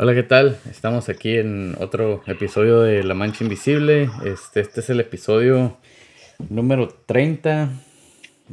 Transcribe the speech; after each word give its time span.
Hola, 0.00 0.14
¿qué 0.14 0.22
tal? 0.22 0.56
Estamos 0.70 1.08
aquí 1.08 1.38
en 1.38 1.74
otro 1.80 2.22
episodio 2.28 2.82
de 2.82 3.02
La 3.02 3.14
Mancha 3.14 3.42
Invisible. 3.42 4.08
Este, 4.24 4.60
este 4.60 4.78
es 4.78 4.90
el 4.90 5.00
episodio 5.00 5.76
número 6.48 6.86
30. 6.86 7.72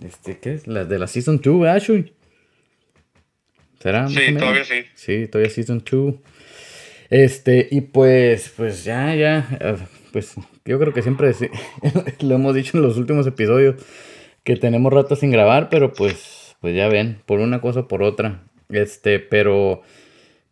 Este, 0.04 0.40
¿qué 0.40 0.56
es? 0.56 0.66
La 0.66 0.86
de 0.86 0.98
la 0.98 1.06
Season 1.06 1.40
2, 1.40 1.68
Ashley. 1.68 2.14
¿Será? 3.80 4.08
Sí, 4.08 4.34
todavía 4.36 4.64
sí. 4.64 4.86
Sí, 4.96 5.28
todavía 5.28 5.52
Season 5.52 5.84
2. 5.88 6.16
Este, 7.12 7.68
y 7.70 7.82
pues, 7.82 8.52
pues 8.58 8.84
ya, 8.84 9.14
ya, 9.14 9.48
eh, 9.62 9.76
pues 10.12 10.34
yo 10.66 10.80
creo 10.80 10.94
que 10.94 11.04
siempre 11.04 11.32
lo 12.22 12.36
hemos 12.36 12.56
dicho 12.56 12.76
en 12.76 12.82
los 12.82 12.98
últimos 12.98 13.28
episodios 13.28 13.76
que 14.44 14.56
tenemos 14.56 14.92
rato 14.92 15.16
sin 15.16 15.30
grabar, 15.30 15.70
pero 15.70 15.94
pues, 15.94 16.56
pues 16.60 16.76
ya 16.76 16.88
ven, 16.88 17.22
por 17.28 17.40
una 17.40 17.62
cosa 17.62 17.82
o 17.82 17.88
por 17.88 18.02
otra. 18.02 18.42
Este, 18.70 19.20
pero 19.20 19.84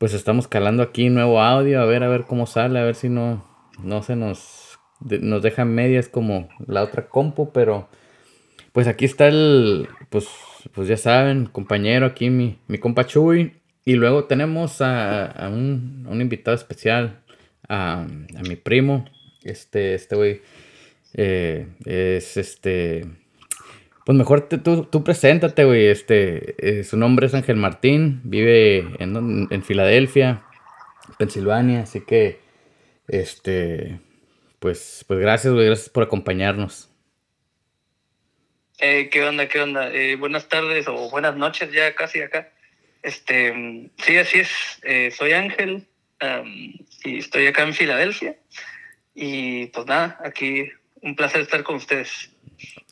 pues 0.03 0.13
estamos 0.13 0.49
calando 0.49 0.83
aquí 0.83 1.09
nuevo 1.09 1.39
audio, 1.39 1.79
a 1.79 1.85
ver, 1.85 2.03
a 2.03 2.09
ver 2.09 2.25
cómo 2.25 2.45
sale, 2.45 2.77
a 2.77 2.83
ver 2.83 2.95
si 2.95 3.07
no, 3.07 3.41
no 3.81 4.03
se 4.03 4.17
nos, 4.17 4.77
nos 4.99 5.41
deja 5.41 5.63
medias 5.63 6.09
como 6.09 6.49
la 6.67 6.83
otra 6.83 7.07
compu, 7.07 7.53
pero 7.53 7.87
pues 8.73 8.87
aquí 8.87 9.05
está 9.05 9.29
el, 9.29 9.87
pues, 10.09 10.27
pues 10.73 10.89
ya 10.89 10.97
saben, 10.97 11.45
compañero 11.45 12.05
aquí, 12.05 12.29
mi, 12.29 12.59
mi 12.67 12.79
compa 12.79 13.05
Chuy, 13.05 13.53
y 13.85 13.93
luego 13.93 14.25
tenemos 14.25 14.81
a, 14.81 15.49
un, 15.49 16.05
invitado 16.19 16.53
especial, 16.53 17.21
a, 17.69 18.05
mi 18.45 18.57
primo, 18.57 19.05
este, 19.41 19.93
este 19.93 20.17
güey, 20.17 20.41
eh, 21.13 21.69
es 21.85 22.35
este 22.35 23.22
pues 24.05 24.17
mejor 24.17 24.49
tú, 24.49 24.85
tú 24.85 25.03
preséntate, 25.03 25.63
güey. 25.63 25.87
Este, 25.87 26.55
eh, 26.57 26.83
su 26.83 26.97
nombre 26.97 27.27
es 27.27 27.33
Ángel 27.33 27.55
Martín, 27.55 28.21
vive 28.23 28.95
en, 28.99 29.47
en 29.49 29.63
Filadelfia, 29.63 30.43
Pensilvania, 31.17 31.81
así 31.81 32.01
que, 32.01 32.39
este, 33.07 33.99
pues, 34.59 35.05
pues 35.07 35.19
gracias, 35.19 35.53
güey, 35.53 35.67
gracias 35.67 35.89
por 35.89 36.03
acompañarnos. 36.03 36.89
Eh, 38.79 39.09
¿Qué 39.09 39.23
onda, 39.23 39.47
qué 39.47 39.61
onda? 39.61 39.93
Eh, 39.93 40.15
buenas 40.17 40.49
tardes 40.49 40.87
o 40.87 41.09
buenas 41.09 41.37
noches 41.37 41.71
ya 41.71 41.95
casi 41.95 42.21
acá. 42.21 42.51
Este, 43.01 43.89
sí, 43.97 44.17
así 44.17 44.39
es. 44.39 45.15
soy 45.15 45.33
Ángel 45.33 45.87
y 47.03 47.19
estoy 47.19 47.47
acá 47.47 47.63
en 47.63 47.73
Filadelfia. 47.73 48.37
Y 49.13 49.67
pues 49.67 49.85
nada, 49.85 50.19
aquí 50.23 50.69
un 51.01 51.15
placer 51.15 51.41
estar 51.41 51.63
con 51.63 51.75
ustedes. 51.75 52.32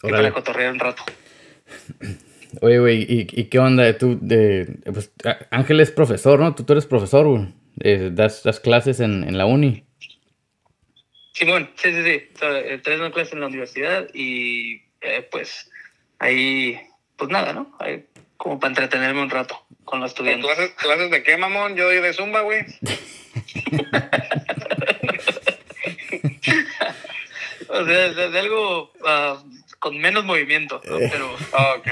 Y 0.03 0.09
para 0.09 0.31
cotorrear 0.31 0.73
un 0.73 0.79
rato. 0.79 1.03
Oye, 2.61 2.79
güey, 2.79 3.05
¿y, 3.07 3.45
qué 3.45 3.59
onda? 3.59 3.97
Tú, 3.97 4.17
de, 4.21 4.79
pues, 4.91 5.11
Ángel 5.51 5.79
es 5.79 5.91
profesor, 5.91 6.39
¿no? 6.39 6.53
Tú, 6.53 6.63
tú 6.63 6.73
eres 6.73 6.85
profesor, 6.85 7.27
güey. 7.27 7.47
Eh, 7.79 8.09
das, 8.11 8.43
das, 8.43 8.59
clases 8.59 8.99
en, 8.99 9.23
en 9.23 9.37
la 9.37 9.45
uni. 9.45 9.85
Simón, 11.33 11.69
sí, 11.75 11.91
sí, 11.91 12.03
sí. 12.03 12.21
O 12.41 12.45
eh, 12.45 12.81
una 12.97 13.11
clase 13.11 13.35
en 13.35 13.41
la 13.41 13.47
universidad 13.47 14.07
y 14.13 14.81
eh, 14.99 15.27
pues 15.31 15.71
ahí, 16.19 16.79
pues 17.15 17.29
nada, 17.29 17.53
¿no? 17.53 17.77
como 18.37 18.59
para 18.59 18.71
entretenerme 18.71 19.21
un 19.21 19.29
rato 19.29 19.63
con 19.85 19.99
los 19.99 20.09
estudiantes. 20.11 20.45
¿Clases, 20.45 20.71
clases 20.71 21.11
de 21.11 21.21
qué, 21.21 21.37
mamón? 21.37 21.75
Yo 21.75 21.85
doy 21.85 22.01
de 22.01 22.11
Zumba, 22.11 22.41
güey. 22.41 22.61
o 27.69 27.85
sea, 27.85 28.09
de, 28.09 28.39
algo 28.39 28.91
uh, 28.99 29.37
con 29.81 29.97
menos 29.97 30.23
movimiento, 30.23 30.79
¿no? 30.85 30.99
Eh. 30.99 31.09
Pero, 31.11 31.35
ah, 31.53 31.73
ok. 31.79 31.87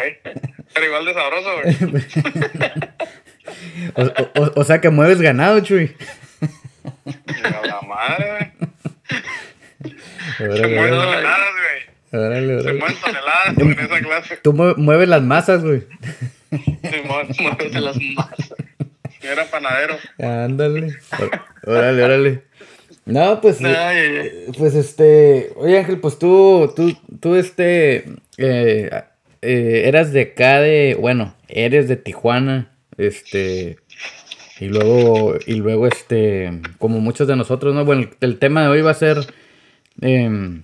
Pero 0.74 0.86
igual 0.86 1.06
de 1.06 1.14
sabroso, 1.16 1.50
güey. 1.60 1.76
o, 4.56 4.64
sea 4.64 4.80
que 4.80 4.92
mueves 4.92 5.20
ganado, 5.20 5.60
Chuy. 5.62 5.96
la 7.44 7.82
madre, 7.82 8.54
güey. 9.80 9.96
Se 10.38 10.68
mueven 10.68 10.92
toneladas, 10.92 11.54
güey. 11.58 12.24
Órale, 12.24 12.56
órale. 12.58 12.64
Se 12.64 12.74
mueven 12.74 12.98
toneladas 13.02 13.58
en 13.58 13.80
esa 13.80 14.00
clase. 14.00 14.38
Tú 14.38 14.54
mueves 14.54 15.10
las 15.10 15.24
masas, 15.24 15.64
güey. 15.64 15.88
mueves 16.52 17.74
las 17.74 17.98
masas. 17.98 18.54
Era 19.22 19.46
panadero. 19.46 19.98
Ándale. 20.20 20.96
Órale, 21.66 22.04
órale. 22.04 22.44
No, 23.10 23.42
pues, 23.42 23.58
pues 24.56 24.76
este, 24.76 25.52
oye 25.56 25.80
Ángel, 25.80 26.00
pues 26.00 26.20
tú, 26.20 26.72
tú, 26.76 26.96
tú 27.20 27.34
este, 27.34 28.06
eh, 28.38 28.90
eh, 29.42 29.84
eras 29.86 30.14
de 30.14 30.22
acá 30.22 30.62
de, 30.62 30.96
bueno, 31.00 31.36
eres 31.48 31.88
de 31.88 31.96
Tijuana, 31.96 32.72
este, 32.98 33.78
y 34.60 34.66
luego, 34.66 35.34
y 35.48 35.56
luego 35.56 35.88
este, 35.88 36.62
como 36.78 37.00
muchos 37.00 37.28
de 37.28 37.36
nosotros, 37.36 37.74
¿no? 37.74 37.84
Bueno, 37.84 38.08
el, 38.22 38.38
tema 38.38 38.62
de 38.62 38.68
hoy 38.68 38.82
va 38.82 38.92
a 38.92 38.94
ser, 38.94 39.18
em, 40.02 40.62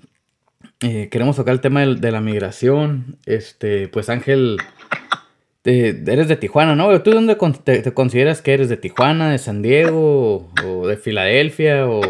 eh, 0.82 1.10
queremos 1.10 1.38
tocar 1.38 1.56
el 1.56 1.62
tema 1.62 1.84
de, 1.84 2.12
la 2.12 2.22
migración, 2.22 3.18
este, 3.26 3.88
pues 3.88 4.08
Ángel, 4.10 4.58
eres 5.64 6.28
de 6.28 6.36
Tijuana, 6.36 6.76
¿no? 6.76 7.02
¿Tú 7.02 7.10
dónde 7.10 7.36
te, 7.64 7.80
te, 7.80 7.92
consideras 7.92 8.44
que 8.44 8.54
eres? 8.54 8.70
¿De 8.70 8.78
Tijuana, 8.78 9.32
de 9.32 9.40
San 9.40 9.64
Diego, 9.64 10.52
o 10.64 10.88
de 10.88 10.96
Filadelfia, 10.96 11.88
o...? 11.88 12.02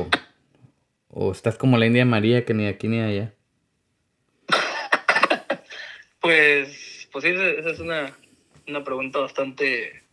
¿O 1.18 1.31
estás 1.31 1.58
como 1.58 1.78
la 1.78 1.86
India 1.86 2.03
María 2.03 2.44
que 2.44 2.53
ni 2.53 2.68
aquí 2.68 2.90
ni 2.90 3.00
allá? 3.00 3.34
pues, 6.20 7.08
pues 7.09 7.24
sí, 7.24 7.30
esa 7.30 7.70
es 7.70 7.80
una, 7.80 8.14
una 8.68 8.84
pregunta 8.84 9.20
bastante, 9.20 10.03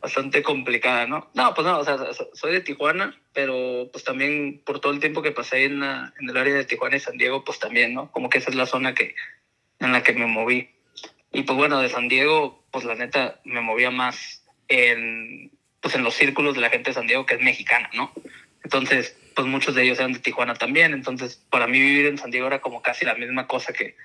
bastante 0.00 0.42
complicada, 0.42 1.06
¿no? 1.06 1.30
No, 1.34 1.54
pues 1.54 1.64
no, 1.64 1.78
o 1.78 1.84
sea, 1.84 1.98
soy 2.32 2.50
de 2.50 2.62
Tijuana, 2.62 3.16
pero 3.32 3.90
pues 3.92 4.02
también 4.02 4.60
por 4.64 4.80
todo 4.80 4.92
el 4.92 4.98
tiempo 4.98 5.22
que 5.22 5.30
pasé 5.30 5.66
en, 5.66 5.84
en 5.84 6.28
el 6.28 6.36
área 6.36 6.54
de 6.54 6.64
Tijuana 6.64 6.96
y 6.96 7.00
San 7.00 7.16
Diego, 7.16 7.44
pues 7.44 7.60
también, 7.60 7.94
¿no? 7.94 8.10
Como 8.10 8.28
que 8.28 8.38
esa 8.38 8.50
es 8.50 8.56
la 8.56 8.66
zona 8.66 8.92
que, 8.92 9.14
en 9.78 9.92
la 9.92 10.02
que 10.02 10.14
me 10.14 10.26
moví. 10.26 10.68
Y 11.30 11.44
pues 11.44 11.56
bueno, 11.56 11.80
de 11.80 11.90
San 11.90 12.08
Diego, 12.08 12.64
pues 12.72 12.84
la 12.84 12.96
neta 12.96 13.40
me 13.44 13.60
movía 13.60 13.92
más 13.92 14.44
en, 14.66 15.52
pues 15.80 15.94
en 15.94 16.02
los 16.02 16.14
círculos 16.14 16.56
de 16.56 16.60
la 16.60 16.70
gente 16.70 16.90
de 16.90 16.94
San 16.94 17.06
Diego 17.06 17.24
que 17.24 17.36
es 17.36 17.40
mexicana, 17.40 17.88
¿no? 17.94 18.12
Entonces, 18.64 19.16
pues 19.34 19.46
muchos 19.46 19.74
de 19.74 19.82
ellos 19.82 19.98
eran 19.98 20.12
de 20.12 20.18
Tijuana 20.18 20.54
también, 20.54 20.92
entonces 20.92 21.42
para 21.50 21.66
mí 21.66 21.78
vivir 21.78 22.06
en 22.06 22.18
San 22.18 22.30
Diego 22.30 22.46
era 22.46 22.60
como 22.60 22.82
casi 22.82 23.04
la 23.04 23.14
misma 23.14 23.46
cosa 23.46 23.72
que, 23.72 23.96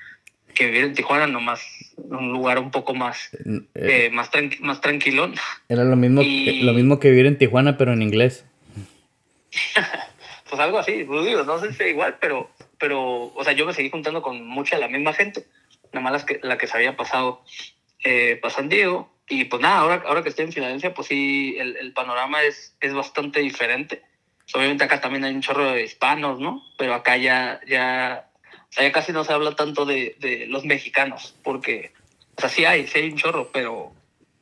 que 0.53 0.66
vivir 0.66 0.86
en 0.86 0.94
Tijuana, 0.94 1.28
nomás 1.28 1.62
un 1.97 2.31
lugar 2.31 2.59
un 2.59 2.72
poco 2.72 2.94
más, 2.94 3.30
eh, 3.34 3.62
eh, 3.75 4.09
más, 4.12 4.30
más 4.59 4.81
tranquilón. 4.81 5.36
Era 5.69 5.84
lo 5.84 5.96
mismo, 5.96 6.22
lo 6.24 6.74
mismo 6.74 7.00
que 7.00 7.09
vivir 7.09 7.25
en 7.25 7.38
Tijuana, 7.38 7.78
pero 7.78 7.94
en 7.94 8.02
inglés. 8.02 8.46
pues 10.50 10.62
algo 10.62 10.80
así, 10.80 11.03
pues 11.03 11.25
digo, 11.25 11.44
no 11.44 11.59
sé 11.59 11.74
si 11.74 11.84
es 11.84 11.90
igual, 11.90 12.18
pero, 12.19 12.50
pero, 12.80 13.34
o 13.34 13.44
sea, 13.44 13.53
yo 13.53 13.66
me 13.66 13.74
seguí 13.74 13.90
juntando 13.90 14.22
con 14.22 14.46
mucha 14.47 14.75
de 14.78 14.81
la 14.81 14.88
misma 14.88 15.13
gente, 15.13 15.46
nada 15.92 16.09
más 16.09 16.25
que, 16.25 16.40
la 16.42 16.57
que 16.57 16.68
se 16.68 16.78
había 16.78 16.96
pasado 16.96 17.44
eh, 18.03 18.38
para 18.42 18.53
San 18.53 18.69
Diego, 18.69 19.12
y 19.28 19.46
pues 19.46 19.62
nada, 19.62 19.78
ahora, 19.78 20.03
ahora 20.06 20.24
que 20.24 20.30
estoy 20.30 20.46
en 20.46 20.53
Filadelfia, 20.53 20.94
pues 20.94 21.07
sí, 21.07 21.56
el, 21.57 21.78
el 21.78 21.94
panorama 21.94 22.44
es, 22.44 22.75
es 22.80 22.94
bastante 22.94 23.40
diferente 23.40 24.03
obviamente 24.53 24.83
acá 24.83 25.01
también 25.01 25.23
hay 25.23 25.33
un 25.33 25.41
chorro 25.41 25.72
de 25.72 25.83
hispanos, 25.83 26.39
¿no? 26.39 26.63
Pero 26.78 26.94
acá 26.94 27.17
ya, 27.17 27.59
ya, 27.67 28.29
ya 28.72 28.91
casi 28.91 29.11
no 29.11 29.23
se 29.23 29.33
habla 29.33 29.56
tanto 29.56 29.85
de, 29.85 30.16
de, 30.19 30.45
los 30.47 30.66
mexicanos, 30.66 31.35
porque, 31.44 31.94
o 32.38 32.41
sea, 32.41 32.50
sí 32.50 32.66
hay, 32.66 32.88
sí 32.88 33.00
hay 33.00 33.09
un 33.09 33.17
chorro, 33.17 33.50
pero, 33.51 33.94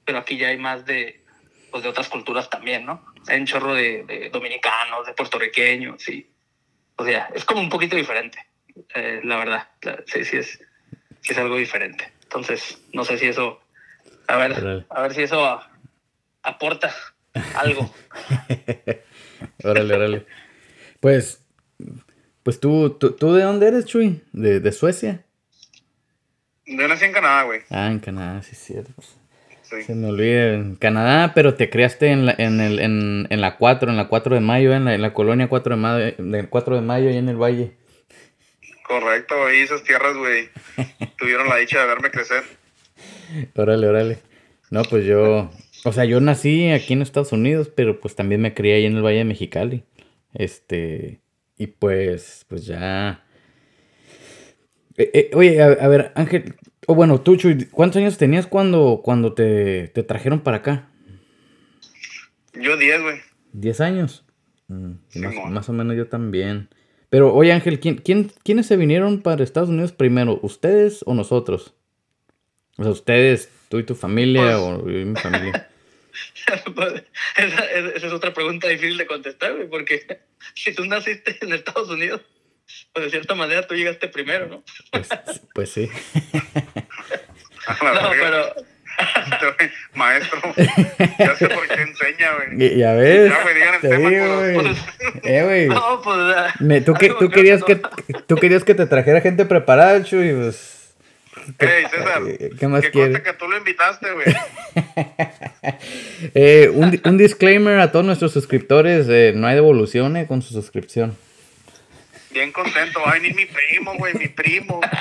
pero 0.05 0.17
aquí 0.19 0.37
ya 0.37 0.49
hay 0.49 0.57
más 0.57 0.85
de, 0.85 1.23
pues, 1.71 1.83
de 1.83 1.89
otras 1.89 2.09
culturas 2.09 2.49
también, 2.49 2.85
¿no? 2.85 3.05
Hay 3.27 3.39
un 3.39 3.45
chorro 3.45 3.73
de, 3.73 4.29
dominicanos, 4.31 5.05
de 5.05 5.13
puertorriqueños, 5.13 6.01
sí. 6.01 6.29
O 6.97 7.05
sea, 7.05 7.29
es 7.33 7.45
como 7.45 7.61
un 7.61 7.69
poquito 7.69 7.95
diferente, 7.95 8.45
eh, 8.93 9.21
la 9.23 9.37
verdad. 9.37 9.69
Sí, 10.05 10.25
sí 10.25 10.37
es, 10.37 10.59
sí 11.21 11.31
es 11.31 11.37
algo 11.37 11.57
diferente. 11.57 12.11
Entonces, 12.23 12.79
no 12.91 13.03
sé 13.03 13.17
si 13.17 13.27
eso, 13.27 13.61
a 14.27 14.37
ver, 14.37 14.85
a 14.89 15.01
ver 15.01 15.13
si 15.13 15.23
eso 15.23 15.61
aporta 16.43 16.93
algo. 17.55 17.89
órale, 19.63 19.93
órale. 19.93 20.25
Pues, 20.99 21.43
pues 22.43 22.59
tú, 22.59 22.91
tú, 22.91 23.33
¿de 23.33 23.43
dónde 23.43 23.67
eres, 23.67 23.85
Chuy? 23.85 24.21
¿De, 24.31 24.59
de 24.59 24.71
Suecia? 24.71 25.23
Yo 26.65 26.87
nací 26.87 27.05
en 27.05 27.11
Canadá, 27.11 27.43
güey. 27.43 27.61
Ah, 27.69 27.87
en 27.87 27.99
Canadá, 27.99 28.41
sí, 28.41 28.55
cierto. 28.55 28.93
Sí. 29.63 29.83
Se 29.83 29.95
me 29.95 30.07
olvida, 30.09 30.53
en 30.53 30.75
Canadá, 30.75 31.33
pero 31.33 31.55
te 31.55 31.69
criaste 31.69 32.07
en 32.07 32.25
la, 32.25 32.35
en 32.37 32.59
el, 32.61 32.79
en, 32.79 33.27
en 33.29 33.41
la 33.41 33.57
4, 33.57 33.89
en 33.89 33.97
la 33.97 34.07
4 34.07 34.35
de 34.35 34.41
mayo, 34.41 34.73
en 34.73 34.85
la, 34.85 34.93
en 34.93 35.01
la 35.01 35.13
colonia 35.13 35.47
4 35.47 35.75
de 35.75 35.81
mayo, 35.81 36.15
del 36.17 36.49
4 36.49 36.75
de 36.75 36.81
mayo, 36.81 37.09
ahí 37.09 37.17
en 37.17 37.29
el 37.29 37.37
valle. 37.37 37.75
Correcto, 38.87 39.45
ahí 39.45 39.61
esas 39.61 39.83
tierras, 39.83 40.15
güey, 40.15 40.49
tuvieron 41.17 41.49
la 41.49 41.57
dicha 41.57 41.79
de 41.81 41.87
verme 41.87 42.11
crecer. 42.11 42.43
Órale, 43.55 43.87
órale. 43.87 44.19
No, 44.69 44.83
pues 44.83 45.05
yo, 45.05 45.49
o 45.83 45.91
sea, 45.91 46.05
yo 46.05 46.19
nací 46.19 46.69
aquí 46.71 46.93
en 46.93 47.01
Estados 47.01 47.31
Unidos, 47.31 47.71
pero 47.73 47.99
pues 47.99 48.15
también 48.15 48.41
me 48.41 48.53
crié 48.53 48.75
ahí 48.75 48.85
en 48.85 48.95
el 48.95 49.03
Valle 49.03 49.19
de 49.19 49.25
Mexicali. 49.25 49.83
Este, 50.33 51.21
y 51.57 51.67
pues, 51.67 52.45
pues 52.47 52.65
ya... 52.65 53.25
Eh, 54.97 55.11
eh, 55.13 55.31
oye, 55.33 55.61
a, 55.61 55.87
ver, 55.87 56.11
Ángel, 56.15 56.55
o 56.87 56.95
bueno, 56.95 57.19
tú, 57.21 57.35
Chuy, 57.35 57.65
¿cuántos 57.71 57.97
años 57.97 58.17
tenías 58.17 58.47
cuando, 58.47 59.01
cuando 59.03 59.33
te, 59.33 59.87
te 59.87 60.03
trajeron 60.03 60.41
para 60.41 60.57
acá? 60.57 60.89
Yo 62.53 62.77
10, 62.77 63.01
güey. 63.01 63.17
10 63.53 63.81
años. 63.81 64.25
Mm, 64.67 64.93
más, 65.51 65.69
o 65.69 65.73
menos 65.73 65.95
yo 65.95 66.07
también. 66.07 66.69
Pero, 67.09 67.33
oye 67.33 67.51
Ángel, 67.51 67.79
¿quién, 67.79 67.97
quién, 67.97 68.31
¿quiénes 68.43 68.67
se 68.67 68.77
vinieron 68.77 69.21
para 69.21 69.43
Estados 69.43 69.69
Unidos 69.69 69.91
primero? 69.91 70.39
¿Ustedes 70.41 71.03
o 71.05 71.13
nosotros? 71.13 71.75
O 72.77 72.83
sea, 72.83 72.91
ustedes, 72.91 73.49
tú 73.69 73.79
y 73.79 73.83
tu 73.83 73.95
familia 73.95 74.57
pues 74.57 74.83
o 74.83 74.89
yo 74.89 74.99
y 74.99 75.05
mi 75.05 75.15
familia. 75.15 75.69
esa, 77.37 77.65
esa, 77.65 78.07
es 78.07 78.13
otra 78.13 78.33
pregunta 78.33 78.67
difícil 78.67 78.97
de 78.97 79.07
contestar, 79.07 79.53
güey, 79.53 79.67
porque 79.67 80.21
si 80.55 80.73
tú 80.73 80.85
naciste 80.85 81.37
en 81.41 81.53
Estados 81.53 81.89
Unidos, 81.89 82.21
pues 82.93 83.05
de 83.05 83.11
cierta 83.11 83.35
manera 83.35 83.67
tú 83.67 83.75
llegaste 83.75 84.07
primero, 84.07 84.47
¿no? 84.47 84.63
Pues, 84.91 85.09
pues 85.53 85.69
sí. 85.69 85.89
no, 87.81 88.11
pero... 88.11 88.55
Maestro, 89.95 90.39
ya 91.17 91.35
sé 91.35 91.49
por 91.49 91.67
qué 91.67 91.81
enseña, 91.81 92.35
güey. 92.35 92.77
Ya 92.77 92.93
ves. 92.93 93.31
Ya, 93.31 93.41
güey, 93.41 93.55
digan 93.55 93.73
el 93.73 93.81
tema, 93.81 94.09
güey. 94.09 94.75
Eh, 95.23 95.43
güey. 95.43 95.67
No, 95.67 95.99
pues. 96.03 96.85
tú, 96.85 96.93
que, 96.93 97.09
tú, 97.09 97.29
querías 97.29 97.63
que, 97.63 97.81
tú 98.27 98.35
querías 98.35 98.63
que 98.63 98.75
te 98.75 98.85
trajera 98.85 99.21
gente 99.21 99.45
preparada, 99.45 100.03
Chuy, 100.03 100.33
pues. 100.33 100.72
Ey, 101.59 101.85
César, 101.89 102.23
¿qué 102.59 102.67
más 102.67 102.85
quieres? 102.87 103.21
que 103.21 103.33
tú 103.33 103.47
lo 103.47 103.57
invitaste, 103.57 104.11
güey. 104.11 104.25
eh, 106.35 106.69
un, 106.73 106.99
un, 107.03 107.17
disclaimer 107.17 107.79
a 107.79 107.91
todos 107.91 108.05
nuestros 108.05 108.31
suscriptores: 108.31 109.07
eh, 109.09 109.33
no 109.35 109.47
hay 109.47 109.55
devolución 109.55 110.15
eh, 110.17 110.27
con 110.27 110.41
su 110.41 110.53
suscripción. 110.53 111.17
Bien 112.31 112.51
contento. 112.51 113.01
Ay, 113.05 113.21
ni 113.21 113.31
mi 113.31 113.45
primo, 113.45 113.95
güey, 113.97 114.13
mi 114.15 114.27
primo. 114.27 114.81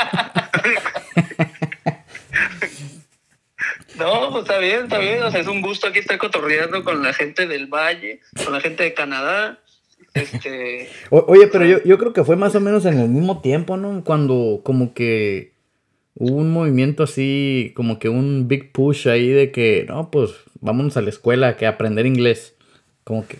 No, 3.99 4.31
pues 4.31 4.45
está 4.45 4.59
bien, 4.59 4.85
está 4.85 4.99
bien. 4.99 5.23
O 5.23 5.31
sea, 5.31 5.41
es 5.41 5.47
un 5.47 5.61
gusto 5.61 5.87
aquí 5.87 5.99
estar 5.99 6.19
cotorreando 6.19 6.83
con 6.83 7.03
la 7.03 7.13
gente 7.13 7.47
del 7.47 7.67
Valle, 7.67 8.21
con 8.43 8.53
la 8.53 8.61
gente 8.61 8.83
de 8.83 8.95
Canadá. 8.95 9.61
Este, 10.15 10.91
oye, 11.11 11.47
pero 11.47 11.65
yo, 11.65 11.83
yo 11.85 11.99
creo 11.99 12.13
que 12.13 12.25
fue 12.25 12.37
más 12.37 12.55
o 12.55 12.61
menos 12.61 12.85
en 12.85 12.99
el 12.99 13.09
mismo 13.09 13.41
tiempo, 13.43 13.77
¿no? 13.77 14.03
Cuando 14.03 14.61
como 14.65 14.93
que 14.93 15.52
hubo 16.15 16.37
un 16.37 16.53
movimiento 16.53 17.03
así, 17.03 17.73
como 17.75 17.99
que 17.99 18.09
un 18.09 18.49
big 18.49 18.73
push 18.73 19.09
ahí 19.09 19.29
de 19.29 19.51
que, 19.51 19.85
no, 19.89 20.11
pues 20.11 20.33
vámonos 20.61 20.97
a 20.97 21.03
la 21.03 21.11
escuela, 21.11 21.57
que 21.57 21.67
aprender 21.67 22.07
inglés. 22.07 22.55
Como 23.05 23.27
que, 23.27 23.39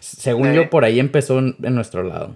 según 0.00 0.52
yo, 0.52 0.70
por 0.70 0.84
ahí 0.84 0.98
empezó 0.98 1.38
en, 1.38 1.56
nuestro 1.60 2.02
lado. 2.02 2.34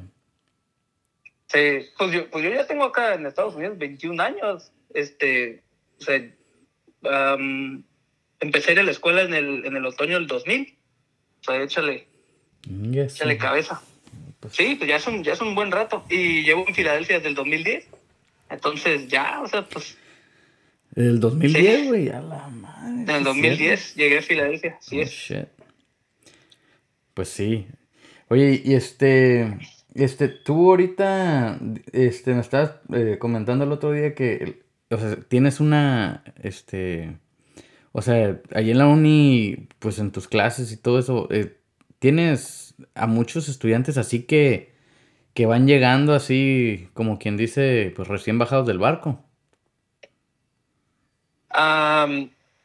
Sí, 1.49 1.87
pues 1.97 2.12
yo, 2.12 2.31
pues 2.31 2.44
yo 2.44 2.50
ya 2.50 2.67
tengo 2.67 2.85
acá 2.85 3.14
en 3.14 3.26
Estados 3.26 3.55
Unidos 3.55 3.79
21 3.79 4.23
años. 4.23 4.73
Este, 4.94 5.62
o 6.00 6.05
sea, 6.05 7.37
empecé 8.41 8.70
a 8.70 8.73
ir 8.73 8.81
a 8.81 8.85
la 8.85 8.91
escuela 8.91 9.23
en 9.23 9.35
el, 9.35 9.64
en 9.64 9.76
el 9.76 9.87
otoño 9.87 10.14
del 10.14 10.26
2000. 10.26 10.76
O 11.41 11.44
sea, 11.44 11.62
échale, 11.62 12.06
échale 12.93 13.38
cabeza. 13.38 13.81
Pues 14.41 14.55
sí, 14.55 14.75
pues 14.76 14.88
ya 14.88 14.97
es, 14.97 15.06
un, 15.06 15.25
ya 15.25 15.32
es 15.32 15.41
un 15.41 15.55
buen 15.55 15.70
rato. 15.70 16.05
Y 16.08 16.43
llevo 16.43 16.64
en 16.69 16.75
Filadelfia 16.75 17.17
desde 17.17 17.31
el 17.31 17.35
2010. 17.35 17.88
Entonces 18.50 19.08
ya, 19.08 19.40
o 19.43 19.48
sea, 19.48 19.66
pues... 19.69 19.96
¿El 20.94 21.20
2010, 21.20 21.88
güey? 21.88 22.08
A 22.08 22.20
la 22.20 22.48
madre. 22.48 23.02
En 23.02 23.10
el 23.10 23.25
2010 23.25 23.94
llegué 23.96 24.19
a 24.19 24.22
Filadelfia, 24.22 24.78
sí 24.81 24.98
oh, 24.98 25.02
es. 25.02 25.34
Pues 27.14 27.28
sí. 27.28 27.66
Oye, 28.28 28.62
y 28.64 28.75
este... 28.75 29.58
Este, 29.94 30.28
tú 30.28 30.70
ahorita, 30.70 31.58
este, 31.93 32.34
me 32.34 32.40
estabas 32.40 32.72
eh, 32.93 33.16
comentando 33.19 33.64
el 33.64 33.72
otro 33.72 33.93
día 33.93 34.14
que 34.14 34.66
o 34.90 34.98
sea, 34.98 35.16
tienes 35.16 35.60
una, 35.60 36.22
este, 36.43 37.19
o 37.93 38.02
sea, 38.02 38.40
ahí 38.54 38.70
en 38.70 38.78
la 38.78 38.87
uni, 38.87 39.69
pues 39.78 39.98
en 39.98 40.12
tus 40.12 40.28
clases 40.28 40.72
y 40.72 40.76
todo 40.76 40.98
eso, 40.98 41.28
eh, 41.31 41.58
tienes 41.98 42.75
a 42.94 43.06
muchos 43.06 43.48
estudiantes 43.48 43.98
así 43.98 44.22
que, 44.22 44.75
que 45.36 45.44
van 45.44 45.66
llegando 45.66 46.14
así, 46.14 46.88
como 46.94 47.18
quien 47.18 47.36
dice, 47.36 47.92
pues 47.94 48.08
recién 48.08 48.38
bajados 48.38 48.66
del 48.66 48.78
barco. 48.78 49.22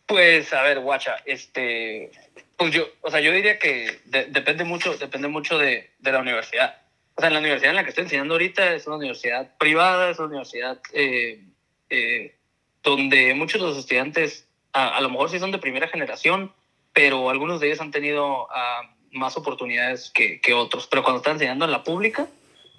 pues, 0.06 0.54
a 0.54 0.64
ver, 0.64 0.80
guacha, 0.80 1.18
este, 1.26 2.12
pues 2.56 2.72
yo, 2.72 2.88
o 3.02 3.12
sea, 3.12 3.20
yo 3.20 3.34
diría 3.34 3.60
que 3.60 4.00
depende 4.06 4.64
mucho, 4.64 4.98
depende 4.98 5.28
mucho 5.28 5.58
de, 5.58 5.92
de, 6.00 6.12
la 6.14 6.20
universidad. 6.20 6.78
O 7.16 7.22
sea, 7.22 7.28
en 7.28 7.34
la 7.34 7.42
universidad 7.42 7.72
en 7.72 7.76
la 7.76 7.84
que 7.84 7.90
estoy 7.90 8.06
enseñando 8.06 8.36
ahorita 8.36 8.74
es 8.74 8.88
una 8.88 8.96
universidad 8.96 9.54
privada, 9.58 10.10
es 10.10 10.20
una 10.20 10.30
universidad 10.30 10.80
eh, 10.94 11.44
eh, 11.90 12.36
donde 12.84 13.34
muchos 13.34 13.60
de 13.60 13.68
los 13.68 13.78
estudiantes, 13.78 14.48
a, 14.72 15.02
lo 15.02 15.10
mejor 15.10 15.30
sí 15.30 15.40
son 15.40 15.52
de 15.52 15.58
primera 15.58 15.90
generación, 15.90 16.54
pero 16.94 17.30
algunos 17.30 17.60
de 17.60 17.68
ellos 17.68 17.82
han 17.82 17.92
tenido 17.92 18.48
ah, 18.50 18.96
más 19.12 19.36
oportunidades 19.36 20.10
que, 20.10 20.40
que, 20.40 20.54
otros. 20.54 20.88
Pero 20.88 21.04
cuando 21.04 21.18
estaba 21.18 21.34
enseñando 21.34 21.66
en 21.66 21.72
la 21.72 21.84
pública, 21.84 22.28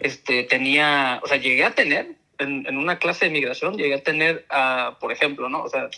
este, 0.02 0.43
tenía, 0.44 1.20
o 1.22 1.26
sea, 1.26 1.37
llegué 1.37 1.64
a 1.64 1.75
tener, 1.75 2.16
en, 2.38 2.66
en 2.66 2.76
una 2.76 2.99
clase 2.99 3.26
de 3.26 3.31
migración, 3.31 3.76
llegué 3.76 3.94
a 3.94 4.02
tener, 4.02 4.44
uh, 4.50 4.99
por 4.99 5.12
ejemplo, 5.12 5.49
¿no? 5.49 5.62
O 5.62 5.69
sea, 5.69 5.88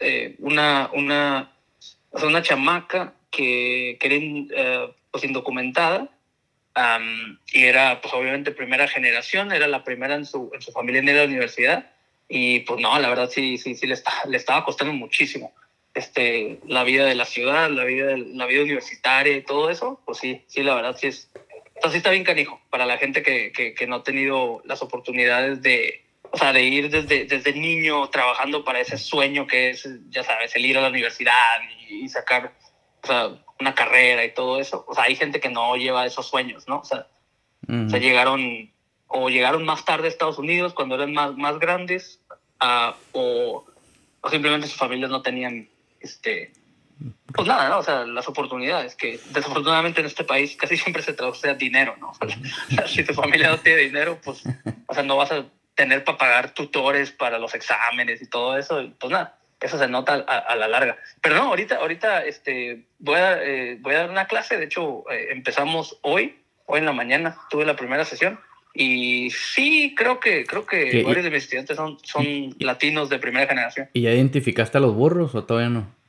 eh, 0.00 0.36
una, 0.38 0.90
una, 0.94 1.52
o 2.10 2.18
sea, 2.18 2.28
una 2.28 2.42
chamaca 2.42 3.14
que, 3.30 3.98
que 4.00 4.06
era 4.06 4.86
uh, 4.86 4.92
pues 5.10 5.24
indocumentada, 5.24 6.08
um, 6.76 7.36
y 7.52 7.64
era, 7.64 8.00
pues 8.00 8.12
obviamente, 8.14 8.52
primera 8.52 8.88
generación, 8.88 9.52
era 9.52 9.66
la 9.68 9.84
primera 9.84 10.14
en 10.14 10.24
su, 10.24 10.50
en 10.54 10.62
su 10.62 10.72
familia 10.72 11.00
en 11.00 11.16
la 11.16 11.24
universidad, 11.24 11.90
y 12.28 12.60
pues 12.60 12.80
no, 12.80 12.98
la 12.98 13.10
verdad 13.10 13.28
sí, 13.30 13.58
sí, 13.58 13.74
sí 13.74 13.86
le, 13.86 13.94
está, 13.94 14.12
le 14.26 14.38
estaba 14.38 14.64
costando 14.64 14.94
muchísimo. 14.94 15.52
Este, 15.94 16.58
la 16.66 16.84
vida 16.84 17.04
de 17.04 17.14
la 17.14 17.26
ciudad, 17.26 17.68
la 17.68 17.84
vida, 17.84 18.16
la 18.16 18.46
vida 18.46 18.62
universitaria 18.62 19.36
y 19.36 19.42
todo 19.42 19.68
eso, 19.68 20.00
pues 20.06 20.16
sí, 20.16 20.42
sí, 20.46 20.62
la 20.62 20.74
verdad 20.74 20.96
sí 20.98 21.08
es, 21.08 21.30
sí 21.90 21.98
está 21.98 22.10
bien 22.10 22.24
canijo 22.24 22.60
para 22.70 22.86
la 22.86 22.98
gente 22.98 23.22
que, 23.22 23.52
que, 23.52 23.74
que, 23.74 23.86
no 23.86 23.96
ha 23.96 24.02
tenido 24.02 24.62
las 24.64 24.82
oportunidades 24.82 25.62
de, 25.62 26.04
o 26.30 26.36
sea, 26.36 26.52
de 26.52 26.62
ir 26.62 26.90
desde, 26.90 27.24
desde 27.24 27.52
niño 27.52 28.08
trabajando 28.08 28.64
para 28.64 28.80
ese 28.80 28.96
sueño 28.98 29.46
que 29.46 29.70
es, 29.70 29.88
ya 30.10 30.22
sabes, 30.24 30.54
el 30.56 30.64
ir 30.64 30.78
a 30.78 30.82
la 30.82 30.88
universidad 30.88 31.60
y, 31.88 32.08
sacar 32.08 32.52
o 33.02 33.06
sea, 33.06 33.30
una 33.60 33.74
carrera 33.74 34.24
y 34.24 34.32
todo 34.32 34.60
eso. 34.60 34.84
O 34.88 34.94
sea, 34.94 35.04
hay 35.04 35.16
gente 35.16 35.40
que 35.40 35.50
no 35.50 35.76
lleva 35.76 36.06
esos 36.06 36.28
sueños, 36.28 36.68
¿no? 36.68 36.78
O 36.78 36.84
sea, 36.84 37.06
o 37.68 37.90
sea 37.90 37.98
llegaron 37.98 38.70
o 39.06 39.28
llegaron 39.28 39.64
más 39.64 39.84
tarde 39.84 40.06
a 40.06 40.10
Estados 40.10 40.38
Unidos 40.38 40.72
cuando 40.72 40.94
eran 40.94 41.12
más, 41.12 41.36
más 41.36 41.58
grandes 41.58 42.20
o, 43.12 43.64
o, 44.22 44.30
simplemente 44.30 44.68
sus 44.68 44.78
familias 44.78 45.10
no 45.10 45.20
tenían, 45.20 45.68
este, 46.00 46.52
pues 47.32 47.48
nada, 47.48 47.68
¿no? 47.68 47.78
O 47.78 47.82
sea, 47.82 48.04
las 48.04 48.28
oportunidades 48.28 48.94
que 48.94 49.18
desafortunadamente 49.30 50.00
en 50.00 50.06
este 50.06 50.24
país 50.24 50.56
casi 50.56 50.76
siempre 50.76 51.02
se 51.02 51.12
traduce 51.12 51.48
a 51.48 51.54
dinero, 51.54 51.96
¿no? 51.98 52.12
si 52.86 53.04
tu 53.04 53.14
familia 53.14 53.50
no 53.50 53.58
tiene 53.58 53.82
dinero, 53.82 54.18
pues, 54.22 54.42
o 54.86 54.94
sea, 54.94 55.02
no 55.02 55.16
vas 55.16 55.32
a 55.32 55.44
tener 55.74 56.04
para 56.04 56.18
pagar 56.18 56.54
tutores 56.54 57.10
para 57.10 57.38
los 57.38 57.54
exámenes 57.54 58.20
y 58.22 58.26
todo 58.26 58.58
eso, 58.58 58.82
y 58.82 58.88
pues 58.88 59.10
nada, 59.10 59.38
eso 59.60 59.78
se 59.78 59.88
nota 59.88 60.14
a, 60.14 60.56
la 60.56 60.68
larga. 60.68 60.98
Pero 61.20 61.36
no, 61.36 61.42
ahorita, 61.44 61.76
ahorita 61.76 62.24
este, 62.24 62.84
voy, 62.98 63.16
a, 63.16 63.42
eh, 63.42 63.78
voy 63.80 63.94
a 63.94 63.98
dar 63.98 64.10
una 64.10 64.26
clase, 64.26 64.58
de 64.58 64.64
hecho 64.64 65.04
eh, 65.10 65.28
empezamos 65.30 65.98
hoy, 66.02 66.36
hoy 66.66 66.80
en 66.80 66.86
la 66.86 66.92
mañana, 66.92 67.36
tuve 67.48 67.64
la 67.64 67.76
primera 67.76 68.04
sesión, 68.04 68.38
y 68.74 69.30
sí, 69.30 69.94
creo 69.96 70.18
que, 70.18 70.44
creo 70.44 70.64
que 70.64 71.02
varios 71.04 71.24
de 71.24 71.30
mis 71.30 71.44
estudiantes 71.44 71.76
son, 71.76 71.98
son 72.02 72.54
latinos 72.58 73.08
de 73.10 73.18
primera 73.18 73.46
generación. 73.46 73.88
¿Y 73.92 74.02
ya 74.02 74.10
identificaste 74.12 74.78
a 74.78 74.80
los 74.80 74.94
burros 74.94 75.34
o 75.34 75.44
todavía 75.44 75.68
no? 75.68 76.01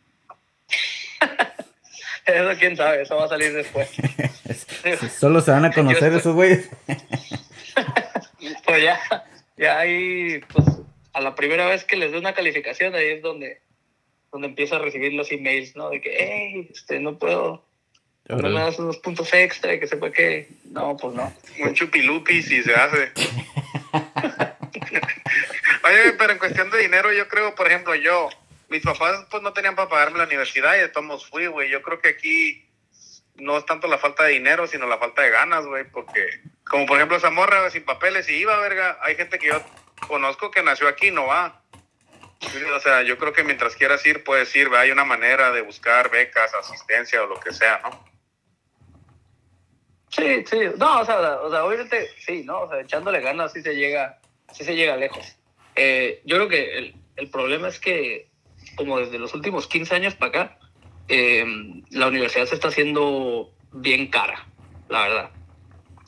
eso 2.26 2.60
quién 2.60 2.78
sabe, 2.78 3.02
eso 3.02 3.16
va 3.16 3.26
a 3.26 3.30
salir 3.30 3.54
después. 3.54 3.90
Solo 5.20 5.42
se 5.42 5.52
van 5.52 5.66
a 5.66 5.72
conocer 5.72 6.14
esos 6.14 6.36
güeyes. 6.36 6.70
pues 8.66 8.84
ya, 8.84 9.00
ya 9.58 9.80
ahí, 9.80 10.40
pues 10.52 10.66
a 11.14 11.22
la 11.22 11.36
primera 11.36 11.68
vez 11.68 11.84
que 11.84 11.96
les 11.96 12.12
doy 12.12 12.20
una 12.20 12.34
calificación, 12.34 12.96
ahí 12.96 13.12
es 13.12 13.22
donde, 13.22 13.62
donde 14.32 14.48
empiezo 14.48 14.76
a 14.76 14.80
recibir 14.80 15.14
los 15.14 15.32
emails, 15.32 15.76
¿no? 15.76 15.90
De 15.90 16.02
que, 16.02 16.16
hey, 16.18 16.70
este, 16.74 17.00
no 17.00 17.18
puedo 17.18 17.66
no 18.30 18.50
me 18.50 18.60
das 18.60 18.80
unos 18.80 18.98
puntos 18.98 19.34
extra 19.34 19.74
y 19.74 19.80
que 19.80 19.88
sepa 19.88 20.12
que. 20.12 20.48
No, 20.66 20.96
pues 20.96 21.14
no. 21.14 21.34
Un 21.60 21.74
chupilupi 21.74 22.42
si 22.42 22.64
se 22.64 22.74
hace. 22.74 23.12
Oye, 25.84 26.14
pero 26.18 26.32
en 26.32 26.40
cuestión 26.40 26.70
de 26.72 26.78
dinero, 26.80 27.12
yo 27.12 27.28
creo, 27.28 27.54
por 27.54 27.68
ejemplo, 27.68 27.94
yo, 27.96 28.30
mis 28.74 28.84
papás 28.84 29.28
pues 29.30 29.44
no 29.44 29.54
tenían 29.54 29.76
para 29.76 29.88
pagarme 29.88 30.18
la 30.18 30.26
universidad 30.26 30.76
y 30.76 30.80
de 30.80 30.90
todos 30.90 31.30
fui, 31.30 31.46
güey. 31.46 31.70
Yo 31.70 31.84
creo 31.84 32.00
que 32.02 32.10
aquí 32.10 32.68
no 33.36 33.56
es 33.56 33.66
tanto 33.68 33.88
la 33.88 34.00
falta 34.00 34.24
de 34.24 34.32
dinero, 34.32 34.66
sino 34.66 34.88
la 34.88 34.98
falta 34.98 35.22
de 35.22 35.30
ganas, 35.30 35.68
güey, 35.68 35.84
porque, 35.84 36.42
como 36.68 36.88
por 36.88 36.98
ejemplo 36.98 37.18
esa 37.18 37.30
morra 37.30 37.70
sin 37.70 37.86
papeles 37.86 38.28
y 38.30 38.34
iba, 38.34 38.58
verga, 38.58 38.98
hay 39.04 39.16
gente 39.16 39.38
que 39.38 39.48
yo 39.48 39.62
conozco 40.08 40.50
que 40.50 40.64
nació 40.64 40.88
aquí 40.88 41.08
y 41.08 41.12
no 41.12 41.28
va. 41.28 41.62
O 42.76 42.80
sea, 42.80 43.04
yo 43.04 43.20
creo 43.20 43.32
que 43.32 43.44
mientras 43.44 43.76
quieras 43.76 44.04
ir, 44.08 44.24
puedes 44.24 44.54
ir, 44.56 44.68
hay 44.76 44.90
una 44.90 45.06
manera 45.06 45.52
de 45.52 45.62
buscar 45.62 46.10
becas, 46.10 46.52
asistencia 46.56 47.24
o 47.24 47.28
lo 47.28 47.40
que 47.40 47.54
sea, 47.54 47.80
¿no? 47.84 48.04
Sí, 50.10 50.44
sí, 50.48 50.58
no, 50.78 51.02
o 51.02 51.06
sea, 51.06 51.42
o 51.42 51.50
sea, 51.52 51.64
obviamente 51.64 52.10
sí, 52.18 52.44
¿no? 52.44 52.62
O 52.62 52.70
sea, 52.70 52.82
echándole 52.82 53.22
ganas 53.22 53.54
sí 53.54 53.62
se 53.62 53.76
llega, 53.76 54.20
sí 54.52 54.64
se 54.64 54.76
llega 54.76 54.98
lejos. 54.98 55.38
Eh, 55.76 56.22
yo 56.26 56.38
creo 56.38 56.50
que 56.50 56.78
el, 56.78 56.96
el, 57.16 57.30
problema 57.30 57.68
es 57.68 57.80
que, 57.80 58.33
como 58.76 59.00
desde 59.00 59.20
los 59.20 59.34
últimos 59.34 59.68
15 59.68 59.96
años 59.96 60.16
para 60.16 60.30
acá, 60.30 60.58
eh, 61.08 61.46
la 61.92 62.08
universidad 62.08 62.46
se 62.46 62.56
está 62.56 62.70
haciendo 62.70 63.52
bien 63.72 64.08
cara, 64.08 64.48
la 64.90 65.02
verdad. 65.02 65.32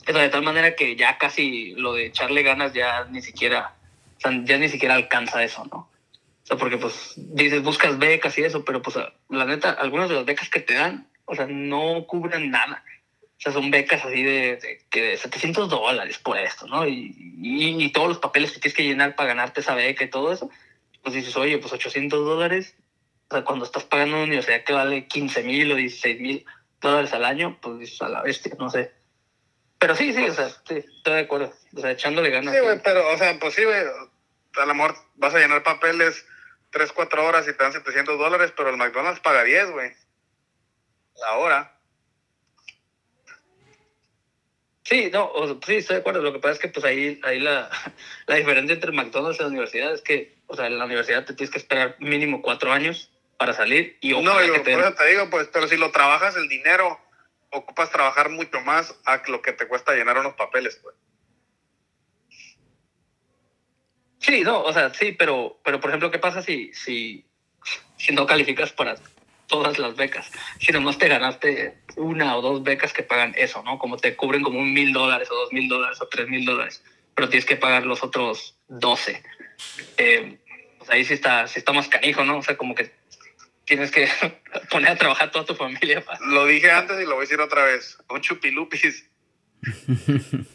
O 0.08 0.12
sea, 0.12 0.22
de 0.22 0.28
tal 0.28 0.42
manera 0.42 0.76
que 0.76 0.96
ya 0.96 1.18
casi 1.18 1.74
lo 1.74 1.94
de 1.94 2.06
echarle 2.06 2.42
ganas 2.42 2.72
ya 2.72 3.06
ni 3.10 3.22
siquiera, 3.22 3.74
o 4.16 4.20
sea, 4.20 4.32
ya 4.44 4.58
ni 4.58 4.68
siquiera 4.68 4.94
alcanza 4.94 5.42
eso, 5.42 5.64
¿no? 5.70 5.78
O 5.78 6.48
sea, 6.48 6.56
porque 6.56 6.78
pues 6.78 7.14
dices, 7.16 7.62
buscas 7.62 7.98
becas 7.98 8.38
y 8.38 8.44
eso, 8.44 8.64
pero 8.64 8.80
pues 8.80 8.96
la 9.28 9.44
neta, 9.44 9.72
algunas 9.72 10.08
de 10.08 10.14
las 10.14 10.24
becas 10.24 10.48
que 10.48 10.60
te 10.60 10.74
dan, 10.74 11.08
o 11.24 11.34
sea, 11.34 11.46
no 11.46 12.06
cubren 12.06 12.50
nada. 12.50 12.84
O 13.36 13.40
sea, 13.40 13.52
son 13.52 13.70
becas 13.70 14.04
así 14.04 14.22
de, 14.22 14.78
que 14.88 15.02
de 15.02 15.16
700 15.16 15.68
dólares 15.68 16.18
por 16.18 16.38
esto, 16.38 16.66
¿no? 16.68 16.86
Y, 16.86 17.14
y, 17.18 17.90
todos 17.90 18.08
los 18.08 18.18
papeles 18.18 18.52
que 18.52 18.60
tienes 18.60 18.76
que 18.76 18.84
llenar 18.84 19.16
para 19.16 19.30
ganarte 19.30 19.60
esa 19.60 19.74
beca 19.74 20.04
y 20.04 20.10
todo 20.10 20.32
eso. 20.32 20.48
Pues 21.06 21.14
dices, 21.14 21.36
oye, 21.36 21.56
pues 21.58 21.72
800 21.72 22.26
dólares. 22.26 22.74
O 23.28 23.34
sea, 23.36 23.44
cuando 23.44 23.64
estás 23.64 23.84
pagando 23.84 24.16
una 24.16 24.24
universidad 24.24 24.64
que 24.64 24.72
vale 24.72 25.06
15 25.06 25.44
mil 25.44 25.70
o 25.70 25.76
16 25.76 26.20
mil 26.20 26.44
dólares 26.80 27.12
al 27.12 27.24
año, 27.24 27.60
pues 27.62 27.78
dices, 27.78 28.02
a 28.02 28.08
la 28.08 28.22
bestia, 28.22 28.52
no 28.58 28.68
sé. 28.68 28.92
Pero 29.78 29.94
sí, 29.94 30.12
sí, 30.12 30.24
o 30.24 30.34
sea, 30.34 30.48
sí, 30.48 30.78
estoy 30.78 31.12
de 31.12 31.20
acuerdo. 31.20 31.52
O 31.76 31.80
sea, 31.80 31.92
echándole 31.92 32.30
ganas. 32.30 32.52
Sí, 32.52 32.60
güey, 32.60 32.80
pero, 32.82 33.08
o 33.08 33.16
sea, 33.16 33.38
pues 33.38 33.54
sí, 33.54 33.62
güey. 33.62 33.84
A 34.56 34.66
lo 34.66 34.74
mejor 34.74 34.96
vas 35.14 35.32
a 35.32 35.38
llenar 35.38 35.62
papeles 35.62 36.26
3, 36.70 36.90
4 36.90 37.24
horas 37.24 37.46
y 37.46 37.52
te 37.52 37.62
dan 37.62 37.72
700 37.72 38.18
dólares, 38.18 38.52
pero 38.56 38.70
el 38.70 38.76
McDonald's 38.76 39.20
paga 39.20 39.44
10, 39.44 39.70
güey. 39.70 39.92
La 41.20 41.36
hora. 41.36 41.75
Sí, 44.88 45.10
no, 45.12 45.32
sí, 45.66 45.76
estoy 45.76 45.96
de 45.96 46.00
acuerdo. 46.00 46.22
Lo 46.22 46.32
que 46.32 46.38
pasa 46.38 46.52
es 46.52 46.58
que 46.60 46.68
pues 46.68 46.84
ahí, 46.86 47.20
ahí 47.24 47.40
la, 47.40 47.68
la 48.28 48.36
diferencia 48.36 48.72
entre 48.72 48.92
McDonald's 48.92 49.40
y 49.40 49.42
la 49.42 49.48
universidad 49.48 49.92
es 49.92 50.00
que, 50.00 50.36
o 50.46 50.54
sea, 50.54 50.68
en 50.68 50.78
la 50.78 50.84
universidad 50.84 51.24
te 51.24 51.34
tienes 51.34 51.50
que 51.50 51.58
esperar 51.58 51.96
mínimo 51.98 52.40
cuatro 52.40 52.72
años 52.72 53.10
para 53.36 53.52
salir 53.52 53.98
y 54.00 54.10
No, 54.10 54.40
yo, 54.44 54.62
te... 54.62 54.76
te 54.76 55.06
digo, 55.08 55.28
pues, 55.28 55.48
pero 55.52 55.66
si 55.66 55.76
lo 55.76 55.90
trabajas 55.90 56.36
el 56.36 56.48
dinero, 56.48 57.00
ocupas 57.50 57.90
trabajar 57.90 58.28
mucho 58.28 58.60
más 58.60 58.94
a 59.04 59.20
lo 59.26 59.42
que 59.42 59.52
te 59.52 59.66
cuesta 59.66 59.92
llenar 59.92 60.18
unos 60.18 60.34
papeles, 60.34 60.78
pues. 60.80 60.94
Sí, 64.20 64.42
no, 64.42 64.62
o 64.62 64.72
sea, 64.72 64.94
sí, 64.94 65.16
pero, 65.18 65.58
pero 65.64 65.80
por 65.80 65.90
ejemplo, 65.90 66.12
¿qué 66.12 66.20
pasa 66.20 66.42
si, 66.42 66.72
si, 66.72 67.26
si 67.96 68.12
no 68.12 68.24
calificas 68.24 68.72
para 68.72 68.94
todas 69.46 69.78
las 69.78 69.96
becas. 69.96 70.30
Si 70.58 70.72
nomás 70.72 70.98
te 70.98 71.08
ganaste 71.08 71.78
una 71.96 72.36
o 72.36 72.42
dos 72.42 72.62
becas 72.62 72.92
que 72.92 73.02
pagan 73.02 73.34
eso, 73.36 73.62
¿no? 73.62 73.78
Como 73.78 73.96
te 73.96 74.16
cubren 74.16 74.42
como 74.42 74.58
un 74.58 74.72
mil 74.72 74.92
dólares 74.92 75.30
o 75.30 75.34
dos 75.34 75.52
mil 75.52 75.68
dólares 75.68 76.00
o 76.00 76.08
tres 76.08 76.28
mil 76.28 76.44
dólares, 76.44 76.82
pero 77.14 77.28
tienes 77.28 77.46
que 77.46 77.56
pagar 77.56 77.86
los 77.86 78.02
otros 78.02 78.56
doce. 78.68 79.22
Eh, 79.96 80.38
pues 80.78 80.90
ahí 80.90 81.04
sí 81.04 81.14
está, 81.14 81.46
sí 81.46 81.58
está 81.58 81.72
más 81.72 81.88
canijo, 81.88 82.24
¿no? 82.24 82.38
O 82.38 82.42
sea, 82.42 82.56
como 82.56 82.74
que 82.74 82.92
tienes 83.64 83.90
que 83.90 84.08
poner 84.70 84.90
a 84.90 84.96
trabajar 84.96 85.30
toda 85.30 85.44
tu 85.44 85.54
familia. 85.54 86.04
Lo 86.28 86.46
dije 86.46 86.70
antes 86.70 87.00
y 87.00 87.04
lo 87.04 87.14
voy 87.14 87.18
a 87.18 87.22
decir 87.22 87.40
otra 87.40 87.64
vez. 87.64 87.98
Un 88.08 88.20
chupilupis. 88.20 89.08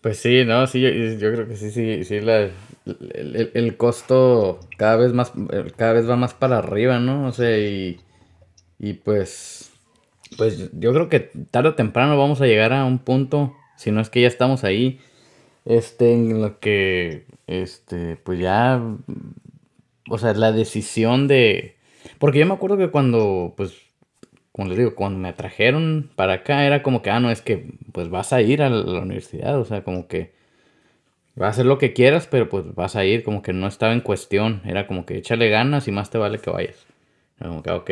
pues 0.00 0.18
sí, 0.18 0.44
no, 0.44 0.66
sí, 0.66 0.80
yo, 0.80 0.88
yo 0.88 1.32
creo 1.32 1.46
que 1.46 1.56
sí, 1.56 1.70
sí, 1.70 2.04
sí, 2.04 2.20
la, 2.20 2.50
el, 3.14 3.50
el, 3.54 3.76
costo 3.76 4.60
cada 4.76 4.96
vez 4.96 5.12
más, 5.12 5.32
cada 5.76 5.92
vez 5.92 6.08
va 6.08 6.16
más 6.16 6.34
para 6.34 6.58
arriba, 6.58 6.98
¿no? 6.98 7.26
O 7.26 7.32
sea, 7.32 7.58
y, 7.58 8.00
y 8.78 8.94
pues, 8.94 9.70
pues 10.36 10.70
yo 10.72 10.92
creo 10.92 11.08
que 11.08 11.20
tarde 11.50 11.70
o 11.70 11.74
temprano 11.74 12.18
vamos 12.18 12.40
a 12.40 12.46
llegar 12.46 12.72
a 12.72 12.84
un 12.84 12.98
punto, 12.98 13.54
si 13.76 13.90
no 13.90 14.00
es 14.00 14.10
que 14.10 14.22
ya 14.22 14.28
estamos 14.28 14.64
ahí, 14.64 15.00
este, 15.64 16.12
en 16.12 16.40
lo 16.40 16.58
que, 16.60 17.26
este, 17.46 18.16
pues 18.16 18.38
ya, 18.38 18.82
o 20.08 20.18
sea, 20.18 20.34
la 20.34 20.52
decisión 20.52 21.28
de, 21.28 21.76
porque 22.18 22.38
yo 22.38 22.46
me 22.46 22.54
acuerdo 22.54 22.76
que 22.78 22.90
cuando, 22.90 23.54
pues, 23.56 23.74
como 24.52 24.68
les 24.68 24.78
digo, 24.78 24.94
cuando 24.94 25.18
me 25.18 25.32
trajeron 25.32 26.10
para 26.16 26.34
acá 26.34 26.66
era 26.66 26.82
como 26.82 27.02
que, 27.02 27.10
ah, 27.10 27.20
no, 27.20 27.30
es 27.30 27.42
que, 27.42 27.72
pues 27.92 28.10
vas 28.10 28.32
a 28.32 28.42
ir 28.42 28.62
a 28.62 28.70
la 28.70 29.00
universidad, 29.00 29.58
o 29.58 29.64
sea, 29.64 29.84
como 29.84 30.08
que 30.08 30.32
Va 31.40 31.46
a 31.46 31.50
hacer 31.50 31.66
lo 31.66 31.78
que 31.78 31.92
quieras, 31.92 32.26
pero 32.26 32.48
pues 32.48 32.74
vas 32.74 32.96
a 32.96 33.04
ir, 33.04 33.22
como 33.22 33.42
que 33.42 33.52
no 33.52 33.66
estaba 33.66 33.92
en 33.92 34.00
cuestión. 34.00 34.62
Era 34.64 34.86
como 34.86 35.06
que 35.06 35.16
échale 35.18 35.48
ganas 35.48 35.88
y 35.88 35.92
más 35.92 36.10
te 36.10 36.18
vale 36.18 36.38
que 36.38 36.50
vayas. 36.50 36.86
Como 37.38 37.62
que, 37.62 37.70
ok. 37.70 37.90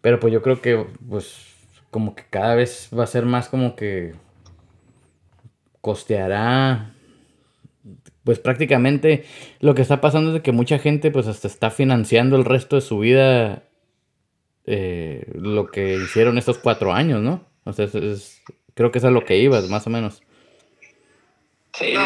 Pero 0.00 0.20
pues 0.20 0.32
yo 0.32 0.42
creo 0.42 0.60
que, 0.60 0.86
pues, 1.08 1.54
como 1.90 2.14
que 2.14 2.24
cada 2.28 2.54
vez 2.54 2.90
va 2.96 3.04
a 3.04 3.06
ser 3.06 3.24
más 3.24 3.48
como 3.48 3.76
que 3.76 4.14
costeará. 5.80 6.94
Pues 8.24 8.38
prácticamente 8.38 9.24
lo 9.60 9.74
que 9.74 9.82
está 9.82 10.00
pasando 10.00 10.34
es 10.34 10.42
que 10.42 10.50
mucha 10.50 10.78
gente 10.78 11.10
pues 11.10 11.26
hasta 11.26 11.46
está 11.46 11.70
financiando 11.70 12.36
el 12.36 12.46
resto 12.46 12.76
de 12.76 12.82
su 12.82 12.98
vida 12.98 13.64
eh, 14.66 15.26
lo 15.34 15.66
que 15.66 15.94
hicieron 15.94 16.38
estos 16.38 16.58
cuatro 16.58 16.92
años, 16.92 17.22
¿no? 17.22 17.44
O 17.64 17.72
sea, 17.72 17.86
creo 18.74 18.90
que 18.90 18.98
es 18.98 19.04
a 19.04 19.10
lo 19.10 19.24
que 19.24 19.38
ibas, 19.38 19.68
más 19.68 19.86
o 19.86 19.90
menos. 19.90 20.23
Sí. 21.78 21.96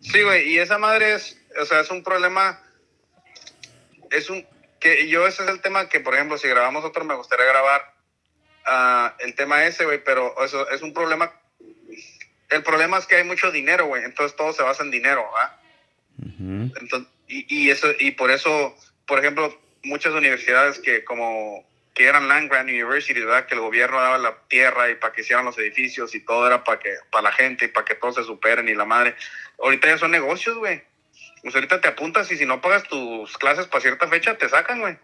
sí, 0.00 0.22
güey, 0.22 0.50
y 0.50 0.58
esa 0.58 0.78
madre 0.78 1.14
es, 1.14 1.38
o 1.60 1.64
sea, 1.64 1.80
es 1.80 1.90
un 1.90 2.02
problema, 2.02 2.62
es 4.10 4.30
un, 4.30 4.46
que 4.78 5.08
yo 5.08 5.26
ese 5.26 5.42
es 5.42 5.48
el 5.48 5.60
tema 5.60 5.88
que, 5.88 6.00
por 6.00 6.14
ejemplo, 6.14 6.38
si 6.38 6.48
grabamos 6.48 6.84
otro, 6.84 7.04
me 7.04 7.14
gustaría 7.14 7.46
grabar 7.46 7.94
uh, 8.66 9.24
el 9.24 9.34
tema 9.34 9.64
ese, 9.66 9.84
güey, 9.84 10.02
pero 10.02 10.42
eso 10.44 10.68
es 10.70 10.82
un 10.82 10.94
problema, 10.94 11.32
el 12.50 12.62
problema 12.62 12.98
es 12.98 13.06
que 13.06 13.16
hay 13.16 13.24
mucho 13.24 13.50
dinero, 13.50 13.86
güey, 13.86 14.04
entonces 14.04 14.36
todo 14.36 14.52
se 14.52 14.62
basa 14.62 14.82
en 14.84 14.90
dinero, 14.90 15.28
¿ah? 15.36 15.56
y, 17.26 17.46
y, 17.48 17.70
eso, 17.70 17.88
y 17.98 18.12
por 18.12 18.30
eso, 18.30 18.76
por 19.06 19.18
ejemplo, 19.18 19.60
muchas 19.82 20.12
universidades 20.12 20.78
que 20.78 21.04
como 21.04 21.64
que 22.00 22.06
eran 22.06 22.28
land 22.28 22.48
grant 22.48 22.70
university, 22.70 23.20
¿verdad? 23.20 23.44
Que 23.44 23.54
el 23.54 23.60
gobierno 23.60 24.00
daba 24.00 24.16
la 24.16 24.34
tierra 24.48 24.88
y 24.88 24.94
para 24.94 25.12
que 25.12 25.20
hicieran 25.20 25.44
los 25.44 25.58
edificios 25.58 26.14
y 26.14 26.20
todo 26.20 26.46
era 26.46 26.64
para 26.64 26.78
que 26.78 26.94
para 27.12 27.24
la 27.24 27.32
gente 27.32 27.66
y 27.66 27.68
para 27.68 27.84
que 27.84 27.94
todos 27.94 28.14
se 28.14 28.24
superen 28.24 28.70
y 28.70 28.74
la 28.74 28.86
madre. 28.86 29.14
Ahorita 29.62 29.86
ya 29.86 29.98
son 29.98 30.10
negocios, 30.10 30.56
güey. 30.56 30.82
Pues 31.42 31.54
ahorita 31.54 31.82
te 31.82 31.88
apuntas 31.88 32.32
y 32.32 32.38
si 32.38 32.46
no 32.46 32.62
pagas 32.62 32.84
tus 32.84 33.36
clases 33.36 33.66
para 33.66 33.82
cierta 33.82 34.08
fecha 34.08 34.38
te 34.38 34.48
sacan, 34.48 34.80
güey. 34.80 34.96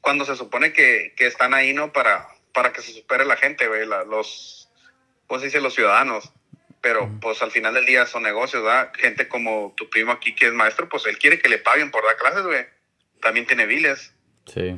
Cuando 0.00 0.24
se 0.24 0.34
supone 0.34 0.72
que, 0.72 1.14
que, 1.16 1.28
están 1.28 1.54
ahí, 1.54 1.72
¿no? 1.72 1.92
Para, 1.92 2.26
para 2.52 2.72
que 2.72 2.82
se 2.82 2.94
supere 2.94 3.24
la 3.24 3.36
gente, 3.36 3.68
güey, 3.68 3.86
los, 3.86 4.68
pues 5.28 5.42
dice, 5.42 5.60
los 5.60 5.76
ciudadanos. 5.76 6.32
Pero 6.80 7.08
pues 7.20 7.42
al 7.42 7.52
final 7.52 7.74
del 7.74 7.86
día 7.86 8.06
son 8.06 8.24
negocios, 8.24 8.64
¿verdad? 8.64 8.92
Gente 8.96 9.28
como 9.28 9.72
tu 9.76 9.88
primo 9.88 10.10
aquí 10.10 10.34
que 10.34 10.46
es 10.46 10.52
maestro, 10.52 10.88
pues 10.88 11.06
él 11.06 11.16
quiere 11.16 11.38
que 11.38 11.48
le 11.48 11.58
paguen 11.58 11.92
por 11.92 12.04
dar 12.04 12.16
clases, 12.16 12.42
güey 12.42 12.66
también 13.26 13.46
tiene 13.46 13.66
viles. 13.66 14.12
Sí. 14.46 14.76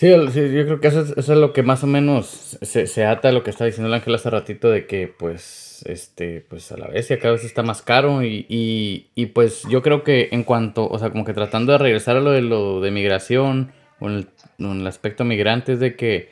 Sí, 0.00 0.08
yo 0.08 0.64
creo 0.64 0.80
que 0.80 0.88
eso 0.88 1.02
es, 1.14 1.28
lo 1.28 1.52
que 1.52 1.62
más 1.62 1.84
o 1.84 1.86
menos 1.86 2.58
se, 2.62 3.04
ata 3.04 3.28
a 3.28 3.32
lo 3.32 3.42
que 3.42 3.50
estaba 3.50 3.66
diciendo 3.66 3.88
el 3.88 3.92
ángel 3.92 4.14
hace 4.14 4.30
ratito 4.30 4.70
de 4.70 4.86
que 4.86 5.08
pues 5.08 5.84
este 5.84 6.40
pues 6.40 6.72
a 6.72 6.78
la 6.78 6.86
vez 6.86 7.08
cada 7.20 7.32
vez 7.32 7.44
está 7.44 7.62
más 7.62 7.82
caro 7.82 8.24
y, 8.24 8.46
y, 8.48 9.26
pues 9.26 9.64
yo 9.68 9.82
creo 9.82 10.02
que 10.02 10.30
en 10.32 10.44
cuanto, 10.44 10.88
o 10.88 10.98
sea, 10.98 11.10
como 11.10 11.26
que 11.26 11.34
tratando 11.34 11.72
de 11.72 11.78
regresar 11.78 12.16
a 12.16 12.20
lo 12.20 12.30
de 12.30 12.40
lo 12.40 12.80
de 12.80 12.90
migración 12.90 13.72
o 13.98 14.08
en 14.08 14.26
el, 14.58 14.86
aspecto 14.86 15.24
migrante 15.24 15.74
es 15.74 15.80
de 15.80 15.96
que, 15.96 16.30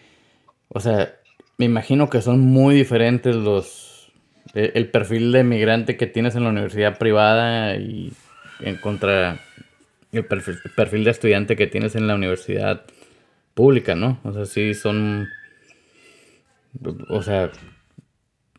o 0.68 0.80
sea, 0.80 1.16
me 1.58 1.66
imagino 1.66 2.08
que 2.08 2.22
son 2.22 2.40
muy 2.40 2.74
diferentes 2.74 3.36
los, 3.36 4.10
el, 4.54 4.72
el 4.76 4.90
perfil 4.90 5.30
de 5.30 5.44
migrante 5.44 5.98
que 5.98 6.06
tienes 6.06 6.36
en 6.36 6.44
la 6.44 6.50
universidad 6.50 6.96
privada 6.96 7.76
y 7.76 8.14
en 8.60 8.76
contra 8.76 9.40
el 10.12 10.24
perfil, 10.24 11.04
de 11.04 11.10
estudiante 11.10 11.56
que 11.56 11.66
tienes 11.66 11.94
en 11.94 12.06
la 12.06 12.14
universidad 12.14 12.84
pública, 13.54 13.94
¿no? 13.94 14.20
O 14.24 14.32
sea, 14.32 14.44
sí 14.46 14.74
son... 14.74 15.28
O 17.08 17.22
sea, 17.22 17.50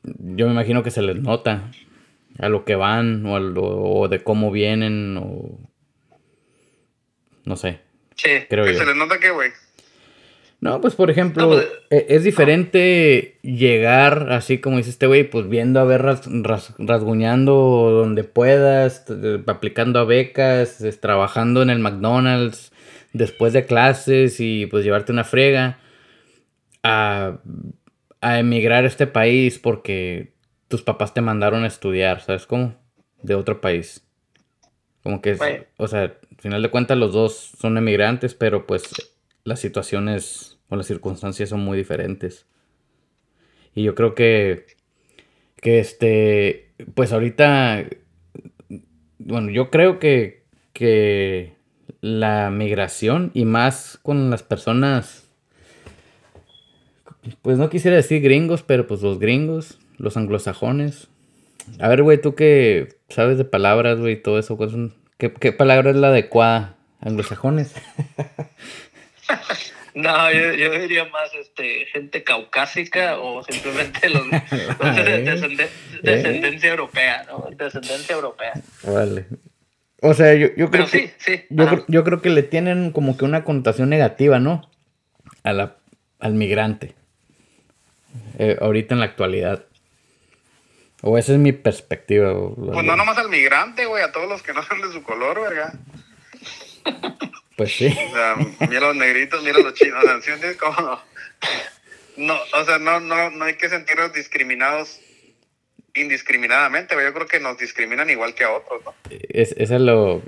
yo 0.03 0.45
me 0.47 0.53
imagino 0.53 0.83
que 0.83 0.91
se 0.91 1.01
les 1.01 1.17
nota 1.21 1.71
a 2.37 2.49
lo 2.49 2.65
que 2.65 2.75
van 2.75 3.25
o, 3.25 3.33
o 3.33 4.07
de 4.07 4.23
cómo 4.23 4.51
vienen 4.51 5.17
o... 5.17 5.59
No 7.45 7.55
sé. 7.55 7.79
Sí, 8.15 8.29
creo 8.49 8.65
que 8.65 8.75
se 8.75 8.85
les 8.85 8.95
nota 8.95 9.19
que, 9.19 9.31
güey. 9.31 9.51
No, 10.61 10.81
pues 10.81 10.95
por 10.95 11.09
ejemplo, 11.09 11.47
pues, 11.47 11.67
e, 11.89 12.07
es 12.09 12.23
diferente 12.23 13.37
llegar 13.41 14.33
así 14.33 14.57
como 14.57 14.77
dice 14.77 14.89
este 14.89 15.07
güey, 15.07 15.29
pues 15.29 15.47
viendo 15.47 15.79
a 15.79 15.85
ver 15.85 16.03
rasguñando 16.77 17.53
donde 17.53 18.25
puedas, 18.25 19.05
aplicando 19.47 19.99
a 19.99 20.03
becas, 20.03 20.83
trabajando 20.99 21.61
en 21.61 21.69
el 21.69 21.79
McDonald's 21.79 22.73
después 23.13 23.53
de 23.53 23.65
clases 23.65 24.39
y 24.39 24.65
pues 24.65 24.83
llevarte 24.83 25.13
una 25.13 25.23
frega 25.23 25.79
a, 26.83 27.39
a 28.19 28.39
emigrar 28.39 28.83
a 28.83 28.87
este 28.87 29.07
país 29.07 29.59
porque 29.59 30.33
tus 30.67 30.81
papás 30.83 31.13
te 31.13 31.21
mandaron 31.21 31.63
a 31.63 31.67
estudiar, 31.67 32.21
¿sabes 32.21 32.45
cómo? 32.45 32.75
De 33.21 33.35
otro 33.35 33.61
país. 33.61 34.05
Como 35.03 35.21
que, 35.21 35.31
es, 35.31 35.39
o 35.77 35.87
sea, 35.87 36.01
al 36.01 36.17
final 36.37 36.61
de 36.61 36.69
cuentas 36.69 36.97
los 36.97 37.13
dos 37.13 37.53
son 37.57 37.77
emigrantes, 37.77 38.33
pero 38.33 38.67
pues 38.67 38.83
las 39.49 39.59
situaciones 39.59 40.59
o 40.69 40.75
las 40.75 40.85
circunstancias 40.85 41.49
son 41.49 41.59
muy 41.59 41.77
diferentes. 41.77 42.45
Y 43.75 43.83
yo 43.83 43.95
creo 43.95 44.15
que, 44.15 44.65
que 45.57 45.79
este, 45.79 46.71
pues 46.93 47.11
ahorita, 47.11 47.85
bueno, 49.17 49.49
yo 49.49 49.69
creo 49.69 49.99
que, 49.99 50.43
que 50.73 51.53
la 52.01 52.49
migración 52.51 53.31
y 53.33 53.45
más 53.45 53.99
con 54.01 54.29
las 54.29 54.43
personas, 54.43 55.27
pues 57.41 57.57
no 57.57 57.69
quisiera 57.69 57.97
decir 57.97 58.21
gringos, 58.21 58.63
pero 58.63 58.87
pues 58.87 59.01
los 59.01 59.19
gringos, 59.19 59.79
los 59.97 60.15
anglosajones. 60.17 61.09
A 61.79 61.87
ver, 61.89 62.03
güey, 62.03 62.21
tú 62.21 62.35
que 62.35 62.97
sabes 63.09 63.37
de 63.37 63.45
palabras, 63.45 63.99
güey, 63.99 64.21
todo 64.21 64.39
eso, 64.39 64.57
¿qué, 65.17 65.33
¿qué 65.33 65.51
palabra 65.51 65.91
es 65.91 65.97
la 65.97 66.07
adecuada? 66.07 66.77
¿Anglosajones? 67.01 67.73
No, 69.95 70.31
yo, 70.31 70.53
yo, 70.53 70.71
diría 70.79 71.05
más 71.05 71.33
este, 71.33 71.85
gente 71.87 72.23
caucásica 72.23 73.17
o 73.19 73.43
simplemente 73.43 74.09
los, 74.09 74.29
de 74.95 75.69
descendencia 76.03 76.69
europea, 76.69 77.25
¿no? 77.27 77.49
Descendencia 77.51 78.15
europea. 78.15 78.53
Vale. 78.83 79.25
O 80.01 80.13
sea, 80.13 80.33
yo, 80.35 80.47
yo 80.55 80.69
creo 80.69 80.87
que. 80.87 81.13
Sí, 81.17 81.45
yo, 81.49 81.85
yo, 81.87 82.03
creo 82.03 82.21
que 82.21 82.29
le 82.29 82.43
tienen 82.43 82.91
como 82.91 83.17
que 83.17 83.25
una 83.25 83.43
connotación 83.43 83.89
negativa, 83.89 84.39
¿no? 84.39 84.69
A 85.43 85.53
la, 85.53 85.77
al 86.19 86.33
migrante. 86.33 86.95
Eh, 88.37 88.57
ahorita 88.61 88.93
en 88.93 88.99
la 88.99 89.07
actualidad. 89.07 89.65
O 91.01 91.17
esa 91.17 91.33
es 91.33 91.39
mi 91.39 91.51
perspectiva. 91.51 92.33
Pues 92.55 92.85
no 92.85 92.95
nomás 92.95 93.17
al 93.17 93.29
migrante, 93.29 93.85
güey, 93.85 94.03
a 94.03 94.11
todos 94.11 94.29
los 94.29 94.43
que 94.43 94.53
no 94.53 94.63
son 94.63 94.81
de 94.81 94.91
su 94.91 95.01
color, 95.01 95.41
¿verdad? 95.41 95.73
Pues 97.59 97.75
sí. 97.75 97.87
O 97.87 98.13
sea, 98.13 98.37
mira 98.69 98.79
los 98.79 98.95
negritos, 98.95 99.43
mira 99.43 99.59
los 99.59 99.73
chinos. 99.73 100.01
O 100.01 100.07
sea, 100.07 100.15
¿entiendes 100.15 100.55
cómo? 100.55 101.01
No, 102.15 102.37
o 102.53 102.63
sea, 102.63 102.79
no, 102.79 103.01
no, 103.01 103.31
no 103.31 103.43
hay 103.43 103.55
que 103.55 103.67
sentirnos 103.67 104.13
discriminados 104.13 105.01
indiscriminadamente, 105.93 106.95
yo 106.95 107.13
creo 107.13 107.27
que 107.27 107.41
nos 107.41 107.57
discriminan 107.57 108.09
igual 108.09 108.33
que 108.33 108.45
a 108.45 108.51
otros, 108.51 108.81
¿no? 108.85 108.93
Es, 109.09 109.53
es 109.57 109.71
lo... 109.71 110.21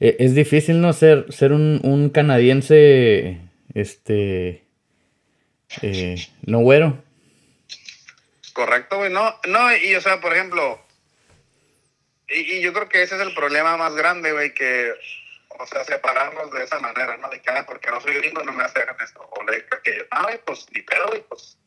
E, 0.00 0.16
es, 0.18 0.34
difícil, 0.34 0.80
¿no? 0.80 0.92
Ser, 0.92 1.26
ser 1.32 1.52
un, 1.52 1.80
un 1.84 2.10
canadiense, 2.10 3.38
este... 3.72 4.64
Eh, 5.82 6.16
no 6.42 6.58
güero. 6.60 7.00
Correcto, 8.52 8.96
güey. 8.96 9.12
No, 9.12 9.36
no, 9.46 9.76
y 9.76 9.94
o 9.94 10.00
sea, 10.00 10.20
por 10.20 10.32
ejemplo, 10.32 10.80
y, 12.28 12.56
y 12.56 12.60
yo 12.60 12.72
creo 12.72 12.88
que 12.88 13.02
ese 13.02 13.14
es 13.14 13.20
el 13.20 13.34
problema 13.34 13.76
más 13.76 13.94
grande, 13.94 14.32
güey, 14.32 14.52
que, 14.52 14.92
o 15.58 15.66
sea, 15.66 15.84
separarnos 15.84 16.50
de 16.52 16.64
esa 16.64 16.78
manera, 16.80 17.16
¿no? 17.16 17.28
De 17.28 17.40
que, 17.40 17.50
ah, 17.50 17.64
porque 17.66 17.90
no 17.90 18.00
soy 18.00 18.14
gringo, 18.14 18.42
no 18.42 18.52
me 18.52 18.64
hacen 18.64 18.84
esto. 19.02 19.28
O 19.30 19.44
de 19.50 19.64
que, 19.82 20.06
ah, 20.10 20.28
pues, 20.44 20.66
ni 20.72 20.82
pedo, 20.82 21.06
güey, 21.08 21.22
pues, 21.28 21.58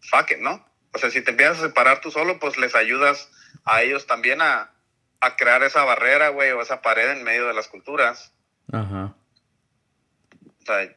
fuck 0.00 0.30
it, 0.30 0.38
¿no? 0.38 0.64
O 0.92 0.98
sea, 0.98 1.10
si 1.10 1.22
te 1.22 1.30
empiezas 1.30 1.58
a 1.58 1.66
separar 1.68 2.00
tú 2.00 2.10
solo, 2.10 2.38
pues 2.38 2.56
les 2.58 2.74
ayudas 2.74 3.30
a 3.64 3.82
ellos 3.82 4.06
también 4.06 4.40
a, 4.42 4.68
crear 5.38 5.62
esa 5.62 5.84
barrera, 5.84 6.28
güey, 6.30 6.50
o 6.50 6.60
esa 6.60 6.82
pared 6.82 7.10
en 7.10 7.22
medio 7.22 7.46
de 7.46 7.54
las 7.54 7.68
culturas. 7.68 8.32
Ajá. 8.72 9.14
O 10.60 10.64
sea, 10.66 10.94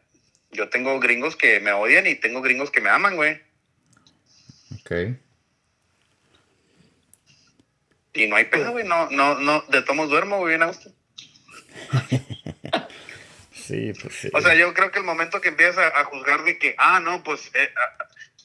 yo 0.52 0.70
tengo 0.70 1.00
gringos 1.00 1.36
que 1.36 1.60
me 1.60 1.72
odian 1.72 2.08
y 2.08 2.16
tengo 2.16 2.42
gringos 2.42 2.72
que 2.72 2.82
me 2.82 2.90
aman, 2.90 3.16
güey. 3.16 3.42
Ok. 4.80 4.92
Y 8.14 8.28
no 8.28 8.36
hay 8.36 8.46
pedo, 8.46 8.72
güey, 8.72 8.86
no, 8.86 9.10
no, 9.12 9.36
no, 9.36 9.62
de 9.68 9.82
tomos 9.84 10.10
duermo, 10.10 10.38
güey, 10.40 10.58
bien 10.58 10.70
sí, 13.54 13.94
pues 14.02 14.14
sí. 14.16 14.30
O 14.34 14.42
sea, 14.42 14.56
yo 14.56 14.74
creo 14.74 14.92
que 14.92 15.00
el 15.00 15.06
momento 15.06 15.42
que 15.42 15.50
empiezas 15.50 15.92
a, 15.94 16.04
juzgar 16.06 16.44
de 16.44 16.58
que, 16.58 16.76
ah, 16.78 17.00
no, 17.00 17.24
pues 17.24 17.52
eh, 17.54 17.70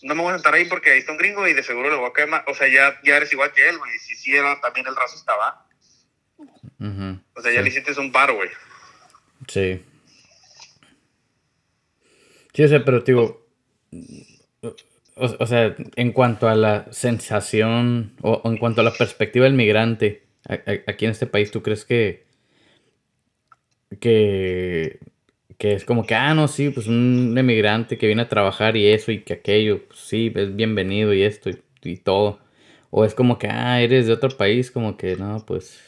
no 0.02 0.14
me 0.14 0.22
voy 0.22 0.32
a 0.32 0.36
sentar 0.36 0.54
ahí 0.54 0.64
porque 0.66 0.92
ahí 0.92 1.00
está 1.00 1.12
un 1.12 1.18
gringo 1.18 1.46
y 1.46 1.52
de 1.52 1.62
seguro 1.62 1.90
le 1.90 1.96
voy 1.96 2.10
a 2.10 2.12
quemar. 2.12 2.44
O 2.46 2.54
sea, 2.54 2.68
ya, 2.68 2.98
ya 3.04 3.16
eres 3.16 3.32
igual 3.32 3.52
que 3.52 3.68
él, 3.68 3.78
güey. 3.78 3.98
Si 3.98 4.14
sí 4.14 4.34
era 4.34 4.60
también 4.60 4.86
el 4.86 4.96
raso 4.96 5.16
estaba. 5.16 5.66
O 7.34 7.42
sea, 7.42 7.52
ya 7.52 7.60
le 7.60 7.68
hiciste 7.68 7.98
un 8.00 8.12
paro, 8.12 8.36
güey. 8.36 8.48
Sí. 9.46 9.84
Sí, 12.54 12.64
o 12.64 12.68
sea, 12.68 12.84
pero 12.84 13.00
digo. 13.00 13.46
O, 15.16 15.46
sea, 15.46 15.76
en 15.96 16.12
cuanto 16.12 16.48
a 16.48 16.54
la 16.54 16.90
sensación 16.92 18.16
o, 18.22 18.40
en 18.44 18.56
cuanto 18.56 18.80
a 18.80 18.84
la 18.84 18.94
perspectiva 18.94 19.44
del 19.44 19.52
migrante 19.52 20.22
aquí 20.86 21.04
en 21.04 21.10
este 21.10 21.26
país, 21.26 21.50
¿tú 21.50 21.62
crees 21.62 21.84
que, 21.84 22.24
que 23.98 25.00
que 25.60 25.74
es 25.74 25.84
como 25.84 26.06
que, 26.06 26.14
ah, 26.14 26.32
no, 26.32 26.48
sí, 26.48 26.70
pues 26.70 26.86
un 26.86 27.36
emigrante 27.36 27.98
que 27.98 28.06
viene 28.06 28.22
a 28.22 28.30
trabajar 28.30 28.78
y 28.78 28.90
eso 28.90 29.12
y 29.12 29.20
que 29.20 29.34
aquello, 29.34 29.86
pues 29.86 30.00
sí, 30.00 30.32
es 30.34 30.56
bienvenido 30.56 31.12
y 31.12 31.22
esto 31.22 31.50
y, 31.82 31.96
todo. 31.98 32.40
O 32.88 33.04
es 33.04 33.14
como 33.14 33.38
que, 33.38 33.46
ah, 33.46 33.78
eres 33.82 34.06
de 34.06 34.14
otro 34.14 34.30
país, 34.30 34.70
como 34.70 34.96
que, 34.96 35.16
no, 35.16 35.44
pues... 35.44 35.78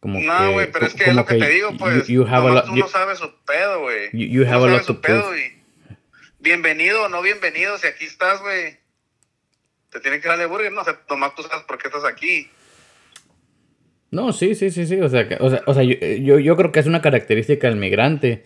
Como 0.00 0.20
no, 0.20 0.52
güey, 0.52 0.70
pero 0.70 0.84
es 0.84 0.94
que 0.94 1.04
es 1.04 1.14
lo 1.14 1.24
que, 1.24 1.36
te 1.36 1.48
digo, 1.48 1.70
pues, 1.78 2.08
you, 2.08 2.26
tú 2.26 2.76
no 2.76 2.88
sabes 2.88 3.18
su 3.18 3.32
pedo, 3.46 3.80
güey. 3.80 4.10
You, 4.12 4.46
have 4.46 4.66
no 4.66 4.76
a 4.76 4.82
su 4.82 5.00
pedo 5.00 5.34
y 5.34 5.58
bienvenido 6.40 7.04
o 7.04 7.08
no 7.08 7.22
bienvenido, 7.22 7.78
si 7.78 7.86
aquí 7.86 8.04
estás, 8.04 8.42
güey, 8.42 8.76
te 9.90 9.98
tiene 10.00 10.20
que 10.20 10.28
darle 10.28 10.44
burger, 10.44 10.70
no, 10.72 10.84
sea, 10.84 11.00
nomás 11.08 11.34
tú 11.34 11.42
sabes 11.42 11.64
por 11.64 11.78
qué 11.78 11.88
estás 11.88 12.04
aquí. 12.04 12.50
No, 14.10 14.32
sí, 14.32 14.54
sí, 14.54 14.70
sí, 14.70 14.86
sí. 14.86 15.00
O 15.00 15.08
sea, 15.08 15.28
o 15.40 15.50
sea, 15.50 15.62
o 15.66 15.74
sea 15.74 15.82
yo, 15.84 16.38
yo, 16.38 16.56
creo 16.56 16.72
que 16.72 16.80
es 16.80 16.86
una 16.86 17.02
característica 17.02 17.68
del 17.68 17.76
migrante. 17.76 18.44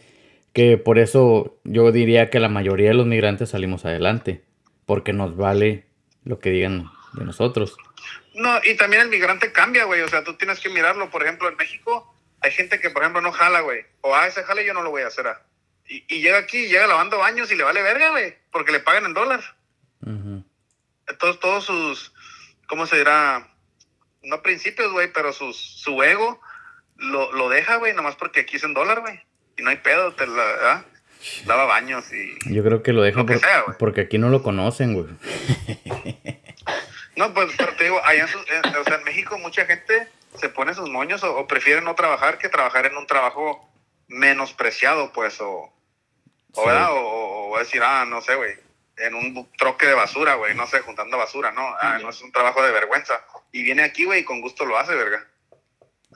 Que 0.53 0.79
por 0.79 0.98
eso 0.98 1.59
yo 1.64 1.90
diría 1.90 2.31
que 2.31 2.38
la 2.38 2.48
mayoría 2.48 2.88
de 2.88 2.94
los 2.94 3.07
migrantes 3.07 3.50
salimos 3.50 3.85
adelante. 3.85 4.44
Porque 4.87 5.12
nos 5.12 5.37
vale 5.37 5.87
lo 6.24 6.38
que 6.38 6.50
digan 6.50 6.90
de 7.14 7.24
nosotros. 7.24 7.77
No, 8.35 8.61
y 8.64 8.77
también 8.77 9.03
el 9.03 9.09
migrante 9.09 9.53
cambia, 9.53 9.85
güey. 9.85 10.03
O 10.03 10.09
sea, 10.09 10.22
tú 10.22 10.35
tienes 10.35 10.61
que 10.61 10.68
mirarlo. 10.68 11.11
Por 11.11 11.22
ejemplo, 11.22 11.48
en 11.48 11.57
México 11.57 12.14
hay 12.40 12.53
gente 12.53 12.79
que, 12.79 12.90
por 12.90 13.03
ejemplo, 13.03 13.22
no 13.22 13.33
jala, 13.33 13.61
güey. 13.61 13.81
O 14.03 14.14
a 14.14 14.22
ah, 14.22 14.27
ese 14.27 14.42
jale 14.42 14.66
yo 14.66 14.74
no 14.74 14.83
lo 14.83 14.90
voy 14.90 15.03
a 15.03 15.09
hacer. 15.09 15.27
Ah. 15.27 15.42
Y, 15.88 16.05
y, 16.09 16.20
llega 16.20 16.38
aquí, 16.38 16.66
llega 16.66 16.87
lavando 16.87 17.18
baños 17.18 17.50
y 17.50 17.57
le 17.57 17.64
vale 17.64 17.83
verga, 17.83 18.11
güey. 18.11 18.35
Porque 18.50 18.72
le 18.72 18.81
pagan 18.81 19.07
en 19.07 19.14
dólar. 19.14 19.40
Entonces, 21.07 21.40
todos 21.40 21.64
sus, 21.64 22.12
¿cómo 22.66 22.87
se 22.87 22.98
dirá? 22.98 23.54
No 24.25 24.43
principios, 24.43 24.93
güey, 24.93 25.13
pero 25.13 25.33
su, 25.33 25.53
su 25.53 26.03
ego 26.03 26.41
lo, 26.97 27.33
lo 27.33 27.49
deja, 27.49 27.77
güey, 27.77 27.95
nomás 27.95 28.17
porque 28.17 28.41
aquí 28.41 28.57
es 28.57 28.65
en 28.65 28.75
dólar, 28.75 29.01
güey. 29.01 29.21
Y 29.57 29.63
no 29.63 29.71
hay 29.71 29.77
pedo, 29.77 30.13
te 30.15 30.27
la, 30.27 30.85
lava 31.47 31.65
baños 31.65 32.13
y... 32.13 32.53
Yo 32.53 32.63
creo 32.65 32.83
que 32.83 32.93
lo 32.93 33.03
deja 33.03 33.25
porque 33.79 34.03
aquí 34.03 34.19
no 34.19 34.29
lo 34.29 34.43
conocen, 34.43 34.95
güey. 34.95 35.07
no, 37.17 37.33
pues, 37.33 37.53
pero 37.57 37.75
te 37.77 37.85
digo, 37.85 38.01
allá 38.05 38.27
en, 38.27 38.77
o 38.77 38.85
sea, 38.85 38.97
en 38.97 39.05
México 39.05 39.39
mucha 39.39 39.65
gente 39.67 40.09
se 40.39 40.49
pone 40.49 40.75
sus 40.75 40.91
moños 40.91 41.23
o, 41.23 41.47
prefiere 41.47 41.81
no 41.81 41.95
trabajar 41.95 42.39
que 42.39 42.49
trabajar 42.49 42.87
en 42.87 42.97
un 42.97 43.07
trabajo 43.07 43.71
menospreciado, 44.09 45.13
pues, 45.13 45.41
o, 45.41 45.73
o, 46.53 46.67
¿verdad? 46.67 46.93
o, 46.93 47.51
o 47.51 47.59
decir, 47.59 47.83
ah, 47.85 48.05
no 48.05 48.21
sé, 48.21 48.35
güey, 48.35 48.55
en 48.97 49.15
un 49.15 49.49
troque 49.57 49.87
de 49.87 49.95
basura, 49.95 50.35
güey, 50.35 50.55
no 50.55 50.67
sé, 50.67 50.81
juntando 50.81 51.19
basura, 51.19 51.53
¿no? 51.53 51.63
Ah, 51.81 51.99
no 52.01 52.11
es 52.11 52.21
un 52.23 52.33
trabajo 52.33 52.63
de 52.63 52.73
vergüenza. 52.73 53.25
Y 53.55 53.62
viene 53.62 53.85
aquí, 53.85 54.05
güey, 54.05 54.23
y 54.23 54.25
con 54.25 54.40
gusto 54.40 54.67
lo 54.67 54.77
hace, 54.77 54.97
verga. 54.97 55.29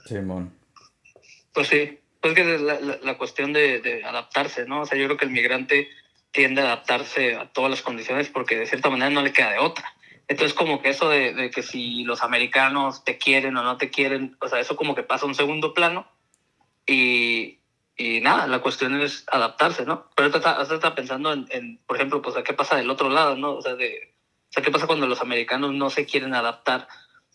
Simón. 0.05 0.53
Pues 1.53 1.69
sí, 1.69 1.97
pues 2.19 2.33
que 2.33 2.55
es 2.55 2.59
la, 2.59 2.77
la, 2.81 3.17
cuestión 3.17 3.53
de, 3.53 3.79
de, 3.79 4.03
adaptarse, 4.03 4.65
¿no? 4.65 4.81
O 4.81 4.85
sea, 4.85 4.97
yo 4.97 5.05
creo 5.05 5.15
que 5.15 5.23
el 5.23 5.31
migrante 5.31 5.87
tiende 6.31 6.61
a 6.61 6.65
adaptarse 6.65 7.35
a 7.35 7.45
todas 7.45 7.71
las 7.71 7.81
condiciones 7.81 8.27
porque 8.27 8.57
de 8.57 8.65
cierta 8.65 8.89
manera 8.89 9.09
no 9.09 9.21
le 9.21 9.31
queda 9.31 9.51
de 9.53 9.59
otra. 9.59 9.85
Entonces, 10.27 10.53
como 10.53 10.81
que 10.81 10.89
eso 10.89 11.07
de, 11.07 11.33
de 11.33 11.49
que 11.49 11.63
si 11.63 12.03
los 12.03 12.23
americanos 12.23 13.05
te 13.05 13.17
quieren 13.17 13.55
o 13.55 13.63
no 13.63 13.77
te 13.77 13.89
quieren, 13.89 14.35
o 14.41 14.49
sea, 14.49 14.59
eso 14.59 14.75
como 14.75 14.93
que 14.93 15.03
pasa 15.03 15.23
a 15.23 15.29
un 15.29 15.35
segundo 15.35 15.73
plano. 15.73 16.11
Y, 16.85 17.59
y 17.95 18.19
nada, 18.19 18.47
la 18.47 18.59
cuestión 18.59 18.99
es 18.99 19.23
adaptarse, 19.31 19.85
¿no? 19.85 20.09
Pero 20.13 20.29
ahorita 20.29 20.61
está, 20.73 20.93
pensando 20.93 21.31
en, 21.31 21.79
por 21.87 21.95
ejemplo, 21.95 22.21
pues, 22.21 22.35
¿qué 22.43 22.53
pasa 22.53 22.75
del 22.75 22.89
otro 22.89 23.07
lado, 23.07 23.37
no? 23.37 23.53
O 23.53 23.61
sea, 23.61 23.75
de, 23.75 24.13
o 24.49 24.51
sea, 24.51 24.61
¿qué 24.61 24.71
pasa 24.71 24.87
cuando 24.87 25.07
los 25.07 25.21
americanos 25.21 25.73
no 25.73 25.89
se 25.89 26.05
quieren 26.05 26.33
adaptar 26.33 26.89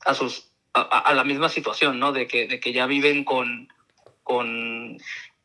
a 0.05 0.15
sus 0.15 0.51
a, 0.75 1.15
la 1.15 1.25
misma 1.25 1.49
situación, 1.49 2.01
¿no? 2.01 2.13
De 2.13 2.27
que, 2.27 2.49
de 2.49 2.59
que 2.59 2.73
ya 2.73 2.87
viven 2.87 3.25
con, 3.25 3.73
con 4.23 4.99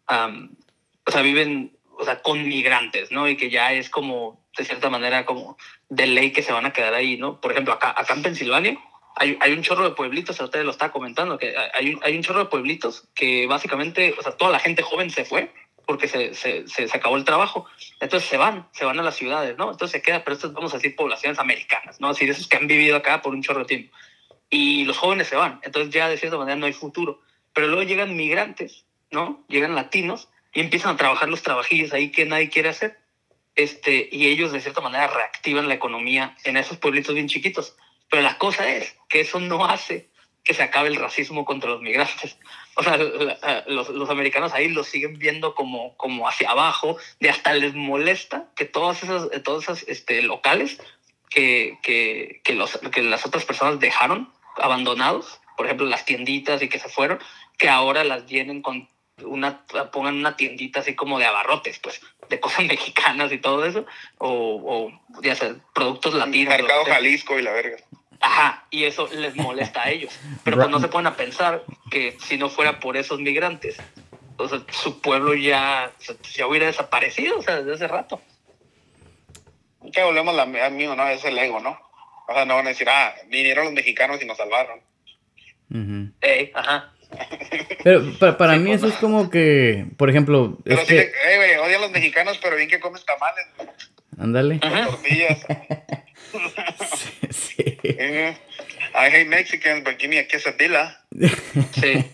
o 0.07 1.11
sea, 1.11 1.21
viven, 1.21 1.77
o 1.97 2.03
sea, 2.03 2.21
con 2.21 2.47
migrantes, 2.47 3.11
¿no? 3.11 3.27
Y 3.27 3.37
que 3.37 3.49
ya 3.49 3.73
es 3.73 3.89
como, 3.89 4.43
de 4.57 4.65
cierta 4.65 4.89
manera, 4.89 5.25
como 5.25 5.57
de 5.87 6.07
ley 6.07 6.31
que 6.31 6.41
se 6.41 6.51
van 6.51 6.65
a 6.65 6.73
quedar 6.73 6.95
ahí, 6.95 7.17
¿no? 7.17 7.39
Por 7.39 7.51
ejemplo, 7.51 7.73
acá, 7.73 7.93
acá 7.95 8.13
en 8.15 8.23
Pensilvania, 8.23 8.79
hay, 9.15 9.37
hay, 9.41 9.53
un 9.53 9.61
chorro 9.61 9.83
de 9.83 9.95
pueblitos, 9.95 10.39
a 10.41 10.45
ustedes 10.45 10.65
lo 10.65 10.71
estaba 10.71 10.91
comentando, 10.91 11.37
que 11.37 11.53
hay 11.73 11.97
hay 12.01 12.15
un 12.15 12.23
chorro 12.23 12.39
de 12.39 12.45
pueblitos 12.45 13.07
que 13.13 13.47
básicamente, 13.47 14.15
o 14.17 14.23
sea, 14.23 14.31
toda 14.31 14.51
la 14.51 14.59
gente 14.59 14.81
joven 14.81 15.09
se 15.09 15.25
fue 15.25 15.53
porque 15.85 16.07
se, 16.07 16.35
se, 16.35 16.67
se, 16.67 16.83
acabó 16.95 17.17
el 17.17 17.23
trabajo. 17.23 17.65
Entonces 17.99 18.29
se 18.29 18.37
van, 18.37 18.69
se 18.73 18.85
van 18.85 18.99
a 18.99 19.01
las 19.01 19.15
ciudades, 19.15 19.57
¿no? 19.57 19.71
Entonces 19.71 19.91
se 19.91 20.03
queda, 20.03 20.23
pero 20.23 20.35
estas 20.35 20.53
vamos 20.53 20.71
a 20.71 20.77
decir 20.77 20.95
poblaciones 20.95 21.39
americanas, 21.39 21.99
¿no? 21.99 22.09
Así 22.09 22.27
de 22.27 22.33
esos 22.33 22.47
que 22.47 22.57
han 22.57 22.67
vivido 22.67 22.95
acá 22.95 23.23
por 23.23 23.33
un 23.33 23.41
chorro 23.41 23.61
de 23.61 23.65
tiempo. 23.65 23.97
Y 24.49 24.85
los 24.85 24.97
jóvenes 24.97 25.27
se 25.27 25.35
van, 25.35 25.59
entonces 25.63 25.93
ya 25.93 26.09
de 26.09 26.17
cierta 26.17 26.37
manera 26.37 26.55
no 26.55 26.65
hay 26.65 26.73
futuro. 26.73 27.21
Pero 27.53 27.67
luego 27.67 27.83
llegan 27.83 28.15
migrantes, 28.15 28.85
¿no? 29.11 29.43
Llegan 29.47 29.75
latinos 29.75 30.29
y 30.53 30.61
empiezan 30.61 30.95
a 30.95 30.97
trabajar 30.97 31.29
los 31.29 31.43
trabajillos 31.43 31.93
ahí 31.93 32.11
que 32.11 32.25
nadie 32.25 32.49
quiere 32.49 32.69
hacer. 32.69 32.99
Este, 33.55 34.07
y 34.11 34.27
ellos 34.27 34.51
de 34.51 34.61
cierta 34.61 34.81
manera 34.81 35.07
reactivan 35.07 35.67
la 35.67 35.73
economía 35.73 36.37
en 36.45 36.57
esos 36.57 36.77
pueblitos 36.77 37.13
bien 37.13 37.27
chiquitos. 37.27 37.75
Pero 38.09 38.23
la 38.23 38.37
cosa 38.37 38.69
es 38.73 38.95
que 39.07 39.21
eso 39.21 39.39
no 39.39 39.65
hace 39.65 40.09
que 40.43 40.53
se 40.53 40.63
acabe 40.63 40.87
el 40.87 40.95
racismo 40.95 41.45
contra 41.45 41.69
los 41.69 41.81
migrantes. 41.81 42.37
O 42.75 42.83
sea, 42.83 42.97
los, 43.67 43.89
los, 43.89 44.09
americanos 44.09 44.53
ahí 44.53 44.69
lo 44.69 44.85
siguen 44.85 45.19
viendo 45.19 45.53
como, 45.53 45.97
como 45.97 46.29
hacia 46.29 46.51
abajo, 46.51 46.97
de 47.19 47.29
hasta 47.29 47.53
les 47.53 47.75
molesta 47.75 48.49
que 48.55 48.63
todas 48.63 49.03
esas, 49.03 49.27
todas 49.43 49.63
esas 49.63 49.83
este, 49.89 50.21
locales 50.21 50.81
que, 51.29 51.77
que, 51.83 52.41
que, 52.43 52.53
los, 52.53 52.79
que 52.91 53.03
las 53.03 53.25
otras 53.25 53.43
personas 53.43 53.81
dejaron 53.81 54.31
abandonados, 54.59 55.39
por 55.57 55.65
ejemplo, 55.65 55.85
las 55.85 56.05
tienditas 56.05 56.61
y 56.61 56.69
que 56.69 56.79
se 56.79 56.89
fueron, 56.89 57.19
que 57.57 57.69
ahora 57.69 58.03
las 58.03 58.25
llenen 58.25 58.61
con 58.61 58.87
una, 59.23 59.65
pongan 59.91 60.15
una 60.15 60.37
tiendita 60.37 60.79
así 60.79 60.95
como 60.95 61.19
de 61.19 61.25
abarrotes, 61.25 61.79
pues, 61.79 62.01
de 62.29 62.39
cosas 62.39 62.65
mexicanas 62.65 63.31
y 63.31 63.37
todo 63.37 63.65
eso, 63.65 63.85
o, 64.17 64.91
o 65.11 65.21
ya 65.21 65.35
sea, 65.35 65.55
productos 65.73 66.13
latinos. 66.13 66.55
Mercado 66.55 66.85
Jalisco 66.85 67.37
y 67.37 67.41
la 67.41 67.51
verga. 67.51 67.77
Ajá, 68.21 68.65
y 68.69 68.83
eso 68.83 69.07
les 69.13 69.35
molesta 69.35 69.83
a 69.83 69.91
ellos. 69.91 70.17
Pero 70.43 70.57
pues 70.57 70.69
no 70.69 70.79
se 70.79 70.89
pueden 70.89 71.07
a 71.07 71.15
pensar 71.15 71.63
que 71.89 72.17
si 72.19 72.37
no 72.37 72.49
fuera 72.49 72.79
por 72.79 72.97
esos 72.97 73.19
migrantes, 73.19 73.77
o 74.37 74.47
sea, 74.47 74.61
su 74.71 74.99
pueblo 74.99 75.33
ya, 75.35 75.91
ya 76.33 76.47
hubiera 76.47 76.65
desaparecido, 76.65 77.37
o 77.37 77.41
sea, 77.41 77.57
desde 77.57 77.73
hace 77.73 77.87
rato. 77.87 78.21
Que 79.93 80.03
volvemos 80.03 80.37
a 80.37 80.69
mismo, 80.69 80.95
¿no? 80.95 81.07
Es 81.07 81.23
el 81.23 81.37
ego, 81.37 81.61
¿no? 81.61 81.79
O 82.29 82.33
sea, 82.33 82.45
no 82.45 82.55
van 82.55 82.67
a 82.67 82.69
decir, 82.69 82.87
ah, 82.87 83.15
vinieron 83.27 83.65
los 83.65 83.73
mexicanos 83.73 84.21
y 84.21 84.25
nos 84.25 84.37
salvaron. 84.37 84.79
ajá. 86.53 86.93
Pero 87.83 88.13
para, 88.19 88.37
para 88.37 88.55
mí 88.57 88.71
eso 88.71 88.87
es 88.87 88.93
como 88.95 89.31
que, 89.31 89.87
por 89.97 90.11
ejemplo... 90.11 90.59
Pero 90.63 90.81
es 90.81 90.87
que... 90.87 91.11
eh, 91.27 91.57
odian 91.57 91.81
los 91.81 91.89
mexicanos, 91.89 92.37
pero 92.37 92.55
bien 92.55 92.69
que 92.69 92.79
comes 92.79 93.03
tamales. 93.03 93.47
Ándale. 94.19 94.59
Tortillas. 94.59 95.39
sí. 97.31 97.79
I 98.93 99.07
hate 99.07 99.27
Mexicans, 99.27 99.83
but 99.83 99.97
give 99.97 100.09
me 100.09 100.19
a 100.19 100.27
quesadilla. 100.27 101.01
Sí. 101.71 102.05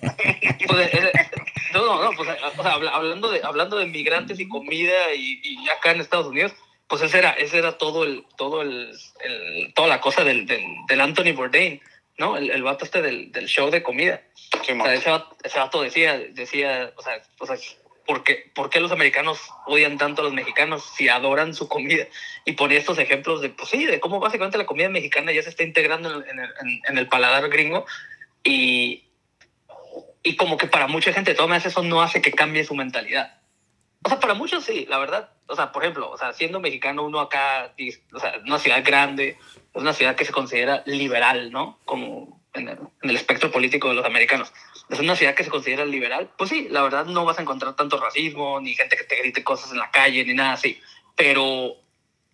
Pues, 0.68 0.94
eh, 0.94 1.12
eh, 1.14 1.30
no, 1.74 2.04
no, 2.04 2.12
pues 2.16 2.30
o 2.30 2.64
sea, 2.64 2.74
hablando, 2.74 3.32
de, 3.32 3.42
hablando 3.44 3.78
de 3.78 3.88
migrantes 3.88 4.40
y 4.40 4.48
comida 4.48 5.14
y, 5.14 5.42
y, 5.44 5.70
acá 5.70 5.92
en 5.92 6.00
Estados 6.00 6.28
Unidos, 6.28 6.54
pues 6.88 7.02
ese 7.02 7.18
era, 7.18 7.32
ese 7.32 7.58
era 7.58 7.78
todo 7.78 8.04
el, 8.04 8.26
todo 8.38 8.62
el, 8.62 8.92
el 9.22 9.74
toda 9.74 9.88
la 9.88 10.02
cosa 10.02 10.24
del, 10.24 10.46
del, 10.46 10.64
del 10.88 11.02
Anthony 11.02 11.34
Bourdain 11.34 11.82
¿no? 12.18 12.38
El, 12.38 12.50
el 12.52 12.64
vato 12.64 12.86
este 12.86 13.02
del, 13.02 13.32
del 13.32 13.48
show 13.48 13.70
de 13.70 13.84
comida. 13.84 14.22
Sí, 14.36 14.72
o 14.72 14.84
sea, 14.84 14.94
ese, 14.94 15.10
vato, 15.10 15.36
ese, 15.44 15.60
vato, 15.60 15.82
decía, 15.82 16.18
decía, 16.18 16.94
o 16.96 17.02
sea, 17.02 17.22
o 17.40 17.46
sea 17.46 17.58
¿por, 18.06 18.24
qué, 18.24 18.52
¿por 18.54 18.70
qué 18.70 18.80
los 18.80 18.92
americanos 18.92 19.40
odian 19.66 19.98
tanto 19.98 20.22
a 20.22 20.26
los 20.26 20.34
mexicanos 20.34 20.84
si 20.96 21.10
adoran 21.10 21.54
su 21.54 21.68
comida? 21.68 22.06
Y 22.46 22.54
ponía 22.54 22.78
estos 22.78 23.00
ejemplos 23.00 23.42
de, 23.42 23.50
pues 23.50 23.70
sí, 23.70 23.86
de 23.86 24.00
cómo 24.00 24.20
básicamente 24.20 24.58
la 24.58 24.66
comida 24.66 24.90
mexicana 24.90 25.32
ya 25.32 25.44
se 25.44 25.50
está 25.50 25.64
integrando 25.64 26.24
en 26.24 26.40
el, 26.40 26.54
en, 26.62 26.82
en 26.88 26.98
el 26.98 27.08
paladar 27.08 27.50
gringo 27.50 27.86
y, 28.44 29.04
y 30.24 30.36
como 30.36 30.58
que 30.58 30.68
para 30.68 30.88
mucha 30.88 31.12
gente, 31.12 31.32
de 31.32 31.36
todas 31.36 31.50
maneras, 31.50 31.72
eso 31.72 31.84
no 31.84 32.02
hace 32.02 32.22
que 32.22 32.32
cambie 32.32 32.64
su 32.64 32.76
mentalidad. 32.76 33.40
O 34.04 34.10
sea, 34.10 34.20
para 34.20 34.36
muchos 34.36 34.64
sí, 34.64 34.86
la 34.88 35.00
verdad. 35.00 35.32
O 35.48 35.56
sea, 35.56 35.72
por 35.72 35.84
ejemplo, 35.84 36.10
o 36.10 36.18
sea, 36.18 36.34
siendo 36.34 36.60
mexicano 36.60 37.04
uno 37.04 37.20
acá, 37.20 37.74
o 38.14 38.20
sea, 38.20 38.42
una 38.46 38.60
ciudad 38.60 38.84
grande, 38.84 39.38
es 39.74 39.82
una 39.82 39.94
ciudad 39.94 40.16
que 40.16 40.26
se 40.26 40.32
considera 40.32 40.84
liberal, 40.86 41.52
¿no? 41.52 41.80
Como 41.86 42.42
en 42.54 42.70
el, 42.70 42.78
en 43.04 43.10
el, 43.10 43.16
espectro 43.16 43.52
político 43.52 43.90
de 43.90 43.96
los 43.96 44.06
americanos. 44.06 44.52
Es 44.90 45.00
una 45.00 45.16
ciudad 45.16 45.36
que 45.36 45.44
se 45.44 45.50
considera 45.50 45.86
liberal. 45.86 46.30
Pues 46.38 46.50
sí, 46.50 46.68
la 46.70 46.82
verdad 46.82 47.06
no 47.06 47.26
vas 47.26 47.38
a 47.38 47.42
encontrar 47.42 47.76
tanto 47.76 48.00
racismo, 48.00 48.60
ni 48.60 48.74
gente 48.74 48.96
que 48.96 49.04
te 49.04 49.18
grite 49.18 49.44
cosas 49.44 49.72
en 49.72 49.78
la 49.78 49.92
calle, 49.92 50.24
ni 50.26 50.34
nada 50.34 50.54
así. 50.54 50.80
Pero, 51.16 51.76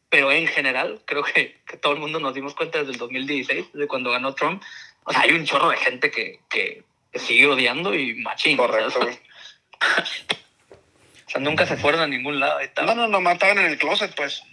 pero 0.10 0.32
en 0.32 0.47
general, 0.47 1.02
creo 1.06 1.24
que, 1.24 1.60
que 1.65 1.78
todo 1.78 1.93
el 1.93 2.00
mundo 2.00 2.19
nos 2.19 2.34
dimos 2.34 2.54
cuenta 2.54 2.80
desde 2.80 2.93
el 2.93 2.97
2016, 3.00 3.74
de 3.74 3.88
cuando 3.88 4.12
ganó 4.12 4.34
Trump. 4.36 4.62
O 5.04 5.12
sea, 5.12 5.21
hay 5.21 5.32
un 5.32 5.45
chorro 5.45 5.69
de 5.69 5.78
gente 5.78 6.12
que, 6.12 6.39
que, 6.50 6.84
sigue 7.15 7.47
odiando 7.47 7.93
y 7.93 8.13
machín. 8.15 8.58
Correcto. 8.58 9.00
O 11.32 11.36
sea, 11.36 11.41
nunca 11.41 11.65
se 11.65 11.78
fueron 11.78 12.02
a 12.02 12.08
ningún 12.08 12.41
lado. 12.41 12.60
No, 12.86 12.94
no, 12.94 13.08
no, 13.08 13.22
mataban 13.22 13.60
en 13.60 13.67
el 13.67 13.78
closet, 13.78 14.13
pues. 14.15 14.44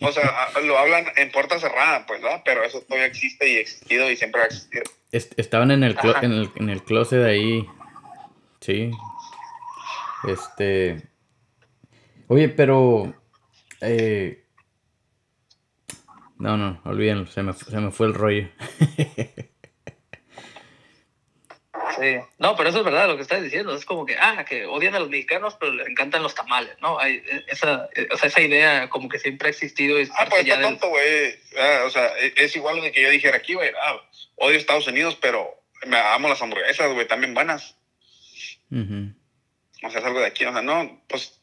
O 0.00 0.10
sea, 0.10 0.48
lo 0.64 0.78
hablan 0.78 1.04
en 1.16 1.30
puerta 1.30 1.58
cerrada, 1.58 2.06
pues, 2.06 2.22
¿no? 2.22 2.42
Pero 2.46 2.64
eso 2.64 2.80
todavía 2.80 3.06
existe 3.06 3.46
y 3.46 3.56
ha 3.58 3.60
existido 3.60 4.10
y 4.10 4.16
siempre 4.16 4.40
ha 4.40 4.46
existido. 4.46 4.84
estaban 5.12 5.70
en 5.70 5.84
el, 5.84 5.98
en 6.22 6.32
el, 6.32 6.50
en 6.56 6.70
el 6.70 6.82
closet 6.82 7.22
ahí. 7.24 7.66
Sí. 8.60 8.90
Este. 10.26 11.02
Oye, 12.28 12.48
pero. 12.48 13.12
Eh... 13.82 14.46
No, 16.38 16.56
no, 16.56 16.80
olvídenlo, 16.84 17.26
se 17.26 17.42
me, 17.42 17.52
se 17.52 17.80
me 17.80 17.90
fue 17.90 18.06
el 18.06 18.14
rollo. 18.14 18.48
Sí. 22.00 22.18
No, 22.38 22.56
pero 22.56 22.68
eso 22.68 22.78
es 22.78 22.84
verdad 22.84 23.06
lo 23.06 23.16
que 23.16 23.22
estás 23.22 23.42
diciendo. 23.42 23.74
Es 23.74 23.84
como 23.84 24.06
que, 24.06 24.16
ah, 24.18 24.44
que 24.44 24.66
odian 24.66 24.94
a 24.94 24.98
los 24.98 25.10
mexicanos, 25.10 25.56
pero 25.58 25.72
les 25.72 25.88
encantan 25.88 26.22
los 26.22 26.34
tamales, 26.34 26.76
¿no? 26.80 26.98
Hay 26.98 27.22
e, 27.26 27.44
esa, 27.48 27.88
e, 27.94 28.08
o 28.12 28.16
sea, 28.16 28.28
esa 28.28 28.40
idea 28.40 28.88
como 28.90 29.08
que 29.08 29.18
siempre 29.18 29.48
ha 29.48 29.50
existido. 29.50 29.98
Es 29.98 30.10
ah, 30.16 30.26
pues 30.28 30.46
está 30.46 30.60
tonto, 30.60 30.88
güey. 30.88 31.34
Ah, 31.58 31.82
o 31.86 31.90
sea, 31.90 32.06
e, 32.18 32.32
es 32.36 32.56
igual 32.56 32.80
de 32.80 32.92
que 32.92 33.02
yo 33.02 33.10
dijera 33.10 33.36
aquí, 33.36 33.54
güey, 33.54 33.70
ah, 33.80 34.00
odio 34.36 34.56
Estados 34.56 34.86
Unidos, 34.86 35.16
pero 35.20 35.62
me 35.86 35.96
amo 35.96 36.28
las 36.28 36.42
hamburguesas, 36.42 36.92
güey, 36.92 37.06
también 37.06 37.34
buenas. 37.34 37.76
O 38.70 39.90
sea, 39.90 40.00
es 40.00 40.06
algo 40.06 40.20
de 40.20 40.26
aquí, 40.26 40.44
o 40.44 40.52
sea, 40.52 40.62
no, 40.62 41.02
pues 41.08 41.40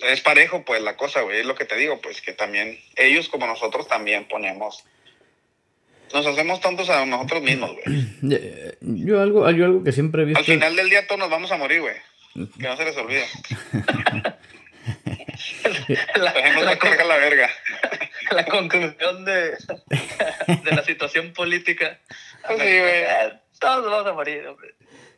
es 0.00 0.20
parejo, 0.20 0.64
pues 0.64 0.80
la 0.82 0.96
cosa, 0.96 1.22
güey, 1.22 1.40
es 1.40 1.46
lo 1.46 1.54
que 1.54 1.64
te 1.64 1.76
digo, 1.76 2.00
pues 2.00 2.20
que 2.22 2.32
también 2.32 2.78
ellos 2.96 3.28
como 3.28 3.46
nosotros 3.46 3.88
también 3.88 4.28
ponemos 4.28 4.84
nos 6.12 6.26
hacemos 6.26 6.60
tontos 6.60 6.88
a 6.90 7.04
nosotros 7.06 7.42
mismos, 7.42 7.72
güey. 7.72 8.08
Yo 8.80 9.20
algo, 9.20 9.50
yo 9.50 9.64
algo 9.64 9.84
que 9.84 9.92
siempre 9.92 10.22
he 10.22 10.24
visto. 10.26 10.38
Al 10.38 10.44
final 10.44 10.76
del 10.76 10.90
día 10.90 11.06
todos 11.06 11.18
nos 11.18 11.30
vamos 11.30 11.50
a 11.52 11.56
morir, 11.56 11.80
güey. 11.80 11.94
Que 12.58 12.68
no 12.68 12.76
se 12.76 12.84
les 12.84 12.96
olvide. 12.96 13.26
la, 16.16 16.32
la, 16.32 17.04
la 17.04 17.16
verga. 17.16 17.50
La 18.30 18.44
conclusión 18.44 19.24
de, 19.24 19.52
de 19.52 20.70
la 20.70 20.84
situación 20.84 21.32
política. 21.32 21.98
Pues 22.46 22.60
sí, 22.60 22.78
güey. 22.78 23.04
Todos 23.58 23.82
nos 23.84 23.90
vamos 23.90 24.06
a 24.06 24.12
morir, 24.12 24.46
hombre. 24.46 24.74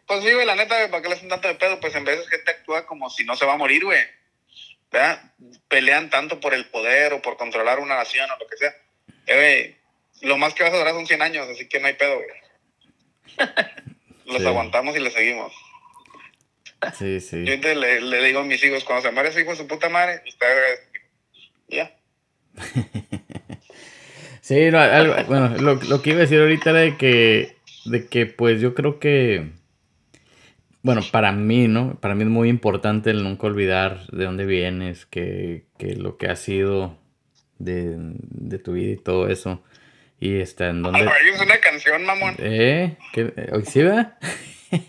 Pues 0.07 0.23
sí, 0.25 0.33
güey, 0.33 0.47
la 0.47 0.55
neta, 0.55 0.77
¿para 0.91 1.03
qué 1.03 1.09
le 1.09 1.15
hacen 1.15 1.29
tanto 1.29 1.49
de 1.49 1.55
pedo? 1.55 1.81
Pues 1.81 1.95
en 1.97 2.05
vez 2.05 2.19
de 2.19 2.27
gente 2.27 2.51
actúa 2.51 2.87
como 2.87 3.11
si 3.11 3.25
no 3.25 3.37
se 3.37 3.47
va 3.47 3.55
a 3.55 3.57
morir, 3.57 3.85
güey. 3.85 4.01
¿Verdad? 4.91 5.33
Pelean 5.69 6.11
tanto 6.11 6.41
por 6.41 6.55
el 6.55 6.67
poder 6.67 7.13
o 7.13 7.23
por 7.23 7.37
controlar 7.37 7.81
una 7.81 7.97
nación 7.97 8.31
o 8.31 8.39
lo 8.39 8.47
que 8.47 8.57
sea. 8.57 8.75
Eh, 9.27 9.35
güey, 9.35 9.80
lo 10.23 10.39
más 10.39 10.55
que 10.55 10.63
vas 10.63 10.73
a 10.73 10.79
durar 10.79 10.95
son 10.95 11.07
100 11.07 11.23
años, 11.23 11.49
así 11.49 11.69
que 11.69 11.81
no 11.81 11.87
hay 11.87 11.95
pedo, 11.95 12.17
güey. 12.17 13.49
Los 14.27 14.47
aguantamos 14.47 14.97
y 14.97 15.01
le 15.01 15.11
seguimos. 15.11 15.53
Sí, 16.99 17.21
sí. 17.21 17.45
Yo 17.45 17.57
le, 17.57 18.01
le, 18.01 18.25
digo 18.25 18.41
a 18.41 18.45
mis 18.45 18.63
hijos, 18.65 18.85
cuando 18.85 19.03
se 19.03 19.13
muere 19.13 19.33
su 19.33 19.41
hijo, 19.41 19.55
su 19.55 19.67
puta 19.67 19.89
madre, 19.89 20.23
ya. 21.69 21.95
sí, 24.41 24.65
algo, 24.69 25.15
bueno, 25.25 25.57
lo, 25.59 25.75
lo, 25.75 26.03
que 26.03 26.11
iba 26.11 26.19
a 26.19 26.23
decir 26.23 26.41
ahorita 26.41 26.71
era 26.71 26.81
de 26.81 26.97
que, 26.97 27.57
de 27.85 28.07
que, 28.07 28.27
pues 28.27 28.61
yo 28.61 28.75
creo 28.75 28.99
que, 28.99 29.51
bueno, 30.83 31.03
para 31.13 31.33
mí, 31.33 31.69
¿no? 31.69 32.01
Para 32.01 32.15
mí 32.15 32.23
es 32.23 32.31
muy 32.31 32.49
importante 32.49 33.11
el 33.11 33.23
nunca 33.23 33.47
olvidar 33.47 34.07
de 34.07 34.25
dónde 34.25 34.47
vienes, 34.47 35.05
que, 35.05 35.67
que 35.79 35.95
lo 35.97 36.17
que 36.17 36.29
ha 36.29 36.37
sido 36.37 36.99
de, 37.59 37.95
de 37.97 38.59
tu 38.59 38.73
vida 38.73 38.93
y 38.93 38.97
todo 38.97 39.29
eso. 39.29 39.63
Y 40.21 40.39
está 40.39 40.69
en 40.69 40.83
donde. 40.83 41.01
Ah, 41.01 41.13
es 41.33 41.41
una 41.41 41.59
canción, 41.59 42.05
mamón. 42.05 42.35
¿Eh? 42.39 42.95
¿Qué? 43.15 43.33
¿Hoy 43.53 43.65
sí 43.65 43.83
va? 43.83 44.19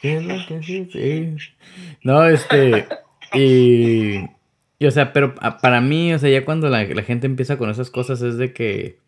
¿Qué 0.00 0.16
es 0.16 0.22
lo 0.22 0.36
que 0.46 0.62
sí? 0.62 1.36
No, 2.04 2.24
este. 2.24 2.86
Y. 3.34 4.20
Y, 4.78 4.86
o 4.86 4.90
sea, 4.90 5.12
pero 5.12 5.34
para 5.34 5.80
mí, 5.80 6.14
o 6.14 6.18
sea, 6.18 6.30
ya 6.30 6.44
cuando 6.44 6.68
la, 6.68 6.84
la, 6.84 7.02
gente 7.02 7.26
empieza 7.26 7.58
con 7.58 7.70
esas 7.70 7.90
cosas 7.90 8.22
es 8.22 8.38
de 8.38 8.52
que. 8.52 9.00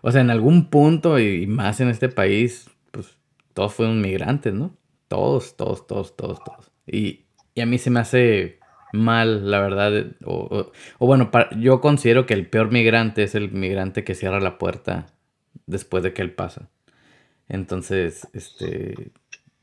O 0.00 0.10
sea, 0.10 0.20
en 0.20 0.30
algún 0.30 0.68
punto, 0.68 1.20
y 1.20 1.46
más 1.46 1.80
en 1.80 1.88
este 1.88 2.08
país, 2.08 2.68
pues 2.90 3.16
todos 3.54 3.74
fueron 3.74 4.00
migrantes, 4.00 4.54
¿no? 4.54 4.76
Todos, 5.06 5.56
todos, 5.56 5.86
todos, 5.86 6.16
todos, 6.16 6.42
todos. 6.42 6.72
Y, 6.86 7.26
y 7.54 7.60
a 7.60 7.66
mí 7.66 7.78
se 7.78 7.90
me 7.90 8.00
hace 8.00 8.58
mal, 8.92 9.50
la 9.50 9.60
verdad. 9.60 10.06
O, 10.24 10.72
o, 10.98 11.06
bueno, 11.06 11.30
yo 11.58 11.80
considero 11.80 12.26
que 12.26 12.34
el 12.34 12.46
peor 12.46 12.70
migrante 12.72 13.22
es 13.22 13.34
el 13.34 13.50
migrante 13.50 14.04
que 14.04 14.14
cierra 14.14 14.40
la 14.40 14.58
puerta 14.58 15.06
después 15.66 16.02
de 16.02 16.12
que 16.12 16.22
él 16.22 16.32
pasa. 16.32 16.68
Entonces, 17.48 18.28
este, 18.32 19.12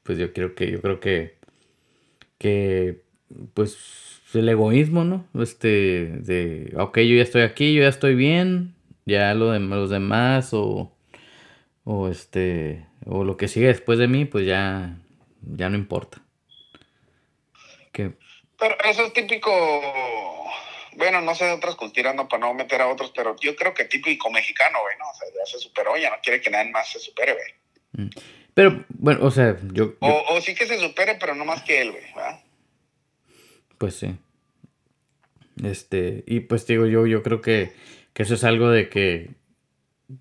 pues 0.03 0.17
yo 0.17 0.33
creo 0.33 0.55
que, 0.55 0.71
yo 0.71 0.81
creo 0.81 0.99
que, 0.99 1.37
que, 2.37 3.03
pues, 3.53 4.21
el 4.33 4.49
egoísmo, 4.49 5.03
¿no? 5.03 5.25
Este, 5.41 6.19
de, 6.21 6.73
ok, 6.77 6.99
yo 6.99 7.15
ya 7.15 7.23
estoy 7.23 7.41
aquí, 7.41 7.73
yo 7.73 7.83
ya 7.83 7.89
estoy 7.89 8.15
bien, 8.15 8.75
ya 9.05 9.33
lo 9.33 9.51
de 9.51 9.59
los 9.59 9.89
demás 9.89 10.53
o, 10.53 10.91
o 11.83 12.09
este, 12.09 12.85
o 13.05 13.23
lo 13.23 13.37
que 13.37 13.47
sigue 13.47 13.67
después 13.67 13.97
de 13.99 14.07
mí, 14.07 14.25
pues 14.25 14.45
ya, 14.45 14.99
ya 15.41 15.69
no 15.69 15.77
importa. 15.77 16.21
Que, 17.91 18.13
pero 18.59 18.77
eso 18.83 19.05
es 19.05 19.13
típico 19.13 19.49
bueno, 20.99 21.21
no 21.21 21.33
sé 21.33 21.45
de 21.45 21.51
otras 21.53 21.75
culturas, 21.75 22.13
no 22.13 22.27
para 22.27 22.45
no 22.45 22.53
meter 22.53 22.81
a 22.81 22.87
otros, 22.87 23.11
pero 23.15 23.35
yo 23.39 23.55
creo 23.55 23.73
que 23.73 23.85
típico 23.85 24.29
mexicano, 24.29 24.79
güey, 24.81 24.97
¿no? 24.97 25.09
O 25.09 25.13
sea, 25.13 25.27
ya 25.29 25.45
se 25.45 25.57
superó, 25.57 25.95
ya 25.97 26.09
no 26.09 26.17
quiere 26.21 26.41
que 26.41 26.49
nadie 26.49 26.71
más 26.71 26.91
se 26.91 26.99
supere, 26.99 27.33
güey. 27.33 28.05
Mm. 28.05 28.09
Pero, 28.53 28.85
bueno, 28.89 29.25
o 29.25 29.31
sea, 29.31 29.55
yo... 29.71 29.93
O, 29.99 30.25
o, 30.29 30.41
sí 30.41 30.53
que 30.53 30.67
se 30.67 30.77
supere, 30.77 31.15
pero 31.15 31.35
no 31.35 31.45
más 31.45 31.63
que 31.63 31.81
él, 31.81 31.91
güey, 31.91 32.03
¿verdad? 32.13 32.41
Pues 33.77 33.95
sí. 33.95 34.17
Este, 35.63 36.25
y 36.27 36.41
pues 36.41 36.67
digo, 36.67 36.85
yo, 36.85 37.07
yo 37.07 37.23
creo 37.23 37.39
que, 37.39 37.71
que 38.13 38.23
eso 38.23 38.33
es 38.33 38.43
algo 38.43 38.69
de 38.69 38.89
que, 38.89 39.29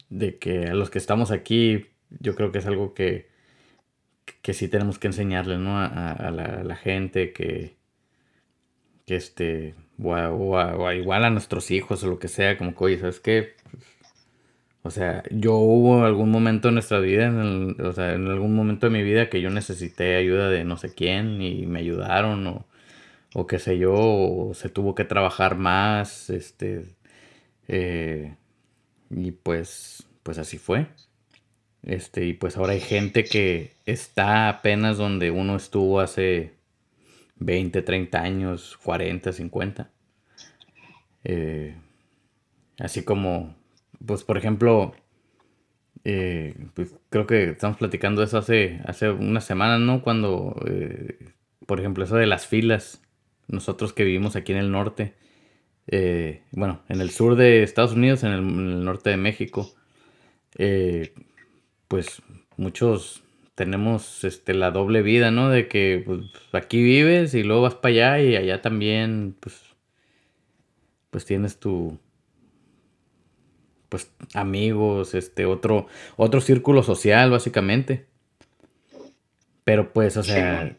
de 0.08 0.38
que 0.38 0.66
a 0.66 0.74
los 0.74 0.90
que 0.90 0.98
estamos 0.98 1.32
aquí, 1.32 1.86
yo 2.20 2.36
creo 2.36 2.52
que 2.52 2.58
es 2.58 2.66
algo 2.66 2.94
que, 2.94 3.28
que 4.42 4.54
sí 4.54 4.68
tenemos 4.68 5.00
que 5.00 5.08
enseñarle, 5.08 5.58
¿no? 5.58 5.78
A, 5.80 6.30
la, 6.30 6.76
gente 6.76 7.32
que, 7.32 7.77
que 9.08 9.16
este, 9.16 9.74
o, 10.02 10.92
igual 10.92 11.24
a 11.24 11.30
nuestros 11.30 11.70
hijos 11.70 12.04
o 12.04 12.08
lo 12.08 12.18
que 12.18 12.28
sea, 12.28 12.58
como 12.58 12.74
que, 12.74 12.84
oye, 12.84 12.98
¿sabes 12.98 13.20
qué? 13.20 13.54
O 14.82 14.90
sea, 14.90 15.22
yo 15.30 15.54
hubo 15.56 16.04
algún 16.04 16.30
momento 16.30 16.68
en 16.68 16.74
nuestra 16.74 17.00
vida, 17.00 17.26
en 17.26 17.80
o 17.80 17.92
sea, 17.92 18.14
en 18.14 18.28
algún 18.28 18.54
momento 18.54 18.86
de 18.86 18.92
mi 18.92 19.02
vida 19.02 19.30
que 19.30 19.40
yo 19.40 19.50
necesité 19.50 20.16
ayuda 20.16 20.50
de 20.50 20.64
no 20.64 20.76
sé 20.76 20.94
quién 20.94 21.40
y 21.42 21.66
me 21.66 21.80
ayudaron 21.80 22.46
o, 22.46 22.66
o 23.34 23.46
qué 23.46 23.58
sé 23.58 23.78
yo, 23.78 23.94
o 23.94 24.54
se 24.54 24.68
tuvo 24.68 24.94
que 24.94 25.04
trabajar 25.04 25.56
más, 25.56 26.30
este, 26.30 26.84
eh, 27.68 28.36
y 29.10 29.32
pues, 29.32 30.06
pues 30.22 30.38
así 30.38 30.58
fue. 30.58 30.88
Este, 31.82 32.26
y 32.26 32.34
pues 32.34 32.56
ahora 32.56 32.72
hay 32.74 32.80
gente 32.80 33.24
que 33.24 33.72
está 33.86 34.48
apenas 34.48 34.98
donde 34.98 35.30
uno 35.30 35.56
estuvo 35.56 36.00
hace 36.00 36.57
20, 37.40 37.82
30 37.82 38.20
años, 38.20 38.78
40, 38.82 39.32
50. 39.32 39.90
Eh, 41.24 41.76
así 42.78 43.04
como, 43.04 43.56
pues 44.04 44.24
por 44.24 44.38
ejemplo, 44.38 44.94
eh, 46.04 46.54
pues 46.74 46.94
creo 47.10 47.26
que 47.26 47.50
estamos 47.50 47.76
platicando 47.78 48.22
eso 48.22 48.38
hace, 48.38 48.80
hace 48.86 49.10
unas 49.10 49.44
semanas, 49.44 49.80
¿no? 49.80 50.02
Cuando, 50.02 50.56
eh, 50.66 51.32
por 51.66 51.80
ejemplo, 51.80 52.04
eso 52.04 52.16
de 52.16 52.26
las 52.26 52.46
filas, 52.46 53.02
nosotros 53.48 53.92
que 53.92 54.04
vivimos 54.04 54.36
aquí 54.36 54.52
en 54.52 54.58
el 54.58 54.70
norte, 54.70 55.14
bueno, 56.52 56.82
en 56.90 57.00
el 57.00 57.10
sur 57.10 57.34
de 57.34 57.62
Estados 57.62 57.92
Unidos, 57.94 58.22
en 58.22 58.32
el, 58.32 58.84
norte 58.84 59.08
de 59.10 59.16
México, 59.16 59.74
pues 61.88 62.22
muchos 62.58 63.22
tenemos 63.58 64.22
este, 64.22 64.54
la 64.54 64.70
doble 64.70 65.02
vida, 65.02 65.32
¿no? 65.32 65.50
De 65.50 65.66
que 65.66 66.04
pues, 66.06 66.20
aquí 66.52 66.80
vives 66.80 67.34
y 67.34 67.42
luego 67.42 67.62
vas 67.62 67.74
para 67.74 67.92
allá 67.92 68.20
y 68.20 68.36
allá 68.36 68.62
también, 68.62 69.34
pues, 69.40 69.60
pues 71.10 71.24
tienes 71.24 71.58
tu, 71.58 71.98
pues, 73.88 74.12
amigos, 74.32 75.16
este, 75.16 75.44
otro, 75.44 75.88
otro 76.14 76.40
círculo 76.40 76.84
social, 76.84 77.32
básicamente. 77.32 78.06
Pero 79.64 79.92
pues, 79.92 80.16
o 80.16 80.22
sea, 80.22 80.76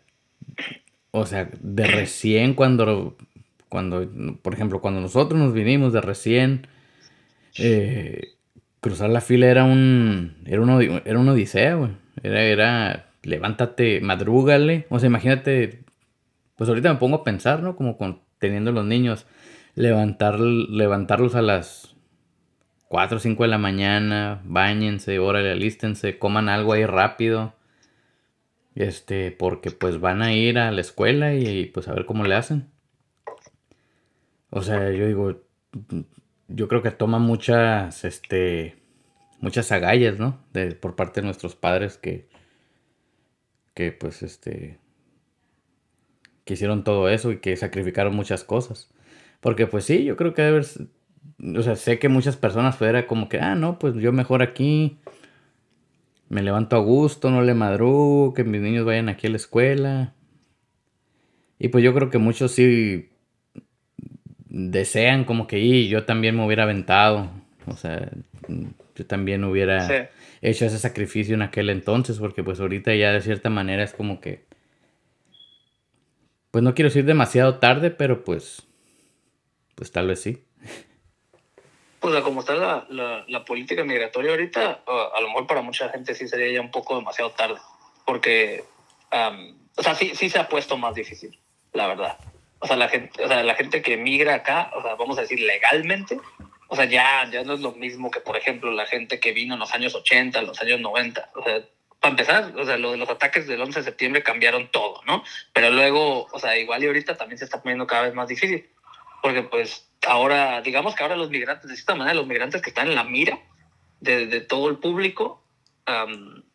o 1.12 1.26
sea, 1.26 1.50
de 1.60 1.86
recién 1.86 2.54
cuando, 2.54 3.18
cuando, 3.68 4.10
por 4.42 4.54
ejemplo, 4.54 4.80
cuando 4.80 5.02
nosotros 5.02 5.38
nos 5.38 5.52
vinimos 5.52 5.92
de 5.92 6.00
recién, 6.00 6.65
eh, 7.58 8.36
cruzar 8.80 9.10
la 9.10 9.20
fila 9.20 9.48
era 9.48 9.65
un, 9.65 10.38
era, 10.46 10.62
uno, 10.62 10.80
era 10.80 11.20
una 11.20 11.34
odisea, 11.34 11.76
güey. 11.76 11.92
Era, 12.23 12.43
era, 12.43 13.12
levántate, 13.23 14.01
madrúgale. 14.01 14.88
O 14.89 14.99
sea, 14.99 15.08
imagínate, 15.08 15.84
pues 16.55 16.69
ahorita 16.69 16.93
me 16.93 16.99
pongo 16.99 17.17
a 17.17 17.23
pensar, 17.23 17.63
¿no? 17.63 17.75
Como 17.75 17.97
con, 17.97 18.21
teniendo 18.39 18.71
los 18.71 18.86
niños, 18.86 19.25
levantar, 19.75 20.39
levantarlos 20.39 21.36
a 21.36 21.41
las 21.41 21.95
4 22.89 23.17
o 23.17 23.19
5 23.19 23.43
de 23.43 23.49
la 23.49 23.58
mañana, 23.58 24.41
bañense, 24.43 25.19
órale, 25.19 25.51
alístense, 25.51 26.17
coman 26.17 26.49
algo 26.49 26.73
ahí 26.73 26.86
rápido. 26.86 27.53
Este, 28.75 29.32
porque 29.32 29.71
pues 29.71 29.99
van 29.99 30.21
a 30.21 30.34
ir 30.34 30.58
a 30.58 30.71
la 30.71 30.82
escuela 30.82 31.34
y, 31.36 31.65
pues 31.65 31.88
a 31.88 31.93
ver 31.93 32.05
cómo 32.05 32.23
le 32.23 32.36
hacen. 32.36 32.69
O 34.49 34.62
sea, 34.62 34.91
yo 34.91 35.05
digo, 35.05 35.41
yo 36.47 36.67
creo 36.67 36.82
que 36.82 36.91
toma 36.91 37.19
muchas, 37.19 38.03
este, 38.05 38.79
muchas 39.39 39.71
agallas, 39.71 40.19
¿no? 40.19 40.43
De, 40.54 40.75
por 40.75 40.95
parte 40.95 41.21
de 41.21 41.25
nuestros 41.25 41.56
padres 41.56 41.97
que, 41.97 42.28
que 43.73 43.91
pues, 43.91 44.23
este, 44.23 44.80
que 46.45 46.54
hicieron 46.54 46.84
todo 46.84 47.10
eso 47.10 47.32
y 47.32 47.39
que 47.39 47.56
sacrificaron 47.56 48.15
muchas 48.15 48.43
cosas. 48.43 48.89
Porque 49.39 49.67
pues 49.67 49.86
sí, 49.86 50.04
yo 50.04 50.17
creo 50.17 50.34
que 50.34 50.41
debe 50.41 50.62
o 51.56 51.62
sea, 51.62 51.75
sé 51.75 51.99
que 51.99 52.10
muchas 52.10 52.38
personas 52.38 52.75
fuera 52.75 53.08
como 53.08 53.30
que, 53.30 53.39
ah, 53.39 53.56
no, 53.56 53.80
pues 53.80 53.95
yo 53.95 54.12
mejor 54.12 54.41
aquí, 54.41 54.97
me 56.28 56.43
levanto 56.43 56.75
a 56.75 56.80
gusto, 56.80 57.32
no 57.32 57.41
le 57.41 57.54
madrugo, 57.54 58.34
que 58.34 58.43
mis 58.43 58.62
niños 58.62 58.86
vayan 58.86 59.10
aquí 59.10 59.28
a 59.28 59.30
la 59.32 59.38
escuela. 59.38 60.13
Y 61.58 61.69
pues 61.69 61.84
yo 61.84 61.93
creo 61.93 62.10
que 62.10 62.17
muchos 62.17 62.52
sí 62.52 63.10
desean 64.49 65.23
como 65.25 65.47
que 65.47 65.60
y 65.60 65.89
yo 65.89 66.06
también 66.06 66.36
me 66.36 66.45
hubiera 66.45 66.63
aventado. 66.63 67.30
O 67.67 67.75
sea, 67.75 68.12
yo 68.99 69.07
también 69.07 69.43
hubiera 69.43 70.09
hecho 70.41 70.65
ese 70.65 70.77
sacrificio 70.77 71.35
en 71.35 71.41
aquel 71.41 71.69
entonces, 71.69 72.19
porque 72.19 72.43
pues 72.43 72.59
ahorita 72.59 72.93
ya 72.93 73.12
de 73.12 73.21
cierta 73.21 73.49
manera 73.49 73.83
es 73.83 73.93
como 73.93 74.19
que, 74.19 74.45
pues 76.51 76.63
no 76.63 76.75
quiero 76.75 76.89
decir 76.89 77.05
demasiado 77.05 77.59
tarde, 77.59 77.91
pero 77.91 78.23
pues, 78.23 78.67
pues 79.75 79.91
tal 79.91 80.07
vez 80.07 80.21
sí. 80.21 80.43
Pues 81.99 82.21
como 82.21 82.41
está 82.41 82.55
la, 82.55 83.25
la, 83.27 83.45
política 83.45 83.83
migratoria 83.83 84.31
ahorita, 84.31 84.83
a 84.85 85.21
lo 85.21 85.27
mejor 85.27 85.47
para 85.47 85.62
mucha 85.62 85.89
gente 85.89 86.13
sí 86.15 86.27
sería 86.27 86.51
ya 86.53 86.62
un 86.62 86.71
poco 86.71 86.95
demasiado 86.95 87.31
tarde, 87.31 87.59
porque, 88.05 88.63
o 89.75 89.83
sea, 89.83 89.95
sí, 89.95 90.12
sí 90.13 90.29
se 90.29 90.39
ha 90.39 90.47
puesto 90.47 90.77
más 90.77 90.95
difícil, 90.95 91.38
la 91.73 91.88
verdad 91.88 92.17
o 92.59 92.67
sea, 92.67 92.75
la 92.75 92.89
gente, 92.89 93.23
o 93.23 93.27
sea, 93.27 93.43
la 93.43 93.55
gente 93.55 93.81
que 93.81 93.97
migra 93.97 94.35
acá, 94.35 94.71
o 94.75 94.81
sea, 94.81 94.95
vamos 94.95 95.17
a 95.17 95.21
decir 95.21 95.39
legalmente, 95.39 96.19
o 96.71 96.75
sea, 96.75 96.86
ya, 96.86 97.27
ya 97.32 97.43
no 97.43 97.53
es 97.53 97.62
lo 97.62 97.71
mismo 97.71 98.12
que, 98.12 98.19
por 98.19 98.38
ejemplo, 98.38 98.71
la 98.71 98.86
gente 98.86 99.19
que 99.19 99.34
vino 99.34 99.55
en 99.55 99.60
los 99.60 99.73
años 99.73 99.95
80, 99.95 100.39
en 100.39 100.45
los 100.45 100.62
años 100.62 100.79
90. 100.79 101.32
O 101.34 101.43
sea, 101.43 101.62
para 101.99 102.12
empezar, 102.12 102.53
o 102.55 102.63
sea, 102.63 102.77
lo 102.77 102.91
de 102.91 102.97
los 102.97 103.10
ataques 103.10 103.47
del 103.47 103.60
11 103.60 103.79
de 103.79 103.86
septiembre 103.86 104.21
cambiaron 104.21 104.69
todo, 104.69 105.01
¿no? 105.08 105.23
Pero 105.51 105.71
luego, 105.71 106.27
o 106.32 106.39
sea, 106.39 106.58
igual 106.58 106.84
y 106.84 106.88
ahorita 106.88 107.17
también 107.17 107.39
se 107.39 107.45
está 107.45 107.62
poniendo 107.62 107.88
cada 107.88 108.03
vez 108.03 108.13
más 108.13 108.27
difícil, 108.27 108.69
porque 109.23 109.41
pues 109.41 109.89
ahora, 110.08 110.62
digamos 110.62 110.93
que 110.93 111.01
ahora 111.01 111.15
los 111.15 111.32
migrantes, 111.32 111.69
de 111.69 111.75
cierta 111.75 111.95
manera, 111.95 112.13
los 112.13 112.27
migrantes 112.27 112.62
que 112.62 112.69
están 112.69 112.88
en 112.88 112.95
la 112.95 113.03
mira 113.03 113.39
de, 113.99 114.39
todo 114.41 114.69
el 114.69 114.77
público, 114.77 115.43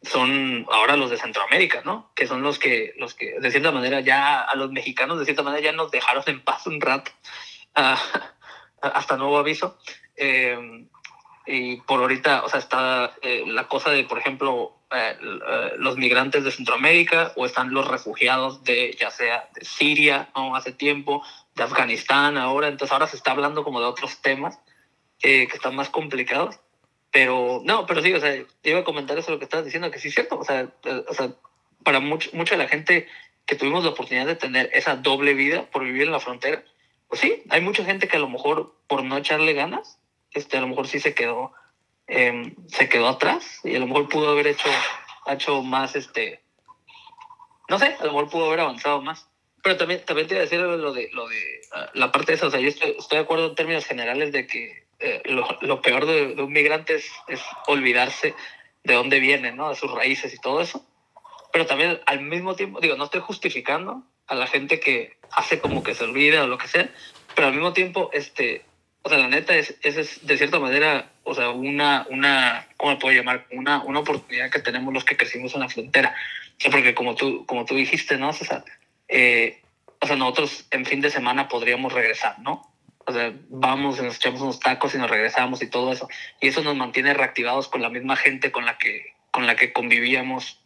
son 0.02 0.64
ahora 0.70 0.96
los 0.96 1.10
de 1.10 1.18
Centroamérica, 1.18 1.82
¿no? 1.84 2.12
Que 2.14 2.28
son 2.28 2.42
los 2.42 2.60
que, 2.60 2.94
los 2.98 3.14
que, 3.14 3.40
de 3.40 3.50
cierta 3.50 3.72
manera, 3.72 3.98
ya 3.98 4.42
a 4.42 4.54
los 4.54 4.70
mexicanos, 4.70 5.18
de 5.18 5.24
cierta 5.24 5.42
manera, 5.42 5.64
ya 5.64 5.72
nos 5.72 5.90
dejaron 5.90 6.22
en 6.28 6.40
paz 6.40 6.68
un 6.68 6.80
rato, 6.80 7.10
uh, 7.76 7.96
hasta 8.88 9.16
nuevo 9.16 9.38
aviso. 9.38 9.78
Eh, 10.16 10.86
y 11.46 11.76
por 11.82 12.00
ahorita, 12.00 12.44
o 12.44 12.48
sea, 12.48 12.58
está 12.58 13.14
eh, 13.22 13.44
la 13.46 13.68
cosa 13.68 13.90
de, 13.90 14.04
por 14.04 14.18
ejemplo, 14.18 14.72
eh, 14.90 15.16
los 15.76 15.96
migrantes 15.96 16.44
de 16.44 16.50
Centroamérica 16.50 17.32
o 17.36 17.44
están 17.44 17.72
los 17.72 17.86
refugiados 17.86 18.64
de, 18.64 18.96
ya 18.98 19.10
sea 19.10 19.48
de 19.54 19.64
Siria, 19.64 20.30
¿no? 20.34 20.56
Hace 20.56 20.72
tiempo, 20.72 21.22
de 21.54 21.64
Afganistán 21.64 22.38
ahora. 22.38 22.68
Entonces 22.68 22.92
ahora 22.92 23.06
se 23.06 23.16
está 23.16 23.32
hablando 23.32 23.64
como 23.64 23.80
de 23.80 23.86
otros 23.86 24.22
temas 24.22 24.58
que 25.18 25.44
están 25.44 25.74
más 25.74 25.90
complicados. 25.90 26.60
Pero, 27.10 27.62
no, 27.64 27.86
pero 27.86 28.02
sí, 28.02 28.12
o 28.12 28.20
sea, 28.20 28.34
iba 28.64 28.80
a 28.80 28.84
comentar 28.84 29.16
eso 29.16 29.30
lo 29.30 29.38
que 29.38 29.44
estabas 29.44 29.64
diciendo, 29.64 29.90
que 29.90 30.00
sí 30.00 30.08
es 30.08 30.14
cierto, 30.14 30.36
o 30.36 30.44
sea, 30.44 30.68
o 31.08 31.14
sea 31.14 31.30
para 31.84 32.00
mucho, 32.00 32.30
mucha 32.32 32.56
de 32.56 32.64
la 32.64 32.68
gente 32.68 33.06
que 33.46 33.54
tuvimos 33.54 33.84
la 33.84 33.90
oportunidad 33.90 34.26
de 34.26 34.34
tener 34.34 34.70
esa 34.72 34.96
doble 34.96 35.34
vida 35.34 35.70
por 35.70 35.84
vivir 35.84 36.04
en 36.04 36.12
la 36.12 36.18
frontera, 36.18 36.64
pues 37.08 37.20
sí, 37.20 37.42
hay 37.50 37.60
mucha 37.60 37.84
gente 37.84 38.08
que 38.08 38.16
a 38.16 38.20
lo 38.20 38.28
mejor 38.28 38.74
por 38.86 39.02
no 39.04 39.16
echarle 39.16 39.52
ganas, 39.52 39.98
este, 40.32 40.56
a 40.56 40.60
lo 40.60 40.68
mejor 40.68 40.88
sí 40.88 40.98
se 41.00 41.14
quedó, 41.14 41.52
em, 42.06 42.54
se 42.66 42.88
quedó 42.88 43.08
atrás 43.08 43.60
y 43.64 43.76
a 43.76 43.78
lo 43.78 43.86
mejor 43.86 44.08
pudo 44.08 44.30
haber 44.30 44.48
hecho, 44.48 44.68
hecho 45.26 45.62
más, 45.62 45.96
este, 45.96 46.42
no 47.68 47.78
sé, 47.78 47.96
a 47.98 48.04
lo 48.04 48.12
mejor 48.12 48.30
pudo 48.30 48.46
haber 48.46 48.60
avanzado 48.60 49.00
más. 49.00 49.28
Pero 49.62 49.78
también, 49.78 50.04
también 50.04 50.28
te 50.28 50.34
iba 50.34 50.40
a 50.40 50.44
decir 50.44 50.60
lo 50.60 50.92
de, 50.92 51.08
lo 51.12 51.26
de 51.26 51.60
ah, 51.72 51.90
la 51.94 52.12
parte 52.12 52.32
de 52.32 52.36
eso, 52.36 52.48
o 52.48 52.50
sea, 52.50 52.60
yo 52.60 52.68
estoy, 52.68 52.96
estoy 52.98 53.16
de 53.16 53.24
acuerdo 53.24 53.46
en 53.46 53.54
términos 53.54 53.86
generales 53.86 54.30
de 54.30 54.46
que 54.46 54.84
eh, 54.98 55.22
lo, 55.24 55.82
peor 55.82 56.06
de, 56.06 56.42
un 56.42 56.52
migrante 56.52 56.94
es, 56.94 57.10
olvidarse 57.66 58.34
de 58.82 58.94
dónde 58.94 59.20
viene, 59.20 59.52
¿no? 59.52 59.70
De 59.70 59.74
sus 59.74 59.90
raíces 59.90 60.32
y 60.34 60.38
todo 60.38 60.60
eso. 60.60 60.84
Pero 61.52 61.66
también 61.66 62.00
al 62.06 62.20
mismo 62.20 62.54
tiempo, 62.56 62.80
digo, 62.80 62.96
no 62.96 63.04
estoy 63.04 63.20
justificando 63.20 64.02
a 64.26 64.34
la 64.34 64.46
gente 64.46 64.80
que 64.80 65.16
hace 65.30 65.60
como 65.60 65.82
que 65.82 65.94
se 65.94 66.04
olvida 66.04 66.44
o 66.44 66.46
lo 66.46 66.58
que 66.58 66.68
sea, 66.68 66.90
pero 67.34 67.48
al 67.48 67.54
mismo 67.54 67.72
tiempo, 67.72 68.10
este, 68.12 68.64
o 69.02 69.08
sea, 69.08 69.18
la 69.18 69.28
neta 69.28 69.54
es, 69.54 69.76
es, 69.82 70.26
de 70.26 70.38
cierta 70.38 70.58
manera, 70.58 71.10
o 71.24 71.34
sea, 71.34 71.50
una, 71.50 72.06
una, 72.08 72.66
¿cómo 72.76 72.92
me 72.92 72.98
puedo 72.98 73.14
llamar? 73.14 73.46
Una, 73.50 73.82
una 73.82 74.00
oportunidad 74.00 74.50
que 74.50 74.60
tenemos 74.60 74.94
los 74.94 75.04
que 75.04 75.16
crecimos 75.16 75.54
en 75.54 75.60
la 75.60 75.68
frontera. 75.68 76.14
O 76.56 76.60
sea, 76.60 76.70
porque 76.70 76.94
como 76.94 77.14
tú, 77.14 77.44
como 77.46 77.64
tú 77.64 77.74
dijiste, 77.74 78.16
¿no, 78.16 78.32
César? 78.32 78.64
Eh, 79.08 79.60
o 80.00 80.06
sea, 80.06 80.16
nosotros 80.16 80.66
en 80.70 80.86
fin 80.86 81.00
de 81.00 81.10
semana 81.10 81.48
podríamos 81.48 81.92
regresar, 81.92 82.38
¿no? 82.38 82.70
O 83.06 83.12
sea, 83.12 83.32
vamos, 83.48 84.00
nos 84.00 84.16
echamos 84.16 84.40
unos 84.40 84.60
tacos 84.60 84.94
y 84.94 84.98
nos 84.98 85.10
regresamos 85.10 85.60
y 85.62 85.68
todo 85.68 85.92
eso. 85.92 86.08
Y 86.40 86.48
eso 86.48 86.62
nos 86.62 86.76
mantiene 86.76 87.12
reactivados 87.12 87.68
con 87.68 87.82
la 87.82 87.90
misma 87.90 88.16
gente 88.16 88.50
con 88.50 88.64
la 88.64 88.78
que, 88.78 89.14
con 89.30 89.46
la 89.46 89.56
que 89.56 89.72
convivíamos 89.72 90.60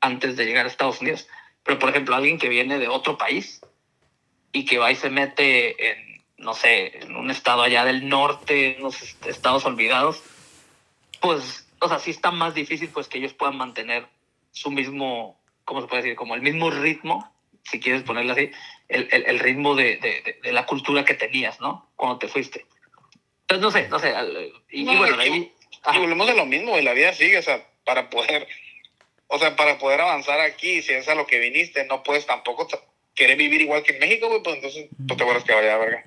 antes 0.00 0.36
de 0.36 0.46
llegar 0.46 0.64
a 0.64 0.68
Estados 0.68 1.00
Unidos. 1.00 1.28
Pero, 1.64 1.78
por 1.78 1.90
ejemplo, 1.90 2.14
alguien 2.14 2.38
que 2.38 2.48
viene 2.48 2.78
de 2.78 2.88
otro 2.88 3.16
país 3.16 3.60
y 4.52 4.64
que 4.64 4.78
va 4.78 4.90
y 4.90 4.96
se 4.96 5.10
mete 5.10 5.90
en, 5.90 6.22
no 6.38 6.54
sé, 6.54 6.98
en 7.02 7.16
un 7.16 7.30
estado 7.30 7.62
allá 7.62 7.84
del 7.84 8.08
norte, 8.08 8.74
en 8.74 8.80
unos 8.80 9.16
estados 9.26 9.64
olvidados, 9.64 10.22
pues, 11.20 11.66
o 11.80 11.88
sea, 11.88 11.98
sí 11.98 12.10
está 12.10 12.30
más 12.30 12.54
difícil 12.54 12.88
pues 12.88 13.08
que 13.08 13.18
ellos 13.18 13.32
puedan 13.32 13.56
mantener 13.56 14.06
su 14.50 14.70
mismo, 14.70 15.40
¿cómo 15.64 15.80
se 15.80 15.86
puede 15.86 16.02
decir? 16.02 16.16
Como 16.16 16.34
el 16.34 16.42
mismo 16.42 16.70
ritmo 16.70 17.32
si 17.64 17.80
quieres 17.80 18.02
ponerlo 18.02 18.32
así, 18.32 18.50
el, 18.88 19.08
el, 19.10 19.24
el 19.26 19.38
ritmo 19.38 19.74
de, 19.74 19.96
de, 19.96 20.38
de, 20.42 20.52
la 20.52 20.66
cultura 20.66 21.04
que 21.04 21.14
tenías, 21.14 21.60
¿no? 21.60 21.90
Cuando 21.96 22.18
te 22.18 22.28
fuiste. 22.28 22.66
Entonces, 23.48 23.62
no 23.62 23.70
sé, 23.70 23.88
no 23.88 23.98
sé. 23.98 24.52
Y, 24.70 24.84
no, 24.84 24.92
y 24.92 24.96
bueno, 24.96 25.18
ahí... 25.18 25.52
Y 25.94 25.98
volvemos 25.98 26.28
a 26.28 26.34
lo 26.34 26.46
mismo, 26.46 26.78
y 26.78 26.82
la 26.82 26.92
vida 26.92 27.12
sigue, 27.12 27.38
o 27.38 27.42
sea, 27.42 27.66
para 27.84 28.08
poder, 28.08 28.46
o 29.32 29.38
sea, 29.38 29.56
para 29.56 29.78
poder 29.78 29.98
avanzar 30.02 30.40
aquí, 30.40 30.82
si 30.82 30.92
es 30.92 31.08
a 31.08 31.14
lo 31.14 31.26
que 31.26 31.38
viniste, 31.38 31.86
no 31.86 32.02
puedes 32.02 32.26
tampoco 32.26 32.68
querer 33.14 33.38
vivir 33.38 33.62
igual 33.62 33.82
que 33.82 33.94
en 33.94 34.00
México, 34.00 34.28
güey, 34.28 34.42
pues 34.42 34.56
entonces 34.56 34.88
tú 35.08 35.16
te 35.16 35.24
vuelves 35.24 35.42
que 35.44 35.54
vaya, 35.54 35.78
verga. 35.78 36.04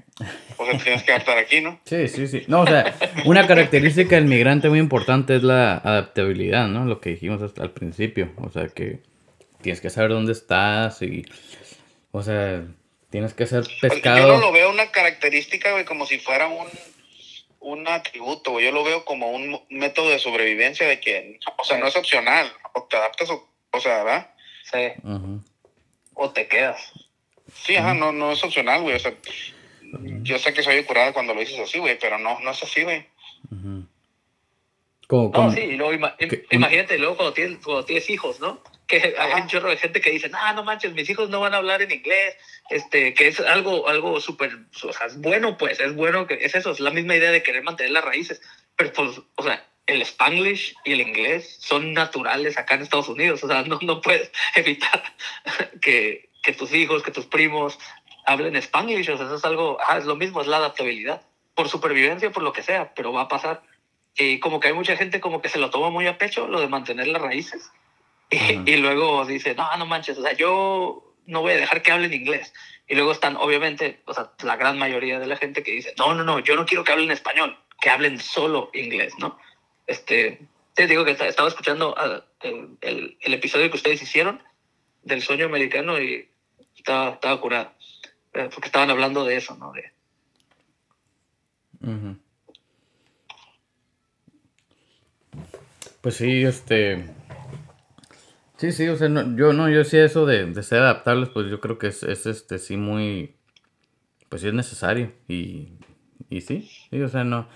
O 0.57 0.65
sea, 0.65 0.77
tienes 0.77 1.01
que 1.01 1.11
adaptar 1.11 1.39
aquí, 1.39 1.59
¿no? 1.59 1.79
Sí, 1.85 2.07
sí, 2.07 2.27
sí. 2.27 2.43
No, 2.47 2.61
o 2.61 2.67
sea, 2.67 2.95
una 3.25 3.47
característica 3.47 4.15
del 4.15 4.25
migrante 4.25 4.69
muy 4.69 4.77
importante 4.77 5.35
es 5.35 5.41
la 5.41 5.77
adaptabilidad, 5.77 6.67
¿no? 6.67 6.85
Lo 6.85 7.01
que 7.01 7.09
dijimos 7.09 7.41
hasta 7.41 7.63
al 7.63 7.71
principio. 7.71 8.31
O 8.37 8.51
sea, 8.51 8.67
que 8.67 8.99
tienes 9.63 9.81
que 9.81 9.89
saber 9.89 10.11
dónde 10.11 10.31
estás 10.31 11.01
y, 11.01 11.25
o 12.11 12.21
sea, 12.21 12.63
tienes 13.09 13.33
que 13.33 13.47
ser 13.47 13.63
pescado. 13.81 14.19
Yo 14.19 14.27
no 14.35 14.39
lo 14.39 14.51
veo 14.51 14.69
una 14.69 14.91
característica, 14.91 15.71
güey, 15.71 15.85
como 15.85 16.05
si 16.05 16.19
fuera 16.19 16.45
un, 16.47 16.67
un 17.65 17.87
atributo, 17.87 18.51
güey. 18.51 18.65
Yo 18.65 18.71
lo 18.71 18.83
veo 18.83 19.03
como 19.05 19.31
un 19.31 19.59
método 19.69 20.09
de 20.09 20.19
sobrevivencia 20.19 20.87
de 20.87 20.99
que, 20.99 21.39
o 21.57 21.63
sea, 21.63 21.79
no 21.79 21.87
es 21.87 21.95
opcional. 21.95 22.51
O 22.73 22.83
te 22.83 22.95
adaptas, 22.95 23.29
o, 23.31 23.49
o 23.71 23.79
sea, 23.79 24.03
¿verdad? 24.03 24.29
Sí. 24.71 24.93
Uh 25.03 25.09
-huh. 25.09 25.43
O 26.13 26.29
te 26.29 26.47
quedas. 26.47 26.93
Sí, 27.53 27.75
ajá, 27.75 27.95
no, 27.95 28.11
no 28.11 28.31
es 28.31 28.43
opcional, 28.43 28.83
güey. 28.83 28.95
O 28.95 28.99
sea, 28.99 29.11
uh 29.11 29.97
-huh. 29.97 30.23
yo 30.23 30.37
sé 30.37 30.53
que 30.53 30.61
soy 30.61 30.83
curada 30.83 31.11
cuando 31.11 31.33
lo 31.33 31.39
dices 31.39 31.59
así, 31.59 31.79
güey, 31.79 31.97
pero 31.97 32.19
no, 32.19 32.39
no 32.39 32.51
es 32.51 32.61
así, 32.61 32.83
güey. 32.83 33.07
Uh 33.49 33.55
-huh. 33.55 33.87
¿Cómo, 35.07 35.31
cómo? 35.31 35.47
No, 35.47 35.53
sí, 35.55 35.61
y 35.61 35.75
luego 35.75 35.93
ima 35.93 36.15
imagínate, 36.51 36.99
luego 36.99 37.15
cuando 37.15 37.33
tienes, 37.33 37.57
cuando 37.63 37.83
tienes 37.85 38.07
hijos, 38.11 38.39
¿no? 38.39 38.61
Que 38.87 39.15
hay 39.17 39.41
un 39.41 39.47
chorro 39.47 39.69
de 39.69 39.77
gente 39.77 40.01
que 40.01 40.11
dice, 40.11 40.29
ah, 40.33 40.53
no 40.53 40.63
manches, 40.63 40.93
mis 40.93 41.09
hijos 41.09 41.29
no 41.29 41.39
van 41.39 41.53
a 41.53 41.57
hablar 41.57 41.81
en 41.81 41.91
inglés, 41.91 42.35
este, 42.69 43.13
que 43.13 43.27
es 43.27 43.39
algo, 43.39 43.87
algo 43.87 44.19
súper, 44.21 44.57
o 44.83 44.93
sea, 44.93 45.07
es 45.07 45.19
bueno, 45.19 45.57
pues, 45.57 45.79
es 45.79 45.95
bueno, 45.95 46.27
que 46.27 46.35
es 46.35 46.55
eso, 46.55 46.71
es 46.71 46.79
la 46.79 46.91
misma 46.91 47.15
idea 47.15 47.31
de 47.31 47.43
querer 47.43 47.63
mantener 47.63 47.91
las 47.91 48.05
raíces, 48.05 48.41
pero 48.75 48.93
pues, 48.93 49.21
o 49.35 49.43
sea, 49.43 49.65
el 49.87 50.01
spanglish 50.01 50.75
y 50.83 50.93
el 50.93 51.01
inglés 51.01 51.57
son 51.59 51.93
naturales 51.93 52.57
acá 52.57 52.75
en 52.75 52.81
Estados 52.81 53.09
Unidos, 53.09 53.43
o 53.43 53.47
sea, 53.47 53.63
no, 53.63 53.79
no 53.81 54.01
puedes 54.01 54.31
evitar 54.55 55.03
que, 55.81 56.29
que 56.43 56.53
tus 56.53 56.73
hijos, 56.73 57.03
que 57.03 57.11
tus 57.11 57.25
primos 57.25 57.79
hablen 58.25 58.55
spanglish, 58.55 59.09
o 59.09 59.17
sea, 59.17 59.25
eso 59.25 59.35
es 59.35 59.45
algo, 59.45 59.79
es 59.97 60.05
lo 60.05 60.15
mismo, 60.15 60.41
es 60.41 60.47
la 60.47 60.57
adaptabilidad, 60.57 61.21
por 61.53 61.69
supervivencia, 61.69 62.31
por 62.31 62.43
lo 62.43 62.53
que 62.53 62.63
sea, 62.63 62.93
pero 62.93 63.13
va 63.13 63.21
a 63.21 63.27
pasar. 63.27 63.63
Y 64.17 64.39
como 64.39 64.59
que 64.59 64.69
hay 64.69 64.73
mucha 64.73 64.95
gente 64.95 65.19
como 65.19 65.41
que 65.41 65.49
se 65.49 65.59
lo 65.59 65.69
toma 65.69 65.89
muy 65.89 66.07
a 66.07 66.17
pecho, 66.17 66.47
lo 66.47 66.59
de 66.61 66.67
mantener 66.67 67.07
las 67.07 67.21
raíces, 67.21 67.71
y, 68.35 68.61
y, 68.71 68.77
luego 68.77 69.25
dice, 69.25 69.55
no, 69.55 69.75
no 69.77 69.85
manches, 69.85 70.17
o 70.17 70.21
sea, 70.21 70.33
yo 70.33 71.15
no 71.25 71.41
voy 71.41 71.53
a 71.53 71.57
dejar 71.57 71.81
que 71.81 71.91
hablen 71.91 72.13
inglés. 72.13 72.53
Y 72.87 72.95
luego 72.95 73.11
están, 73.11 73.35
obviamente, 73.37 74.01
o 74.05 74.13
sea, 74.13 74.31
la 74.43 74.57
gran 74.57 74.77
mayoría 74.77 75.19
de 75.19 75.25
la 75.25 75.37
gente 75.37 75.63
que 75.63 75.71
dice, 75.71 75.93
no, 75.97 76.13
no, 76.13 76.23
no, 76.23 76.39
yo 76.39 76.55
no 76.55 76.65
quiero 76.65 76.83
que 76.83 76.91
hablen 76.91 77.11
español, 77.11 77.57
que 77.81 77.89
hablen 77.89 78.19
solo 78.19 78.69
inglés, 78.73 79.13
¿no? 79.17 79.39
Este, 79.87 80.39
te 80.73 80.87
digo 80.87 81.03
que 81.03 81.11
estaba 81.11 81.49
escuchando 81.49 81.95
el, 82.41 82.77
el, 82.81 83.17
el 83.19 83.33
episodio 83.33 83.69
que 83.71 83.77
ustedes 83.77 84.01
hicieron 84.01 84.41
del 85.03 85.21
sueño 85.21 85.45
americano 85.45 85.99
y 85.99 86.29
estaba, 86.77 87.11
estaba 87.11 87.41
curado, 87.41 87.71
porque 88.31 88.67
estaban 88.67 88.91
hablando 88.91 89.25
de 89.25 89.37
eso, 89.37 89.55
¿no? 89.55 89.71
De... 89.71 89.91
Uh 91.81 91.87
-huh. 91.87 92.19
Pues 96.01 96.17
sí, 96.17 96.43
este 96.43 97.14
Sí, 98.65 98.71
sí, 98.71 98.87
o 98.87 98.95
sea, 98.95 99.09
no, 99.09 99.35
yo 99.37 99.53
no, 99.53 99.69
yo 99.69 99.83
sí 99.83 99.95
eso 99.97 100.25
de, 100.25 100.47
de, 100.47 100.63
ser 100.63 100.79
adaptables, 100.79 101.29
pues 101.29 101.51
yo 101.51 101.61
creo 101.61 101.77
que 101.77 101.85
es, 101.85 102.01
es 102.01 102.25
este 102.25 102.57
sí 102.57 102.77
muy, 102.77 103.35
pues 104.27 104.41
sí 104.41 104.47
es 104.47 104.55
necesario 104.55 105.11
y, 105.27 105.73
y 106.31 106.41
sí, 106.41 106.67
sí, 106.89 106.99
o 106.99 107.07
sea, 107.07 107.23
no, 107.23 107.47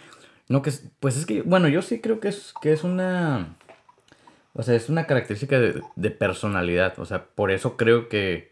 no 0.49 0.61
que, 0.61 0.71
pues 0.99 1.17
es 1.17 1.25
que, 1.25 1.41
bueno, 1.41 1.67
yo 1.67 1.81
sí 1.81 1.99
creo 1.99 2.19
que 2.19 2.27
es, 2.27 2.53
que 2.61 2.73
es 2.73 2.83
una, 2.83 3.57
o 4.53 4.61
sea, 4.61 4.75
es 4.75 4.87
una 4.87 5.07
característica 5.07 5.59
de, 5.59 5.81
de 5.95 6.11
personalidad, 6.11 6.99
o 6.99 7.05
sea, 7.05 7.25
por 7.25 7.49
eso 7.49 7.75
creo 7.75 8.07
que, 8.07 8.51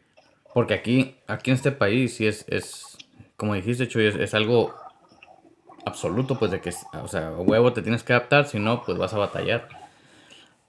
porque 0.55 0.73
aquí, 0.73 1.17
aquí 1.27 1.51
en 1.51 1.57
este 1.57 1.71
país 1.71 2.15
sí 2.15 2.25
es, 2.25 2.43
es 2.47 2.97
como 3.35 3.53
dijiste, 3.53 3.87
Chuy, 3.87 4.07
es, 4.07 4.15
es 4.15 4.33
algo 4.33 4.73
absoluto, 5.85 6.39
pues 6.39 6.49
de 6.49 6.59
que, 6.59 6.71
o 7.03 7.07
sea, 7.07 7.33
huevo 7.33 7.71
te 7.71 7.83
tienes 7.83 8.01
que 8.01 8.13
adaptar, 8.13 8.47
si 8.47 8.57
no, 8.57 8.81
pues 8.83 8.97
vas 8.97 9.13
a 9.13 9.19
batallar. 9.19 9.76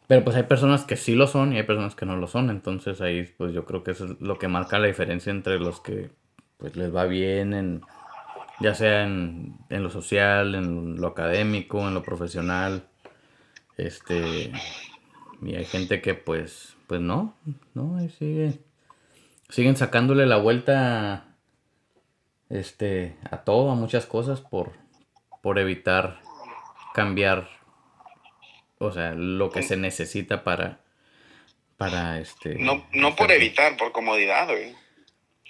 Pero 0.08 0.24
pues 0.24 0.36
hay 0.36 0.44
personas 0.44 0.84
que 0.84 0.96
sí 0.96 1.14
lo 1.14 1.26
son 1.26 1.52
y 1.52 1.58
hay 1.58 1.64
personas 1.64 1.94
que 1.94 2.06
no 2.06 2.16
lo 2.16 2.26
son. 2.26 2.48
Entonces 2.48 3.00
ahí 3.02 3.24
pues 3.36 3.52
yo 3.52 3.66
creo 3.66 3.84
que 3.84 3.92
eso 3.92 4.06
es 4.06 4.20
lo 4.20 4.38
que 4.38 4.48
marca 4.48 4.78
la 4.78 4.86
diferencia 4.86 5.30
entre 5.30 5.60
los 5.60 5.80
que 5.80 6.10
pues 6.56 6.74
les 6.76 6.94
va 6.94 7.04
bien 7.04 7.52
en 7.52 7.82
ya 8.60 8.74
sea 8.74 9.04
en, 9.04 9.54
en 9.68 9.82
lo 9.82 9.90
social, 9.90 10.54
en 10.54 10.96
lo 11.00 11.08
académico, 11.08 11.86
en 11.86 11.92
lo 11.92 12.02
profesional. 12.02 12.88
Este 13.76 14.50
y 15.42 15.54
hay 15.54 15.66
gente 15.66 16.00
que 16.00 16.14
pues 16.14 16.74
pues 16.86 17.02
no, 17.02 17.36
no, 17.74 17.98
ahí 17.98 18.08
sigue 18.08 18.58
siguen 19.50 19.76
sacándole 19.76 20.24
la 20.24 20.38
vuelta 20.38 21.36
este 22.48 23.18
a 23.30 23.44
todo, 23.44 23.70
a 23.70 23.74
muchas 23.74 24.06
cosas 24.06 24.40
por 24.40 24.72
por 25.42 25.58
evitar 25.58 26.20
cambiar 26.94 27.57
o 28.78 28.92
sea, 28.92 29.12
lo 29.14 29.50
que 29.50 29.62
se 29.62 29.76
necesita 29.76 30.44
para, 30.44 30.80
para 31.76 32.20
este... 32.20 32.56
No, 32.56 32.86
no 32.92 33.16
por 33.16 33.30
evitar, 33.32 33.76
por 33.76 33.92
comodidad, 33.92 34.48
güey. 34.48 34.74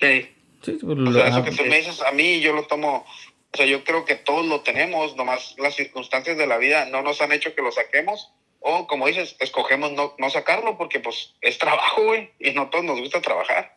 Sí. 0.01 0.35
sí 0.62 0.79
o 0.83 1.12
sea, 1.12 1.29
eso 1.29 1.45
que 1.45 1.53
tú 1.53 1.64
me 1.64 1.77
dices 1.77 2.01
a 2.03 2.12
mí, 2.12 2.41
yo 2.41 2.53
lo 2.53 2.64
tomo, 2.64 3.05
o 3.53 3.57
sea, 3.57 3.67
yo 3.67 3.85
creo 3.85 4.05
que 4.05 4.14
todos 4.14 4.47
lo 4.47 4.61
tenemos, 4.61 5.17
nomás 5.17 5.55
las 5.59 5.75
circunstancias 5.75 6.37
de 6.37 6.47
la 6.47 6.59
vida 6.59 6.87
no 6.87 7.03
nos 7.03 7.21
han 7.21 7.33
hecho 7.33 7.55
que 7.55 7.62
lo 7.62 7.73
saquemos, 7.73 8.33
o 8.61 8.87
como 8.87 9.07
dices, 9.07 9.37
escogemos 9.41 9.93
no, 9.93 10.14
no 10.19 10.31
sacarlo 10.31 10.77
porque 10.77 11.01
pues 11.01 11.35
es 11.41 11.59
trabajo, 11.59 12.05
güey, 12.05 12.31
y 12.38 12.53
no 12.53 12.71
todos 12.71 12.85
nos 12.85 13.01
gusta 13.01 13.21
trabajar. 13.21 13.77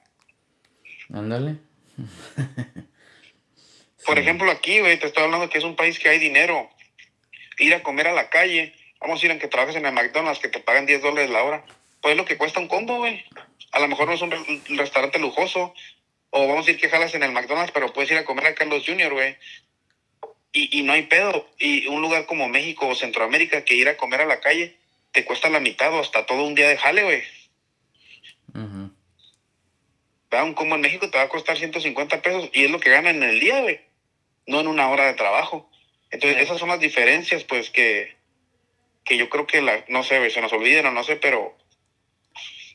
Ándale. 1.14 1.58
Por 4.06 4.16
sí. 4.16 4.22
ejemplo, 4.22 4.50
aquí, 4.50 4.80
güey, 4.80 4.98
te 4.98 5.08
estoy 5.08 5.24
hablando 5.24 5.50
que 5.50 5.58
es 5.58 5.64
un 5.64 5.76
país 5.76 6.00
que 6.00 6.10
hay 6.10 6.20
dinero. 6.20 6.70
Ir 7.60 7.76
a 7.76 7.84
comer 7.84 8.08
a 8.08 8.14
la 8.14 8.30
calle, 8.30 8.74
Vamos 9.02 9.22
a 9.22 9.26
ir 9.26 9.32
en 9.32 9.40
que 9.40 9.48
trabajes 9.48 9.76
en 9.76 9.86
el 9.86 9.94
McDonald's, 9.94 10.40
que 10.40 10.48
te 10.48 10.60
pagan 10.60 10.86
10 10.86 11.02
dólares 11.02 11.32
la 11.32 11.44
hora. 11.44 11.66
Pues 12.02 12.12
es 12.12 12.18
lo 12.18 12.26
que 12.26 12.38
cuesta 12.38 12.60
un 12.60 12.68
combo, 12.68 12.98
güey. 12.98 13.26
A 13.72 13.80
lo 13.80 13.88
mejor 13.88 14.08
no 14.08 14.14
es 14.14 14.22
un, 14.22 14.32
un, 14.34 14.78
restaurante 14.78 15.18
lujoso. 15.18 15.74
O 16.30 16.48
vamos 16.48 16.68
a 16.68 16.72
ir 16.72 16.80
que 16.80 16.88
jalas 16.88 17.14
en 17.16 17.24
el 17.24 17.32
McDonald's, 17.32 17.72
pero 17.72 17.92
puedes 17.92 18.12
ir 18.12 18.18
a 18.18 18.26
comer 18.26 18.46
a 18.46 18.56
Carlos 18.56 18.84
Jr., 18.86 19.12
güey. 19.12 19.38
Y, 20.54 20.80
y 20.80 20.84
no 20.84 20.94
hay 20.94 21.04
pedo. 21.04 21.50
Y 21.58 21.88
un 21.88 22.02
lugar 22.02 22.28
como 22.28 22.48
México 22.48 22.88
o 22.88 22.96
Centroamérica, 22.96 23.66
que 23.66 23.76
ir 23.76 23.90
a 23.90 23.98
comer 23.98 24.22
a 24.22 24.26
la 24.26 24.40
calle, 24.40 24.78
te 25.12 25.26
cuesta 25.26 25.50
la 25.50 25.60
mitad 25.60 25.92
o 25.94 26.00
hasta 26.00 26.28
todo 26.28 26.44
un 26.44 26.54
día 26.54 26.70
de 26.70 26.78
jale, 26.78 27.04
güey. 27.04 27.24
Uh 28.54 28.60
-huh. 28.60 28.92
Un 30.44 30.54
combo 30.54 30.76
en 30.76 30.82
México 30.82 31.10
te 31.10 31.18
va 31.18 31.24
a 31.24 31.30
costar 31.30 31.58
150 31.58 32.22
pesos 32.22 32.50
y 32.54 32.66
es 32.66 32.72
lo 32.72 32.80
que 32.80 32.92
ganan 32.92 33.16
en 33.16 33.24
el 33.24 33.40
día, 33.40 33.62
güey. 33.62 33.82
No 34.46 34.60
en 34.60 34.68
una 34.68 34.90
hora 34.90 35.06
de 35.08 35.14
trabajo. 35.16 35.70
Entonces, 36.12 36.42
esas 36.42 36.60
son 36.60 36.70
las 36.70 36.80
diferencias, 36.80 37.43
pues, 37.43 37.70
que, 37.70 38.20
que 39.04 39.18
yo 39.18 39.30
creo 39.30 39.47
que 39.47 39.62
la, 39.62 39.84
no 39.88 40.04
sé, 40.04 40.30
se 40.30 40.41
nos 40.41 40.54
olviden 40.54 40.86
o 40.86 40.91
no 40.91 41.04
sé, 41.04 41.16
pero 41.16 41.58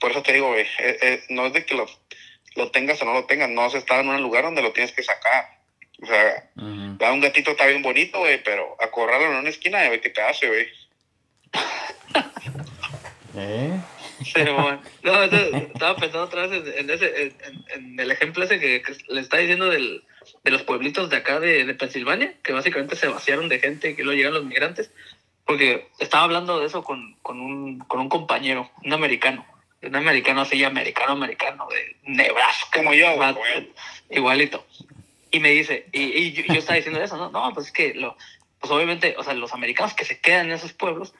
por 0.00 0.10
eso 0.10 0.22
te 0.22 0.32
digo, 0.32 0.48
güey, 0.48 0.62
eh, 0.78 0.98
eh, 1.00 1.24
no 1.30 1.46
es 1.46 1.52
de 1.52 1.64
que 1.64 1.74
lo, 1.74 1.86
lo, 2.54 2.70
tengas 2.70 3.00
o 3.02 3.04
no 3.04 3.12
lo 3.12 3.24
tengas, 3.24 3.48
no 3.48 3.68
se 3.70 3.78
está 3.78 4.00
en 4.00 4.08
un 4.08 4.22
lugar 4.22 4.44
donde 4.44 4.62
lo 4.62 4.72
tienes 4.72 4.92
que 4.92 5.02
sacar. 5.02 5.56
O 6.02 6.06
sea, 6.06 6.50
uh 6.56 6.60
-huh. 6.60 7.12
un 7.12 7.20
gatito 7.20 7.52
está 7.52 7.66
bien 7.66 7.82
bonito, 7.82 8.18
güey, 8.18 8.42
pero 8.42 8.76
acorrarlo 8.80 9.26
en 9.26 9.36
una 9.36 9.48
esquina 9.48 9.86
y 9.86 9.90
ver 9.90 10.00
qué 10.00 10.10
te 10.10 10.20
hace, 10.20 10.48
güey. 10.48 10.68
¿Eh? 13.38 13.80
Pero 14.32 14.54
bueno, 14.54 14.82
no, 15.02 15.22
estaba 15.22 15.96
pensando 15.96 16.24
otra 16.24 16.46
vez 16.46 16.66
en, 16.66 16.78
en 16.78 16.90
ese, 16.90 17.22
en, 17.22 17.34
en, 17.74 18.00
el 18.00 18.10
ejemplo 18.10 18.44
ese 18.44 18.58
que, 18.58 18.82
que, 18.82 18.96
le 19.08 19.20
está 19.20 19.36
diciendo 19.36 19.68
del, 19.68 20.04
de 20.42 20.50
los 20.50 20.62
pueblitos 20.62 21.10
de 21.10 21.16
acá 21.16 21.38
de, 21.38 21.64
de 21.64 21.74
Pensilvania, 21.74 22.34
que 22.42 22.52
básicamente 22.52 22.96
se 22.96 23.08
vaciaron 23.08 23.48
de 23.48 23.60
gente 23.60 23.90
y 23.90 23.94
que 23.94 24.04
luego 24.04 24.16
llegan 24.16 24.34
los 24.34 24.44
migrantes 24.44 24.90
porque 25.46 25.88
estaba 26.00 26.24
hablando 26.24 26.58
de 26.58 26.66
eso 26.66 26.82
con, 26.82 27.14
con, 27.22 27.40
un, 27.40 27.78
con 27.78 28.00
un 28.00 28.08
compañero, 28.08 28.68
un 28.84 28.92
americano, 28.92 29.46
un 29.80 29.94
americano 29.94 30.40
así, 30.40 30.62
americano, 30.64 31.12
americano, 31.12 31.68
de 31.68 31.96
Nebraska. 32.02 32.78
Como 32.78 32.92
yo, 32.92 33.16
más, 33.16 33.36
igualito. 34.10 34.66
Y 35.30 35.38
me 35.38 35.50
dice, 35.50 35.86
y, 35.92 36.32
yo, 36.32 36.54
estaba 36.54 36.76
diciendo 36.76 37.00
eso, 37.00 37.16
¿no? 37.16 37.30
No, 37.30 37.54
pues 37.54 37.66
es 37.66 37.72
que, 37.72 37.94
lo, 37.94 38.16
pues 38.58 38.72
obviamente, 38.72 39.14
o 39.18 39.22
sea, 39.22 39.34
los 39.34 39.52
americanos 39.54 39.94
que 39.94 40.04
se 40.04 40.20
quedan 40.20 40.46
en 40.46 40.52
esos 40.52 40.72
pueblos, 40.72 41.14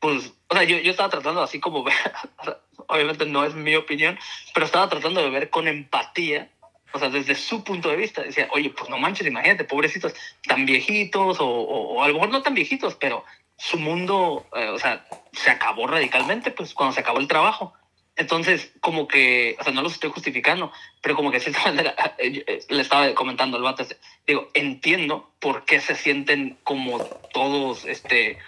pues, 0.00 0.32
o 0.48 0.54
sea, 0.54 0.64
yo, 0.64 0.78
yo 0.78 0.90
estaba 0.90 1.08
tratando 1.08 1.42
así 1.42 1.60
como 1.60 1.84
ver, 1.84 1.94
obviamente 2.88 3.26
no 3.26 3.44
es 3.44 3.54
mi 3.54 3.76
opinión, 3.76 4.18
pero 4.54 4.66
estaba 4.66 4.88
tratando 4.88 5.22
de 5.22 5.30
ver 5.30 5.50
con 5.50 5.68
empatía, 5.68 6.50
o 6.92 6.98
sea, 6.98 7.10
desde 7.10 7.34
su 7.34 7.62
punto 7.62 7.90
de 7.90 7.96
vista, 7.96 8.22
decía, 8.22 8.48
oye, 8.52 8.70
pues 8.70 8.88
no 8.90 8.98
manches, 8.98 9.26
imagínate, 9.26 9.64
pobrecitos, 9.64 10.14
tan 10.46 10.64
viejitos, 10.64 11.38
o, 11.38 11.46
o, 11.46 12.02
a 12.02 12.08
lo 12.08 12.14
mejor 12.14 12.30
no 12.30 12.42
tan 12.42 12.54
viejitos, 12.54 12.94
pero 12.94 13.24
su 13.58 13.76
mundo, 13.76 14.46
eh, 14.54 14.68
o 14.68 14.78
sea, 14.78 15.04
se 15.32 15.50
acabó 15.50 15.86
radicalmente, 15.86 16.50
pues 16.50 16.72
cuando 16.74 16.94
se 16.94 17.00
acabó 17.00 17.18
el 17.18 17.28
trabajo. 17.28 17.74
Entonces, 18.16 18.72
como 18.80 19.06
que, 19.06 19.56
o 19.60 19.64
sea, 19.64 19.72
no 19.72 19.82
los 19.82 19.92
estoy 19.92 20.10
justificando, 20.10 20.72
pero 21.02 21.14
como 21.14 21.30
que 21.30 21.40
manera 21.64 21.94
eh, 22.18 22.64
le 22.68 22.82
estaba 22.82 23.14
comentando 23.14 23.56
al 23.56 23.62
vato, 23.62 23.84
digo, 24.26 24.48
entiendo 24.54 25.32
por 25.38 25.64
qué 25.64 25.80
se 25.80 25.94
sienten 25.94 26.58
como 26.64 26.98
todos, 27.32 27.84
este, 27.84 28.38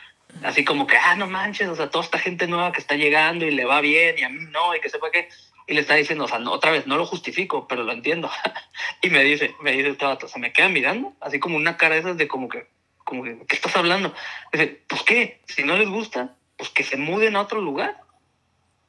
así 0.42 0.64
como 0.64 0.86
que, 0.86 0.96
ah, 0.96 1.14
no 1.16 1.28
manches, 1.28 1.68
o 1.68 1.76
sea, 1.76 1.90
toda 1.90 2.04
esta 2.04 2.18
gente 2.18 2.48
nueva 2.48 2.72
que 2.72 2.80
está 2.80 2.96
llegando 2.96 3.44
y 3.44 3.52
le 3.52 3.64
va 3.64 3.80
bien 3.80 4.16
y 4.18 4.22
a 4.22 4.28
mí 4.28 4.40
no, 4.50 4.74
y 4.74 4.80
que 4.80 4.88
sepa 4.88 5.10
qué. 5.12 5.28
Y 5.68 5.74
le 5.74 5.82
está 5.82 5.94
diciendo, 5.94 6.24
o 6.24 6.28
sea, 6.28 6.40
no, 6.40 6.50
otra 6.50 6.72
vez, 6.72 6.88
no 6.88 6.96
lo 6.96 7.06
justifico, 7.06 7.68
pero 7.68 7.84
lo 7.84 7.92
entiendo. 7.92 8.28
y 9.02 9.10
me 9.10 9.22
dice, 9.22 9.54
me 9.60 9.70
dice 9.72 9.90
este 9.90 10.04
vato, 10.04 10.26
se 10.26 10.40
me 10.40 10.52
queda 10.52 10.68
mirando, 10.68 11.14
así 11.20 11.38
como 11.38 11.56
una 11.56 11.76
cara 11.76 11.94
de 11.94 12.00
esas 12.00 12.16
de 12.16 12.26
como 12.26 12.48
que, 12.48 12.66
como 13.10 13.24
que, 13.24 13.36
¿qué 13.48 13.56
estás 13.56 13.76
hablando? 13.76 14.14
Dice, 14.52 14.82
pues 14.86 15.02
qué, 15.02 15.40
si 15.46 15.64
no 15.64 15.76
les 15.76 15.88
gusta, 15.88 16.36
pues 16.56 16.70
que 16.70 16.84
se 16.84 16.96
muden 16.96 17.34
a 17.34 17.40
otro 17.40 17.60
lugar. 17.60 18.00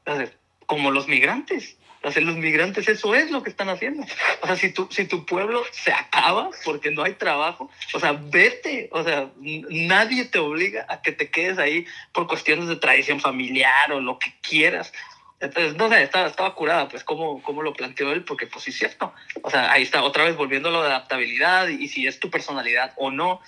Entonces, 0.05 0.38
como 0.67 0.91
los 0.91 1.07
migrantes. 1.07 1.78
Los 2.03 2.36
migrantes 2.36 2.88
eso 2.88 3.13
es 3.13 3.32
lo 3.32 3.43
que 3.43 3.49
están 3.49 3.69
haciendo. 3.69 4.05
O 4.41 4.47
sea, 4.47 4.55
si 4.55 4.72
tu, 4.72 4.88
si 4.91 5.05
tu 5.05 5.26
pueblo 5.26 5.63
se 5.72 5.91
acaba 5.91 6.49
porque 6.63 6.91
no 6.91 7.03
hay 7.03 7.13
trabajo, 7.13 7.69
o 7.93 7.99
sea, 7.99 8.13
vete. 8.13 8.89
O 8.91 9.03
sea, 9.03 9.32
nadie 9.39 10.26
te 10.26 10.38
obliga 10.38 10.86
a 10.88 11.01
que 11.01 11.11
te 11.11 11.30
quedes 11.32 11.57
ahí 11.57 11.86
por 12.11 12.28
cuestiones 12.28 12.67
de 12.67 12.76
tradición 12.76 13.19
familiar 13.19 13.91
o 13.91 13.99
lo 14.01 14.19
que 14.19 14.34
quieras. 14.41 14.93
Entonces, 15.39 15.76
no 15.76 15.89
sé, 15.89 16.03
estaba, 16.03 16.28
estaba 16.28 16.53
curada, 16.53 16.88
pues, 16.88 17.03
cómo, 17.03 17.41
cómo 17.41 17.63
lo 17.63 17.74
planteó 17.74 18.11
él, 18.11 18.24
porque 18.24 18.45
pues 18.45 18.63
sí 18.63 18.69
es 18.69 18.78
cierto. 18.78 19.11
O 19.41 19.49
sea, 19.49 19.72
ahí 19.72 19.82
está, 19.82 20.03
otra 20.03 20.24
vez 20.24 20.36
volviendo 20.36 20.69
a 20.69 20.72
lo 20.72 20.84
de 20.84 20.89
adaptabilidad 20.89 21.67
y 21.67 21.88
si 21.88 22.05
es 22.05 22.19
tu 22.19 22.30
personalidad 22.30 22.93
o 22.97 23.09
no. 23.09 23.41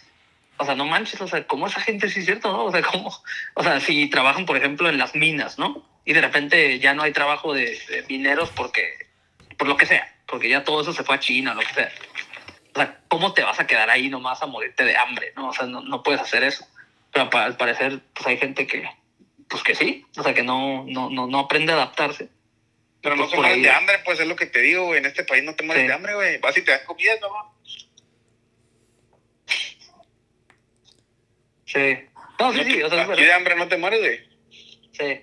O 0.57 0.65
sea, 0.65 0.75
no 0.75 0.85
manches, 0.85 1.19
o 1.21 1.27
sea, 1.27 1.45
cómo 1.47 1.67
esa 1.67 1.81
gente 1.81 2.09
sí 2.09 2.19
es 2.19 2.25
cierto, 2.25 2.51
¿no? 2.51 2.65
O 2.65 2.71
sea, 2.71 2.81
cómo, 2.81 3.11
o 3.55 3.63
sea, 3.63 3.79
si 3.79 4.07
trabajan, 4.09 4.45
por 4.45 4.57
ejemplo, 4.57 4.87
en 4.89 4.97
las 4.97 5.15
minas, 5.15 5.57
¿no? 5.57 5.83
y 6.05 6.13
de 6.13 6.21
repente 6.21 6.79
ya 6.79 6.93
no 6.93 7.03
hay 7.03 7.13
trabajo 7.13 7.53
de, 7.53 7.77
mineros 8.09 8.49
porque, 8.49 9.07
por 9.57 9.67
lo 9.67 9.77
que 9.77 9.85
sea, 9.85 10.15
porque 10.27 10.49
ya 10.49 10.63
todo 10.63 10.81
eso 10.81 10.93
se 10.93 11.03
fue 11.03 11.15
a 11.15 11.19
China, 11.19 11.53
lo 11.53 11.61
que 11.61 11.73
sea. 11.73 11.91
O 12.73 12.79
sea, 12.79 12.99
¿cómo 13.07 13.33
te 13.33 13.43
vas 13.43 13.59
a 13.59 13.67
quedar 13.67 13.89
ahí 13.89 14.09
nomás 14.09 14.41
a 14.41 14.47
morirte 14.47 14.83
de 14.83 14.97
hambre? 14.97 15.33
¿no? 15.35 15.49
O 15.49 15.53
sea, 15.53 15.67
no, 15.67 15.81
no 15.81 16.03
puedes 16.03 16.21
hacer 16.21 16.43
eso. 16.43 16.65
Pero 17.11 17.29
al 17.31 17.57
parecer, 17.57 18.01
pues 18.13 18.25
hay 18.25 18.37
gente 18.37 18.65
que, 18.65 18.89
pues 19.47 19.61
que 19.61 19.75
sí, 19.75 20.05
o 20.17 20.23
sea, 20.23 20.33
que 20.33 20.43
no, 20.43 20.83
no, 20.87 21.09
no, 21.09 21.27
no 21.27 21.39
aprende 21.39 21.71
a 21.71 21.75
adaptarse. 21.75 22.29
Pero 23.01 23.15
no 23.15 23.27
te 23.27 23.35
mueres 23.35 23.61
de 23.61 23.69
hambre, 23.69 23.99
pues 24.03 24.19
es 24.19 24.27
lo 24.27 24.35
que 24.35 24.45
te 24.45 24.59
digo, 24.61 24.85
güey. 24.85 24.99
En 24.99 25.05
este 25.05 25.23
país 25.23 25.43
no 25.43 25.53
te 25.55 25.63
mueres 25.63 25.87
de 25.87 25.93
hambre, 25.93 26.15
güey. 26.15 26.37
Vas 26.39 26.57
y 26.57 26.63
te 26.63 26.71
das 26.71 26.83
comida, 26.83 27.11
¿no? 27.21 27.52
Sí. 31.73 31.99
No, 32.39 32.53
sí, 32.53 32.63
sí. 32.63 32.83
O 32.83 32.89
sea, 32.89 33.07
de 33.07 33.33
hambre 33.33 33.55
no 33.55 33.67
te 33.67 33.77
mueres, 33.77 33.99
güey. 33.99 34.19
Sí. 34.91 35.21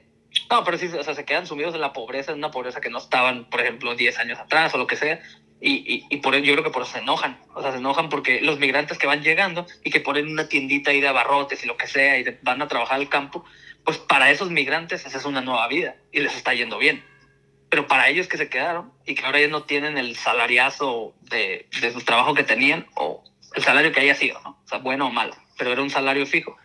No, 0.51 0.65
pero 0.65 0.79
sí, 0.79 0.87
o 0.87 1.05
sea, 1.05 1.15
se 1.15 1.25
quedan 1.25 1.47
sumidos 1.47 1.75
en 1.75 1.81
la 1.81 1.93
pobreza, 1.93 2.33
en 2.33 2.39
una 2.39 2.51
pobreza 2.51 2.81
que 2.81 2.91
no 2.91 2.99
estaban, 2.99 3.49
por 3.49 3.61
ejemplo, 3.61 3.95
10 3.95 4.19
años 4.19 4.39
atrás 4.39 4.75
o 4.75 4.79
lo 4.79 4.87
que 4.87 4.97
sea. 4.97 5.21
Y, 5.61 5.75
y, 5.95 6.07
y 6.09 6.17
por 6.19 6.35
yo 6.37 6.53
creo 6.55 6.65
que 6.65 6.71
por 6.71 6.83
eso 6.83 6.93
se 6.93 6.99
enojan. 7.01 7.39
O 7.55 7.63
sea, 7.63 7.73
se 7.73 7.79
enojan 7.79 8.09
porque 8.09 8.41
los 8.41 8.59
migrantes 8.59 8.99
que 8.99 9.07
van 9.07 9.23
llegando 9.23 9.67
y 9.85 9.91
que 9.91 10.01
ponen 10.01 10.29
una 10.29 10.49
tiendita 10.49 10.91
ahí 10.91 11.01
de 11.01 11.09
abarrotes 11.09 11.63
y 11.63 11.67
lo 11.67 11.77
que 11.77 11.87
sea 11.87 12.19
y 12.19 12.25
van 12.43 12.63
a 12.63 12.69
trabajar 12.69 12.99
al 12.99 13.09
campo, 13.09 13.45
pues 13.85 13.99
para 13.99 14.31
esos 14.31 14.51
migrantes 14.51 15.05
esa 15.05 15.19
es 15.19 15.25
una 15.25 15.41
nueva 15.41 15.69
vida 15.69 15.97
y 16.13 16.21
les 16.21 16.35
está 16.35 16.55
yendo 16.55 16.79
bien. 16.79 17.05
Pero 17.69 17.87
para 17.87 18.09
ellos 18.09 18.27
que 18.27 18.39
se 18.39 18.49
quedaron 18.49 18.93
y 19.07 19.15
que 19.15 19.25
ahora 19.25 19.41
ya 19.41 19.49
no 19.49 19.65
tienen 19.65 19.99
el 19.99 20.17
salariazo 20.17 21.15
de, 21.21 21.69
de 21.81 21.93
su 21.93 22.01
trabajo 22.01 22.35
que 22.35 22.43
tenían 22.43 22.87
o 22.97 23.23
el 23.55 23.63
salario 23.63 23.93
que 23.93 24.01
haya 24.01 24.15
sido, 24.15 24.41
¿no? 24.43 24.61
O 24.65 24.69
sea, 24.69 24.79
bueno 24.79 25.09
o 25.09 25.11
malo, 25.11 25.35
pero 25.61 25.73
era 25.73 25.83
un 25.83 25.91
salario 25.91 26.25
fijo, 26.25 26.57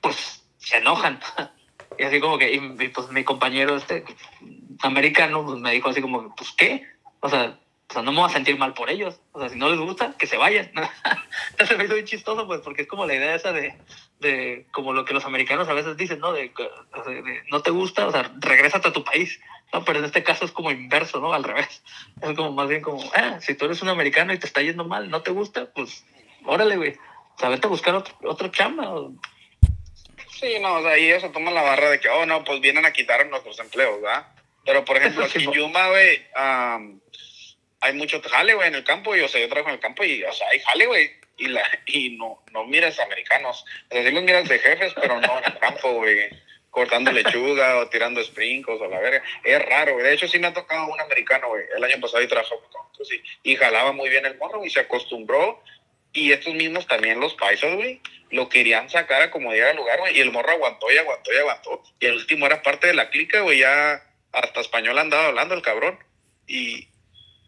pues 0.00 0.42
se 0.56 0.78
enojan. 0.78 1.20
Y 1.98 2.04
así 2.04 2.18
como 2.18 2.38
que, 2.38 2.54
y, 2.54 2.88
pues 2.88 3.10
mi 3.10 3.24
compañero 3.24 3.76
este 3.76 4.04
americano 4.80 5.44
pues, 5.44 5.58
me 5.58 5.72
dijo 5.72 5.90
así 5.90 6.00
como, 6.00 6.34
pues 6.34 6.50
qué, 6.52 6.86
o 7.18 7.28
sea, 7.28 7.58
o 7.90 7.92
sea, 7.92 8.02
no 8.02 8.12
me 8.12 8.20
voy 8.20 8.30
a 8.30 8.32
sentir 8.32 8.56
mal 8.56 8.72
por 8.72 8.88
ellos. 8.88 9.20
O 9.32 9.40
sea, 9.40 9.50
si 9.50 9.58
no 9.58 9.68
les 9.68 9.78
gusta, 9.78 10.14
que 10.16 10.26
se 10.26 10.38
vayan. 10.38 10.70
Entonces 11.50 11.76
me 11.76 11.84
hizo 11.84 11.92
muy 11.92 12.04
chistoso, 12.04 12.46
pues, 12.46 12.62
porque 12.62 12.82
es 12.82 12.88
como 12.88 13.04
la 13.04 13.14
idea 13.14 13.34
esa 13.34 13.52
de, 13.52 13.76
de 14.20 14.66
como 14.70 14.94
lo 14.94 15.04
que 15.04 15.12
los 15.12 15.26
americanos 15.26 15.68
a 15.68 15.74
veces 15.74 15.98
dicen, 15.98 16.20
¿no? 16.20 16.32
De, 16.32 16.52
no 17.50 17.60
te 17.60 17.70
gusta, 17.70 18.06
o 18.06 18.12
sea, 18.12 18.32
regrésate 18.38 18.88
a 18.88 18.92
tu 18.92 19.04
país. 19.04 19.38
No, 19.72 19.84
pero 19.84 19.98
en 19.98 20.06
este 20.06 20.22
caso 20.22 20.46
es 20.46 20.52
como 20.52 20.70
inverso, 20.70 21.20
¿no? 21.20 21.34
Al 21.34 21.44
revés. 21.44 21.82
Es 22.22 22.34
como 22.34 22.52
más 22.52 22.68
bien 22.68 22.80
como, 22.80 23.02
ah, 23.14 23.40
si 23.40 23.54
tú 23.54 23.66
eres 23.66 23.82
un 23.82 23.88
americano 23.88 24.32
y 24.32 24.38
te 24.38 24.46
está 24.46 24.62
yendo 24.62 24.86
mal, 24.86 25.10
no 25.10 25.20
te 25.20 25.32
gusta, 25.32 25.70
pues, 25.74 26.06
órale, 26.46 26.78
güey. 26.78 26.96
O 27.36 27.38
sea, 27.38 27.48
vete 27.48 27.66
a 27.66 27.70
buscar 27.70 27.94
otro, 27.94 28.14
otro 28.24 28.48
chamba. 28.48 28.92
Sí, 30.40 30.58
no, 30.60 30.76
o 30.76 30.82
sea, 30.82 30.96
y 30.98 31.10
eso 31.10 31.30
toma 31.30 31.50
la 31.50 31.62
barra 31.62 31.90
de 31.90 32.00
que, 32.00 32.08
oh, 32.08 32.24
no, 32.24 32.44
pues 32.44 32.60
vienen 32.60 32.86
a 32.86 32.92
quitar 32.92 33.26
nuestros 33.26 33.58
empleos, 33.58 34.00
¿verdad? 34.00 34.26
Pero, 34.64 34.84
por 34.84 34.96
ejemplo, 34.96 35.24
aquí 35.24 35.44
en 35.44 35.52
Yuma, 35.52 35.88
güey, 35.88 36.26
hay 37.80 37.92
mucho 37.94 38.22
jale, 38.22 38.54
güey, 38.54 38.68
en 38.68 38.74
el 38.74 38.84
campo, 38.84 39.14
y, 39.14 39.20
o 39.20 39.28
sea, 39.28 39.40
yo 39.40 39.48
trabajo 39.48 39.68
en 39.68 39.74
el 39.74 39.80
campo 39.80 40.04
y, 40.04 40.22
o 40.24 40.32
sea, 40.32 40.48
hay 40.48 40.60
jale, 40.60 40.86
güey, 40.86 41.10
y, 41.40 41.48
la, 41.48 41.62
y 41.86 42.16
no, 42.16 42.42
no 42.52 42.64
miras 42.64 42.98
americanos. 43.00 43.64
O 43.90 43.94
sea, 43.94 44.04
sí 44.04 44.10
los 44.10 44.22
miras 44.22 44.48
de 44.48 44.58
jefes, 44.58 44.92
pero 44.94 45.20
no 45.20 45.38
en 45.38 45.44
el 45.44 45.58
campo, 45.58 45.92
güey, 45.92 46.28
cortando 46.70 47.10
lechuga 47.10 47.78
o 47.78 47.88
tirando 47.88 48.22
sprinkles 48.22 48.80
o 48.80 48.86
la 48.86 49.00
verga. 49.00 49.22
Es 49.42 49.64
raro, 49.66 49.94
güey. 49.94 50.04
De 50.04 50.14
hecho, 50.14 50.28
sí 50.28 50.38
me 50.38 50.46
ha 50.46 50.52
tocado 50.52 50.86
un 50.86 51.00
americano, 51.00 51.48
güey, 51.48 51.64
el 51.76 51.82
año 51.82 52.00
pasado 52.00 52.22
y 52.22 52.28
trabajó 52.28 52.60
con 52.60 53.04
sí, 53.04 53.20
y 53.42 53.56
jalaba 53.56 53.92
muy 53.92 54.10
bien 54.10 54.26
el 54.26 54.36
morro 54.38 54.64
y 54.64 54.70
se 54.70 54.80
acostumbró. 54.80 55.62
Y 56.12 56.32
estos 56.32 56.54
mismos 56.54 56.86
también, 56.86 57.20
los 57.20 57.34
paisas, 57.34 57.74
güey, 57.74 58.00
lo 58.30 58.48
querían 58.48 58.88
sacar 58.90 59.22
a 59.22 59.30
como 59.30 59.52
diera 59.52 59.72
lugar, 59.74 59.98
güey. 60.00 60.16
Y 60.16 60.20
el 60.20 60.32
morro 60.32 60.50
aguantó 60.50 60.90
y 60.90 60.98
aguantó 60.98 61.32
y 61.32 61.36
aguantó. 61.36 61.82
Y 62.00 62.06
el 62.06 62.14
último 62.14 62.46
era 62.46 62.62
parte 62.62 62.86
de 62.86 62.94
la 62.94 63.10
clica, 63.10 63.40
güey. 63.40 63.60
Ya 63.60 64.02
hasta 64.32 64.60
español 64.60 64.98
andaba 64.98 65.26
hablando 65.26 65.54
el 65.54 65.62
cabrón. 65.62 65.98
Y, 66.46 66.88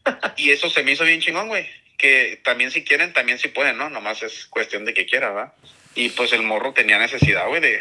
y 0.36 0.50
eso 0.50 0.70
se 0.70 0.82
me 0.82 0.92
hizo 0.92 1.04
bien 1.04 1.20
chingón, 1.20 1.48
güey. 1.48 1.68
Que 1.98 2.40
también 2.42 2.70
si 2.70 2.84
quieren, 2.84 3.12
también 3.12 3.38
si 3.38 3.48
pueden, 3.48 3.78
¿no? 3.78 3.90
Nomás 3.90 4.22
es 4.22 4.46
cuestión 4.46 4.84
de 4.84 4.94
que 4.94 5.06
quiera, 5.06 5.30
¿verdad? 5.30 5.52
Y 5.94 6.10
pues 6.10 6.32
el 6.32 6.42
morro 6.42 6.72
tenía 6.72 6.98
necesidad, 6.98 7.46
güey, 7.48 7.60
de, 7.60 7.80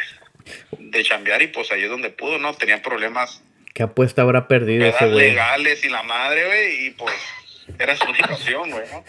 de 0.78 1.04
chambear 1.04 1.42
y 1.42 1.48
pues 1.48 1.72
ahí 1.72 1.84
es 1.84 1.90
donde 1.90 2.10
pudo, 2.10 2.38
¿no? 2.38 2.54
Tenía 2.54 2.82
problemas. 2.82 3.42
¿Qué 3.74 3.84
apuesta 3.84 4.22
habrá 4.22 4.48
perdido 4.48 4.86
ese 4.86 5.08
güey? 5.08 5.30
legales 5.30 5.84
y 5.84 5.90
la 5.90 6.04
madre, 6.04 6.46
güey. 6.46 6.88
Y 6.88 6.90
pues 6.92 7.16
era 7.80 7.96
su 7.96 8.06
opción, 8.32 8.70
güey, 8.70 8.84
¿no? 8.92 9.04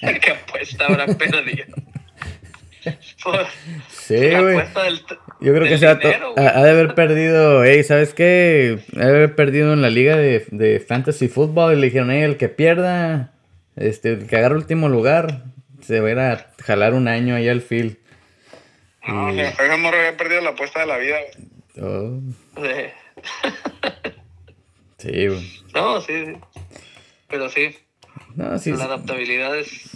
¿Qué 0.20 0.30
apuesta 0.30 0.86
habrá 0.86 1.06
perdido? 1.06 1.64
sí, 3.88 4.16
güey. 4.16 4.58
Yo 5.40 5.54
creo 5.54 5.64
que 5.64 5.78
se 5.78 5.86
ha, 5.86 5.94
de 5.94 6.70
haber 6.70 6.94
perdido, 6.94 7.64
hey, 7.64 7.82
¿sabes 7.84 8.14
qué? 8.14 8.80
Ha 8.96 9.06
de 9.06 9.10
haber 9.10 9.34
perdido 9.34 9.72
en 9.72 9.82
la 9.82 9.90
liga 9.90 10.16
de, 10.16 10.46
de 10.50 10.80
fantasy 10.80 11.28
football 11.28 11.72
y 11.72 11.80
le 11.80 11.86
dijeron, 11.86 12.10
hey, 12.10 12.22
el 12.22 12.36
que 12.36 12.48
pierda, 12.48 13.32
este, 13.76 14.12
el 14.12 14.26
que 14.26 14.36
agarre 14.36 14.56
último 14.56 14.88
lugar, 14.88 15.44
se 15.80 16.00
va 16.00 16.08
a 16.08 16.12
ir 16.12 16.18
a 16.18 16.52
jalar 16.64 16.94
un 16.94 17.08
año 17.08 17.34
ahí 17.34 17.48
al 17.48 17.60
field. 17.60 17.96
No, 19.06 19.32
y... 19.32 19.40
ese 19.40 19.76
morro 19.78 19.98
había 19.98 20.16
perdido 20.16 20.40
la 20.42 20.50
apuesta 20.50 20.80
de 20.80 20.86
la 20.86 20.98
vida. 20.98 21.18
Oh. 21.80 22.20
Sí. 22.56 22.88
sí, 24.98 25.26
güey. 25.26 25.62
No, 25.74 26.00
sí, 26.00 26.26
sí. 26.26 26.36
Pero 27.28 27.48
sí. 27.48 27.76
No, 28.36 28.58
sí. 28.58 28.72
La 28.72 28.84
adaptabilidad 28.84 29.58
es 29.58 29.90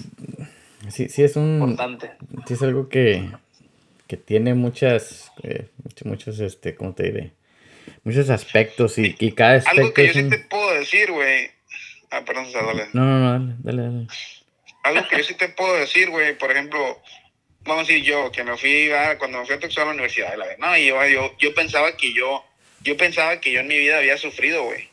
Sí, 0.90 1.08
sí 1.08 1.22
es 1.22 1.36
un... 1.36 1.60
Importante. 1.60 2.12
Sí 2.46 2.54
es 2.54 2.62
algo 2.62 2.88
que, 2.88 3.28
que 4.06 4.16
tiene 4.16 4.54
muchas, 4.54 5.32
eh, 5.42 5.68
muchos, 6.04 6.38
este, 6.40 6.74
¿cómo 6.74 6.94
te 6.94 7.04
diré? 7.04 7.32
Muchos 8.04 8.30
aspectos 8.30 8.98
y, 8.98 9.16
y 9.18 9.32
cada 9.32 9.54
aspecto 9.54 9.80
Algo 9.80 9.94
que 9.94 10.06
yo 10.06 10.12
sí 10.12 10.28
te 10.28 10.38
puedo 10.38 10.74
decir, 10.74 11.10
güey. 11.10 11.50
Ah, 12.10 12.22
perdón, 12.24 12.46
dale. 12.52 12.86
No, 12.92 13.04
no, 13.04 13.38
no, 13.38 13.56
dale, 13.62 13.82
dale, 13.82 14.06
Algo 14.84 15.08
que 15.08 15.18
yo 15.18 15.24
sí 15.24 15.34
te 15.34 15.48
puedo 15.48 15.74
decir, 15.76 16.10
güey, 16.10 16.38
por 16.38 16.52
ejemplo, 16.52 17.00
vamos 17.64 17.88
a 17.88 17.92
decir 17.92 18.04
yo, 18.04 18.30
que 18.30 18.44
me 18.44 18.56
fui, 18.56 18.90
a, 18.92 19.18
cuando 19.18 19.40
me 19.40 19.46
fui 19.46 19.56
a 19.56 19.58
Texas 19.58 19.82
a 19.82 19.86
la 19.86 19.92
universidad, 19.92 20.36
la 20.36 20.46
no, 20.58 20.76
y 20.76 20.86
yo, 20.86 21.04
yo, 21.06 21.36
yo 21.38 21.54
pensaba 21.54 21.96
que 21.96 22.12
yo, 22.12 22.44
yo 22.82 22.96
pensaba 22.96 23.40
que 23.40 23.52
yo 23.52 23.60
en 23.60 23.68
mi 23.68 23.78
vida 23.78 23.98
había 23.98 24.16
sufrido, 24.16 24.64
güey. 24.64 24.88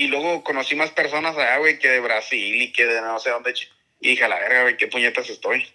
Y 0.00 0.06
luego 0.06 0.42
conocí 0.42 0.74
más 0.76 0.90
personas 0.92 1.36
allá, 1.36 1.58
güey, 1.58 1.78
que 1.78 1.90
de 1.90 2.00
Brasil 2.00 2.62
y 2.62 2.72
que 2.72 2.86
de 2.86 3.02
no 3.02 3.18
sé 3.18 3.28
dónde 3.28 3.52
y 4.00 4.08
dije, 4.08 4.24
a 4.24 4.28
la 4.28 4.40
verga, 4.40 4.62
güey, 4.62 4.78
qué 4.78 4.86
puñetas 4.86 5.28
estoy. 5.28 5.70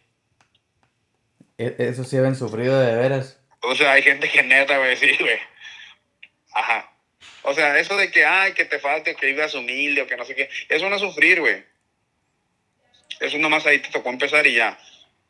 E, 1.59 1.75
eso 1.77 2.03
sí 2.03 2.17
habían 2.17 2.35
sufrido 2.35 2.79
de 2.79 2.95
veras. 2.95 3.39
O 3.59 3.75
sea, 3.75 3.91
hay 3.91 4.01
gente 4.01 4.27
que 4.27 4.41
neta, 4.41 4.79
güey, 4.79 4.97
sí, 4.97 5.15
güey. 5.19 5.37
Ajá. 6.55 6.91
O 7.43 7.53
sea, 7.53 7.77
eso 7.77 7.95
de 7.97 8.09
que, 8.09 8.25
ay, 8.25 8.53
que 8.53 8.65
te 8.65 8.79
falte, 8.79 9.13
que 9.13 9.27
vivas 9.27 9.53
humilde 9.53 10.01
o 10.01 10.07
que 10.07 10.17
no 10.17 10.25
sé 10.25 10.33
qué, 10.33 10.49
eso 10.69 10.89
no 10.89 10.95
es 10.95 11.01
sufrir, 11.03 11.41
güey. 11.41 11.63
Eso 13.19 13.37
nomás 13.37 13.67
ahí 13.67 13.77
te 13.77 13.91
tocó 13.91 14.09
empezar 14.09 14.47
y 14.47 14.55
ya. 14.55 14.75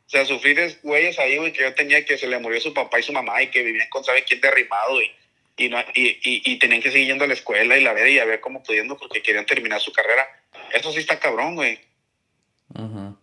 O 0.06 0.08
sea, 0.08 0.24
sufrir 0.24 0.58
es 0.58 0.80
güeyes 0.80 1.18
ahí, 1.18 1.36
güey, 1.36 1.52
que 1.52 1.64
yo 1.64 1.74
tenía 1.74 2.02
que 2.06 2.16
se 2.16 2.28
le 2.28 2.38
murió 2.38 2.62
su 2.62 2.72
papá 2.72 2.98
y 2.98 3.02
su 3.02 3.12
mamá 3.12 3.42
y 3.42 3.48
que 3.48 3.62
vivían 3.62 3.90
con 3.90 4.02
sabe 4.02 4.24
quién 4.24 4.40
derrimado 4.40 5.02
y, 5.02 5.12
y, 5.56 5.68
no, 5.68 5.80
y, 5.94 6.08
y, 6.08 6.42
y 6.52 6.58
tenían 6.58 6.82
que 6.82 6.90
seguir 6.90 7.08
yendo 7.08 7.24
a 7.24 7.28
la 7.28 7.34
escuela 7.34 7.76
y 7.76 7.82
la 7.82 7.92
ver 7.92 8.08
y 8.08 8.18
a 8.18 8.24
ver 8.24 8.40
cómo 8.40 8.62
pudiendo 8.62 8.96
porque 8.98 9.22
querían 9.22 9.46
terminar 9.46 9.80
su 9.80 9.92
carrera. 9.92 10.26
Eso 10.72 10.92
sí 10.92 10.98
está 10.98 11.18
cabrón, 11.18 11.54
güey. 11.54 11.80
Ajá. 12.74 13.14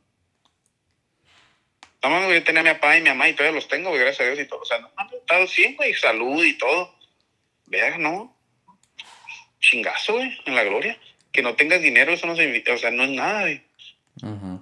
No 2.02 2.10
mames, 2.10 2.34
yo 2.34 2.44
tenía 2.44 2.62
a 2.62 2.64
mi 2.64 2.70
papá 2.72 2.98
y 2.98 3.02
mi 3.02 3.10
mamá 3.10 3.30
y 3.30 3.34
todavía 3.34 3.56
los 3.56 3.68
tengo, 3.68 3.90
güey, 3.90 4.02
gracias 4.02 4.22
a 4.22 4.32
Dios 4.32 4.40
y 4.40 4.48
todo. 4.48 4.62
O 4.62 4.66
sea, 4.66 4.80
no 4.80 4.92
mames, 4.96 5.14
estado 5.14 5.46
bien, 5.56 5.76
güey, 5.76 5.94
salud 5.94 6.44
y 6.44 6.58
todo. 6.58 6.96
Vea, 7.68 7.98
no. 7.98 8.36
Chingazo, 9.60 10.14
güey, 10.14 10.38
en 10.46 10.56
la 10.56 10.64
gloria. 10.64 10.98
Que 11.32 11.42
no 11.42 11.56
tengas 11.56 11.82
dinero, 11.82 12.14
eso 12.14 12.28
no 12.28 12.36
se, 12.36 12.64
o 12.70 12.78
sea, 12.78 12.92
no 12.92 13.04
es 13.04 13.12
nada, 13.12 13.42
güey. 13.42 13.64
Ajá. 14.22 14.62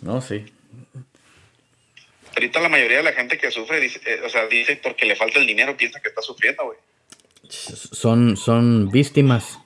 No, 0.00 0.20
sí. 0.20 0.46
Ahorita 2.40 2.58
la 2.58 2.70
mayoría 2.70 2.96
de 2.96 3.02
la 3.02 3.12
gente 3.12 3.36
que 3.36 3.50
sufre, 3.50 3.78
dice, 3.80 4.00
eh, 4.06 4.22
o 4.24 4.28
sea, 4.30 4.46
dice 4.46 4.80
porque 4.82 5.04
le 5.04 5.14
falta 5.14 5.38
el 5.38 5.46
dinero, 5.46 5.76
piensa 5.76 6.00
que 6.00 6.08
está 6.08 6.22
sufriendo, 6.22 6.64
güey. 6.64 6.78
Son, 7.50 8.34
son 8.38 8.90
víctimas. 8.90 9.58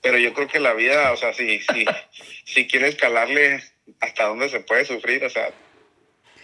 Pero 0.00 0.16
yo 0.16 0.32
creo 0.32 0.46
que 0.46 0.60
la 0.60 0.72
vida, 0.74 1.10
o 1.10 1.16
sea, 1.16 1.32
si, 1.32 1.58
si, 1.58 1.84
si 2.44 2.68
quieres 2.68 2.94
calarle 2.94 3.64
hasta 3.98 4.26
dónde 4.28 4.48
se 4.48 4.60
puede 4.60 4.84
sufrir, 4.84 5.24
o 5.24 5.30
sea, 5.30 5.50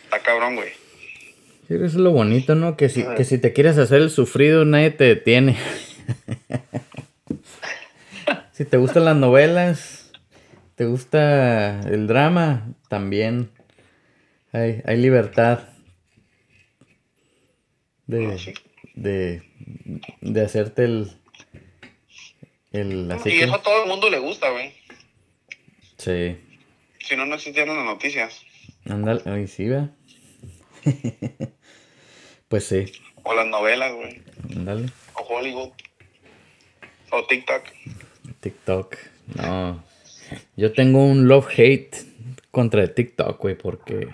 está 0.02 0.18
cabrón, 0.18 0.56
güey. 0.56 0.70
Sí, 1.68 1.74
Eso 1.74 1.84
es 1.84 1.94
lo 1.94 2.10
bonito, 2.10 2.56
¿no? 2.56 2.76
Que 2.76 2.88
si, 2.88 3.04
que 3.16 3.22
si 3.22 3.38
te 3.38 3.52
quieres 3.52 3.78
hacer 3.78 4.02
el 4.02 4.10
sufrido, 4.10 4.64
nadie 4.64 4.90
te 4.90 5.04
detiene. 5.04 5.56
si 8.52 8.64
te 8.64 8.78
gustan 8.78 9.04
las 9.04 9.16
novelas, 9.16 10.10
te 10.74 10.86
gusta 10.86 11.82
el 11.82 12.08
drama, 12.08 12.66
también 12.88 13.52
hay, 14.56 14.82
hay 14.84 14.96
libertad 14.96 15.68
de, 18.06 18.38
Sí. 18.38 18.54
de, 18.94 19.42
de 20.20 20.40
hacerte 20.44 20.84
el... 20.84 21.12
el 22.72 23.10
así 23.12 23.28
y 23.30 23.32
que- 23.38 23.44
eso 23.44 23.54
a 23.54 23.62
todo 23.62 23.82
el 23.82 23.88
mundo 23.88 24.08
le 24.10 24.18
gusta, 24.18 24.50
güey. 24.50 24.72
Sí. 25.98 26.36
Si 27.00 27.16
no, 27.16 27.26
no 27.26 27.34
existieran 27.36 27.76
las 27.76 27.84
noticias. 27.86 28.42
Ándale, 28.88 29.22
ay, 29.26 29.46
sí, 29.46 29.68
va. 29.68 29.90
pues 32.48 32.64
sí, 32.66 32.92
O 33.24 33.34
las 33.34 33.46
novelas, 33.46 33.92
güey. 33.94 34.22
ándale. 34.54 34.88
O 35.14 35.22
Hollywood. 35.22 35.70
O 37.10 37.24
TikTok. 37.26 37.64
TikTok. 38.40 38.96
No. 39.34 39.82
Yo 40.56 40.72
tengo 40.72 41.04
un 41.04 41.26
love-hate 41.28 41.96
contra 42.50 42.82
el 42.82 42.94
TikTok, 42.94 43.40
güey, 43.40 43.56
porque... 43.56 44.08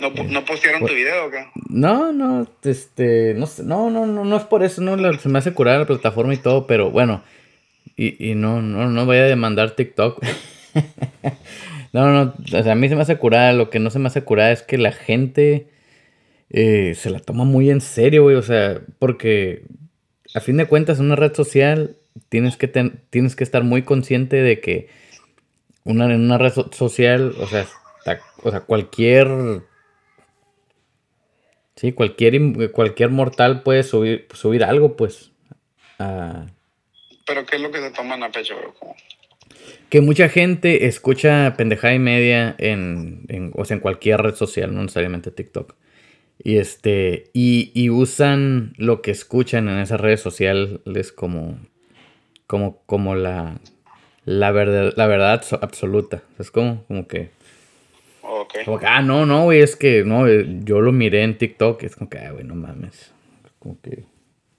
¿No, 0.00 0.10
¿No 0.24 0.44
postearon 0.44 0.86
tu 0.86 0.94
video 0.94 1.26
o 1.26 1.30
qué? 1.30 1.46
No, 1.68 2.12
no, 2.12 2.46
este, 2.64 3.34
no 3.34 3.46
sé, 3.46 3.62
no, 3.64 3.90
no, 3.90 4.06
no, 4.06 4.24
no 4.24 4.36
es 4.36 4.44
por 4.44 4.62
eso, 4.62 4.80
no, 4.82 4.96
se 5.18 5.28
me 5.28 5.38
hace 5.38 5.52
curar 5.52 5.80
la 5.80 5.86
plataforma 5.86 6.32
y 6.34 6.38
todo, 6.38 6.66
pero 6.66 6.90
bueno, 6.90 7.22
y, 7.96 8.30
y 8.30 8.34
no, 8.34 8.62
no, 8.62 8.88
no 8.88 9.06
voy 9.06 9.18
a 9.18 9.24
demandar 9.24 9.72
TikTok. 9.72 10.24
no, 11.92 12.08
no, 12.12 12.34
o 12.40 12.62
sea, 12.62 12.72
a 12.72 12.76
mí 12.76 12.88
se 12.88 12.96
me 12.96 13.02
hace 13.02 13.16
curar, 13.18 13.54
lo 13.54 13.70
que 13.70 13.78
no 13.78 13.90
se 13.90 13.98
me 13.98 14.06
hace 14.08 14.22
curar 14.22 14.52
es 14.52 14.62
que 14.62 14.78
la 14.78 14.92
gente 14.92 15.68
eh, 16.50 16.94
se 16.96 17.10
la 17.10 17.20
toma 17.20 17.44
muy 17.44 17.70
en 17.70 17.80
serio, 17.80 18.22
güey, 18.24 18.36
o 18.36 18.42
sea, 18.42 18.80
porque 18.98 19.64
a 20.34 20.40
fin 20.40 20.56
de 20.56 20.66
cuentas 20.66 20.98
en 20.98 21.06
una 21.06 21.16
red 21.16 21.34
social 21.34 21.96
tienes 22.28 22.56
que, 22.56 22.68
ten- 22.68 23.00
tienes 23.10 23.36
que 23.36 23.44
estar 23.44 23.64
muy 23.64 23.82
consciente 23.82 24.36
de 24.36 24.60
que 24.60 24.88
una, 25.84 26.04
en 26.06 26.20
una 26.22 26.38
red 26.38 26.52
so- 26.52 26.70
social, 26.72 27.34
o 27.38 27.46
sea, 27.46 27.66
o 28.42 28.50
sea, 28.50 28.60
cualquier 28.60 29.28
Sí, 31.80 31.92
cualquier, 31.92 32.70
cualquier 32.72 33.08
mortal 33.08 33.62
puede 33.62 33.84
subir, 33.84 34.26
subir 34.34 34.64
algo, 34.64 34.96
pues. 34.98 35.32
Ah, 35.98 36.44
Pero 37.26 37.46
¿qué 37.46 37.56
es 37.56 37.62
lo 37.62 37.70
que 37.70 37.78
se 37.78 37.90
toman 37.90 38.22
a 38.22 38.30
pecho, 38.30 38.54
bro? 38.54 38.74
Que 39.88 40.02
mucha 40.02 40.28
gente 40.28 40.84
escucha 40.84 41.54
pendejada 41.56 41.94
y 41.94 41.98
media 41.98 42.54
en, 42.58 43.24
en- 43.28 43.52
o 43.54 43.64
sea, 43.64 43.76
en 43.76 43.80
cualquier 43.80 44.20
red 44.20 44.34
social, 44.34 44.74
no 44.74 44.82
necesariamente 44.82 45.30
TikTok. 45.30 45.74
Y 46.44 46.58
este, 46.58 47.30
y, 47.32 47.72
y 47.74 47.88
usan 47.88 48.74
lo 48.76 49.00
que 49.00 49.10
escuchan 49.10 49.66
en 49.70 49.78
esas 49.78 50.02
redes 50.02 50.20
sociales 50.20 51.12
como, 51.12 51.58
como, 52.46 52.82
como 52.84 53.14
la, 53.14 53.58
la 54.26 54.50
verdad, 54.50 54.92
la 54.98 55.06
verdad 55.06 55.40
abso- 55.40 55.58
absoluta. 55.62 56.22
Es 56.38 56.50
como, 56.50 56.84
como 56.84 57.08
que, 57.08 57.30
Ok. 58.58 58.64
como 58.64 58.78
que, 58.78 58.86
ah, 58.86 59.02
no, 59.02 59.26
no, 59.26 59.44
güey, 59.44 59.60
es 59.60 59.76
que, 59.76 60.04
no, 60.04 60.26
eh, 60.26 60.44
yo 60.64 60.80
lo 60.80 60.92
miré 60.92 61.22
en 61.22 61.38
TikTok, 61.38 61.82
es 61.84 61.96
como 61.96 62.10
que, 62.10 62.18
ah, 62.18 62.32
güey, 62.32 62.44
no 62.44 62.54
mames. 62.54 63.12
Como 63.58 63.80
que... 63.80 64.04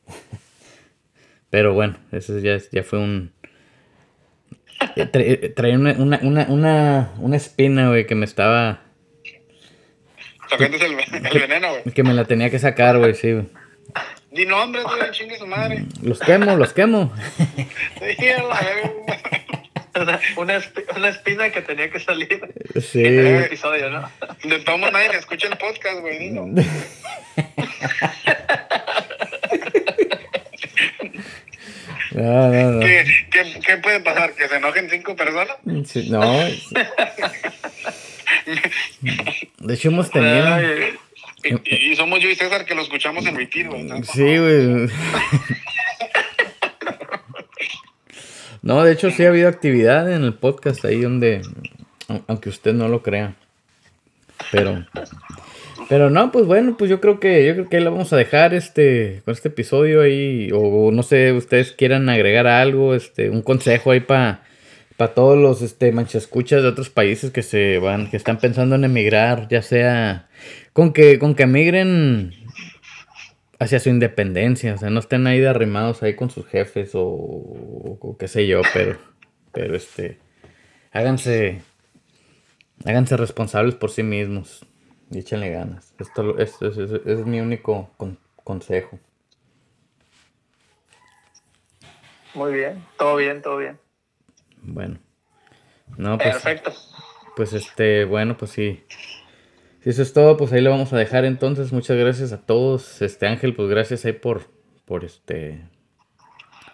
Pero 1.49 1.73
bueno, 1.73 1.97
eso 2.11 2.39
ya, 2.39 2.57
ya 2.71 2.83
fue 2.83 2.99
un... 2.99 3.33
eh, 4.95 5.05
tra- 5.11 5.23
eh, 5.25 5.49
Traía 5.49 5.75
una, 5.75 5.91
una, 5.93 6.19
una, 6.23 6.45
una, 6.47 7.11
una 7.19 7.35
espina, 7.37 7.89
güey, 7.89 8.05
que 8.07 8.15
me 8.15 8.25
estaba... 8.25 8.81
Sacándote 10.49 10.85
el, 10.85 10.93
el 11.25 11.39
veneno, 11.39 11.67
güey. 11.69 11.83
Que 11.93 12.03
me 12.03 12.13
la 12.13 12.25
tenía 12.25 12.49
que 12.49 12.59
sacar, 12.59 12.97
güey, 12.97 13.13
sí, 13.15 13.31
güey. 13.33 13.45
Di 14.31 14.45
nombres, 14.45 14.85
güey, 14.85 15.11
chingue 15.11 15.37
su 15.37 15.45
madre. 15.47 15.83
Los 16.01 16.19
quemo, 16.19 16.55
los 16.55 16.71
quemo. 16.73 17.11
Sí, 17.99 18.25
la. 18.25 19.50
Una, 19.93 20.19
una 20.37 20.57
espi- 20.57 20.85
una 20.97 21.09
espina 21.09 21.49
que 21.49 21.61
tenía 21.61 21.89
que 21.91 21.99
salir 21.99 22.39
Sí. 22.79 23.03
en 23.05 23.27
el 23.27 23.43
episodio, 23.43 23.89
¿no? 23.89 24.09
De 24.43 24.59
modos, 24.79 24.93
nadie 24.93 25.09
le 25.09 25.17
escucha 25.17 25.47
el 25.47 25.57
podcast, 25.57 25.99
güey. 25.99 26.17
dilo. 26.19 26.45
No, 32.13 32.49
no, 32.51 32.71
no. 32.71 32.79
¿Qué, 32.81 33.05
qué, 33.31 33.59
qué 33.65 33.77
puede 33.77 34.01
pasar? 34.01 34.33
¿Que 34.33 34.47
se 34.47 34.57
enojen 34.57 34.89
cinco 34.89 35.15
personas? 35.15 35.55
Sí, 35.85 36.09
no. 36.09 36.21
De 39.59 39.73
hecho, 39.73 39.87
hemos 39.89 40.09
tenido... 40.11 40.53
Ay, 40.53 40.97
Y, 41.43 41.91
y 41.91 41.95
somos 41.95 42.19
yo 42.19 42.29
y 42.29 42.35
César 42.35 42.65
que 42.65 42.75
lo 42.75 42.81
escuchamos 42.83 43.25
en 43.25 43.35
güey. 43.67 43.83
¿no? 43.83 44.03
Sí, 44.03 44.37
güey. 44.37 44.89
No, 48.61 48.83
de 48.83 48.91
hecho 48.93 49.09
sí 49.11 49.23
ha 49.25 49.29
habido 49.29 49.47
actividad 49.49 50.11
en 50.11 50.23
el 50.23 50.33
podcast 50.33 50.83
ahí 50.85 51.01
donde, 51.01 51.41
au- 52.07 52.23
aunque 52.27 52.49
usted 52.49 52.73
no 52.73 52.87
lo 52.87 53.01
crea. 53.01 53.35
Pero, 54.51 54.85
pero 55.89 56.09
no, 56.09 56.31
pues 56.31 56.45
bueno, 56.45 56.75
pues 56.77 56.89
yo 56.89 56.99
creo 57.01 57.19
que, 57.19 57.45
yo 57.45 57.53
creo 57.53 57.69
que 57.69 57.77
ahí 57.77 57.83
lo 57.83 57.91
vamos 57.91 58.11
a 58.13 58.17
dejar 58.17 58.53
este, 58.53 59.21
con 59.25 59.33
este 59.33 59.49
episodio 59.49 60.01
ahí, 60.01 60.49
o 60.53 60.91
no 60.91 61.03
sé, 61.03 61.31
ustedes 61.33 61.71
quieran 61.71 62.09
agregar 62.09 62.47
algo, 62.47 62.95
este, 62.95 63.29
un 63.29 63.41
consejo 63.41 63.91
ahí 63.91 63.99
para 63.99 64.43
para 64.97 65.15
todos 65.15 65.35
los 65.35 65.63
este 65.63 65.91
manchascuchas 65.91 66.61
de 66.61 66.67
otros 66.69 66.91
países 66.91 67.31
que 67.31 67.41
se 67.41 67.79
van, 67.79 68.11
que 68.11 68.17
están 68.17 68.37
pensando 68.37 68.75
en 68.75 68.83
emigrar, 68.83 69.47
ya 69.49 69.63
sea 69.63 70.27
con 70.73 70.93
que, 70.93 71.17
con 71.17 71.33
que 71.33 71.43
emigren 71.43 72.33
hacia 73.61 73.79
su 73.79 73.89
independencia, 73.89 74.73
o 74.73 74.77
sea, 74.77 74.89
no 74.89 74.99
estén 74.99 75.27
ahí 75.27 75.39
de 75.39 75.47
arrimados 75.47 76.01
ahí 76.01 76.15
con 76.15 76.31
sus 76.31 76.47
jefes 76.47 76.95
o, 76.95 77.03
o 77.03 78.17
qué 78.17 78.27
sé 78.27 78.47
yo, 78.47 78.61
pero, 78.73 78.97
pero 79.53 79.75
este, 79.75 80.17
háganse, 80.91 81.61
háganse 82.85 83.17
responsables 83.17 83.75
por 83.75 83.91
sí 83.91 84.01
mismos 84.01 84.65
y 85.11 85.19
échenle 85.19 85.51
ganas. 85.51 85.93
Esto 85.99 86.37
es 86.39 87.25
mi 87.25 87.39
único 87.39 87.91
con- 87.97 88.17
consejo. 88.43 88.99
Muy 92.33 92.53
bien, 92.53 92.83
todo 92.97 93.17
bien, 93.17 93.41
todo 93.43 93.57
bien. 93.57 93.77
Bueno, 94.63 94.97
no, 95.97 96.17
pues, 96.17 96.41
Perfecto. 96.41 96.73
pues 97.35 97.53
este, 97.53 98.05
bueno, 98.05 98.37
pues 98.37 98.51
sí. 98.51 98.83
Si 99.83 99.89
eso 99.89 100.03
es 100.03 100.13
todo, 100.13 100.37
pues 100.37 100.53
ahí 100.53 100.61
lo 100.61 100.69
vamos 100.69 100.93
a 100.93 100.97
dejar 100.97 101.25
entonces. 101.25 101.73
Muchas 101.73 101.97
gracias 101.97 102.31
a 102.33 102.45
todos. 102.45 103.01
Este 103.01 103.25
Ángel, 103.25 103.55
pues 103.55 103.67
gracias 103.67 104.05
ahí 104.05 104.13
por, 104.13 104.43
por 104.85 105.03
este, 105.03 105.59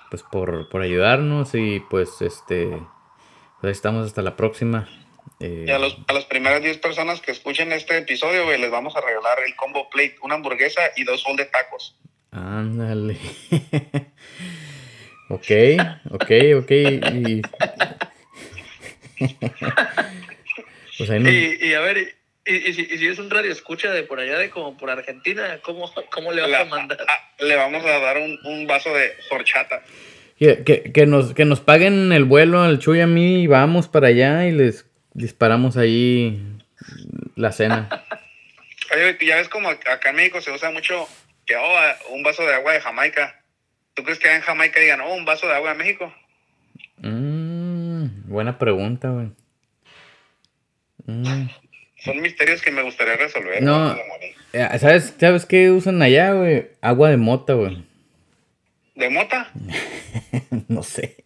pues 0.10 0.24
por, 0.24 0.68
por 0.68 0.82
ayudarnos 0.82 1.56
y 1.56 1.80
pues 1.90 2.22
este, 2.22 2.68
pues 2.68 3.64
ahí 3.64 3.72
estamos 3.72 4.06
hasta 4.06 4.22
la 4.22 4.36
próxima. 4.36 4.90
Eh, 5.40 5.66
Y 5.68 5.72
a, 5.72 5.80
los, 5.80 5.98
a 6.08 6.14
las 6.14 6.26
primeras 6.26 6.62
10 6.62 6.80
personas 6.80 7.22
que 7.22 7.32
escuchen 7.32 7.72
este 7.72 7.98
episodio, 7.98 8.44
güey, 8.44 8.60
les 8.60 8.72
vamos 8.72 8.94
a 8.98 9.02
regalar 9.02 9.38
el 9.46 9.56
combo 9.56 9.90
plate, 9.90 10.18
una 10.22 10.36
hamburguesa 10.36 10.82
y 10.98 11.06
dos 11.06 11.24
bol 11.24 11.38
de 11.38 11.46
tacos. 11.46 11.98
Ándale. 12.32 13.18
ok, 15.30 15.52
ok, 16.12 16.32
ok. 16.58 16.72
Y... 16.72 17.42
pues 20.98 21.10
ahí 21.10 21.20
nos... 21.20 21.32
Y, 21.32 21.58
y 21.68 21.74
a 21.74 21.80
ver, 21.80 22.18
y, 22.48 22.70
y 22.70 22.74
si, 22.74 22.82
y 22.82 22.98
si 22.98 23.08
es 23.08 23.20
un 23.20 23.30
radio 23.30 23.52
escucha 23.52 23.92
de 23.92 24.04
por 24.04 24.20
allá, 24.20 24.38
de 24.38 24.50
como 24.50 24.78
por 24.78 24.90
Argentina, 24.90 25.60
¿cómo, 25.62 25.92
cómo 26.12 26.32
le 26.32 26.42
vas 26.42 26.50
La- 26.52 26.62
a 26.62 26.66
mandar? 26.66 26.98
ah, 27.08 27.32
le 27.40 27.56
vamos 27.56 27.86
a 27.86 28.00
dar 28.00 28.18
un, 28.18 28.40
un 28.46 28.66
vaso 28.68 28.94
de 28.94 29.12
horchata. 29.30 29.84
Que, 30.40 30.64
que, 30.64 30.92
que 30.94 31.06
nos, 31.08 31.34
que 31.34 31.46
nos 31.46 31.60
paguen 31.62 32.12
el 32.14 32.24
vuelo 32.26 32.62
al 32.62 32.80
Chuy 32.80 33.00
y 33.00 33.02
a 33.02 33.08
mí 33.08 33.42
y 33.44 33.48
vamos 33.48 33.88
para 33.88 34.08
allá 34.10 34.46
y 34.48 34.52
les 34.52 34.86
disparamos 35.14 35.78
ahí 35.78 36.40
la 37.36 37.52
cena. 37.52 37.90
Oye, 38.94 39.18
ya 39.26 39.36
ves 39.38 39.50
como 39.50 39.70
acá 39.70 40.10
en 40.12 40.16
México 40.16 40.40
se 40.42 40.52
usa 40.52 40.70
mucho 40.72 41.08
que 41.46 41.56
oh, 41.56 42.14
un 42.14 42.22
vaso 42.24 42.46
de 42.46 42.54
agua 42.54 42.74
de 42.74 42.82
Jamaica. 42.82 43.42
¿Tú 43.96 44.04
crees 44.04 44.20
que 44.20 44.32
en 44.34 44.42
Jamaica 44.42 44.80
digan, 44.80 45.02
oh, 45.02 45.14
un 45.16 45.26
vaso 45.26 45.48
de 45.48 45.54
agua 45.56 45.72
de 45.72 45.78
México? 45.80 46.14
Mm, 46.98 48.30
buena 48.30 48.58
pregunta, 48.60 49.10
güey. 49.10 49.28
Mm. 51.06 51.48
Son 52.08 52.22
misterios 52.22 52.62
que 52.62 52.72
me 52.72 52.84
gustaría 52.84 53.18
resolver. 53.18 53.62
No, 53.62 53.96
eh, 54.54 54.68
¿sabes, 54.80 55.14
¿sabes 55.20 55.46
qué 55.46 55.72
usan 55.72 56.02
allá, 56.02 56.32
güey? 56.32 56.70
Agua 56.82 57.10
de 57.10 57.18
mota, 57.18 57.54
güey. 57.54 57.84
¿De 58.96 59.10
mota? 59.10 59.52
no 60.70 60.84
sé. 60.84 61.18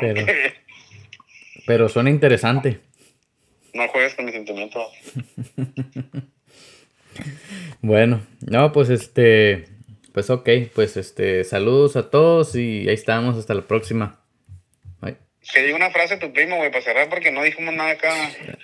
Pero, 0.00 0.24
pero 1.66 1.88
suena 1.88 2.08
interesante. 2.08 2.80
No 3.74 3.86
juegues 3.88 4.14
con 4.14 4.24
mis 4.24 4.34
sentimientos. 4.34 4.90
bueno, 7.82 8.22
no, 8.40 8.72
pues 8.72 8.88
este, 8.88 9.68
pues 10.12 10.30
ok, 10.30 10.48
pues 10.74 10.96
este, 10.96 11.44
saludos 11.44 11.96
a 11.96 12.10
todos 12.10 12.54
y 12.54 12.88
ahí 12.88 12.94
estamos, 12.94 13.36
hasta 13.36 13.54
la 13.54 13.66
próxima. 13.66 14.20
Que 15.40 15.62
diga 15.62 15.76
una 15.76 15.90
frase 15.90 16.18
tu 16.18 16.32
primo, 16.32 16.56
güey, 16.56 16.70
para 16.70 16.82
cerrar, 16.84 17.08
porque 17.08 17.30
no 17.30 17.42
dijimos 17.42 17.72
nada 17.74 17.92
acá. 17.92 18.12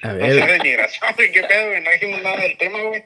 A 0.03 0.13
ver. 0.13 0.41
No 0.41 0.47
de 0.47 0.59
migración, 0.59 1.15
güey, 1.17 1.33
qué 1.33 1.43
pedo, 1.43 1.69
güey, 1.69 1.83
no 1.83 1.91
dijimos 1.91 2.23
nada 2.23 2.37
del 2.37 2.59
tema, 2.59 2.79
güey. 2.83 3.05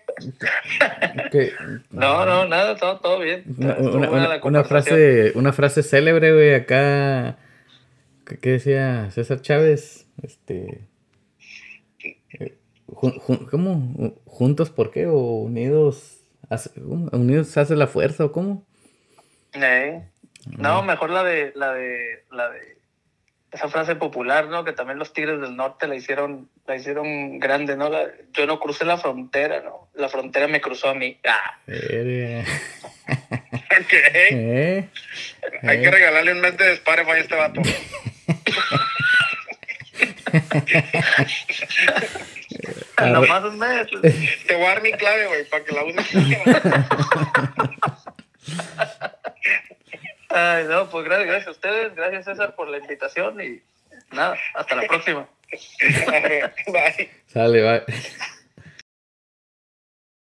No, 1.91 2.27
no, 2.27 2.49
nada, 2.49 2.77
todo, 2.77 2.99
todo 2.99 3.21
bien. 3.21 3.45
Una, 3.57 4.41
una, 4.43 4.65
frase, 4.65 5.33
una 5.35 5.53
frase 5.53 5.83
célebre, 5.83 6.33
güey, 6.33 6.55
acá. 6.55 7.39
¿Qué 8.41 8.51
decía 8.51 9.11
César 9.11 9.41
Chávez? 9.43 10.07
Este. 10.23 10.81
Eh, 12.39 12.57
¿Cómo? 12.87 14.15
¿Juntos 14.25 14.71
por 14.71 14.91
qué? 14.91 15.07
¿O 15.07 15.19
unidos? 15.19 16.21
Hace, 16.51 16.71
¿Unidos 16.81 17.57
hace 17.57 17.77
la 17.77 17.87
fuerza 17.87 18.25
o 18.25 18.33
cómo? 18.33 18.67
Eh, 19.53 20.03
no, 20.57 20.83
mejor 20.83 21.11
la 21.11 21.23
de, 21.25 21.53
la 21.55 21.73
de, 21.75 22.25
la 22.31 22.51
de 22.51 22.78
esa 23.51 23.69
frase 23.69 23.97
popular, 23.97 24.47
¿no? 24.47 24.65
Que 24.65 24.73
también 24.73 24.99
los 24.99 25.13
Tigres 25.13 25.41
del 25.41 25.57
Norte 25.57 25.87
la 25.87 25.95
hicieron, 25.95 26.49
la 26.67 26.77
hicieron 26.77 27.39
grande, 27.39 27.77
¿no? 27.77 27.91
yo 28.33 28.47
no 28.47 28.61
crucé 28.61 28.85
la 28.85 28.99
frontera, 28.99 29.61
¿no? 29.63 29.89
La 29.95 30.09
frontera 30.09 30.49
me 30.49 30.61
cruzó 30.61 30.91
a 30.91 30.95
mí. 30.95 31.19
Ah. 31.27 31.59
¿Qué? 31.67 32.45
¿Eh? 34.31 34.89
Hay 35.63 35.81
que 35.81 35.91
regalarle 35.91 36.33
un 36.33 36.41
mes 36.41 36.57
de 36.59 36.73
Spotify 36.75 37.11
a 37.11 37.19
este 37.19 37.37
vato. 37.37 37.63
Nomás 43.07 43.45
un 43.45 43.59
mes. 43.59 43.87
Te 44.47 44.55
voy 44.57 44.65
a 44.65 44.69
dar 44.69 44.83
mi 44.83 44.93
clave, 44.93 45.27
güey, 45.27 45.45
para 45.49 45.65
que 45.65 45.75
la 45.75 45.85
uses. 45.85 46.07
Ay, 50.29 50.65
no, 50.69 50.89
pues 50.91 51.05
gracias, 51.05 51.27
gracias 51.27 51.49
a 51.49 51.51
ustedes, 51.53 51.95
gracias 51.95 52.25
César 52.27 52.55
por 52.55 52.69
la 52.69 52.79
invitación 52.79 53.41
y 53.41 53.63
nada, 54.15 54.37
hasta 54.55 54.77
la 54.77 54.83
próxima. 54.87 55.29
bye. 56.67 57.11
Sale, 57.27 57.63
bye. 57.63 58.29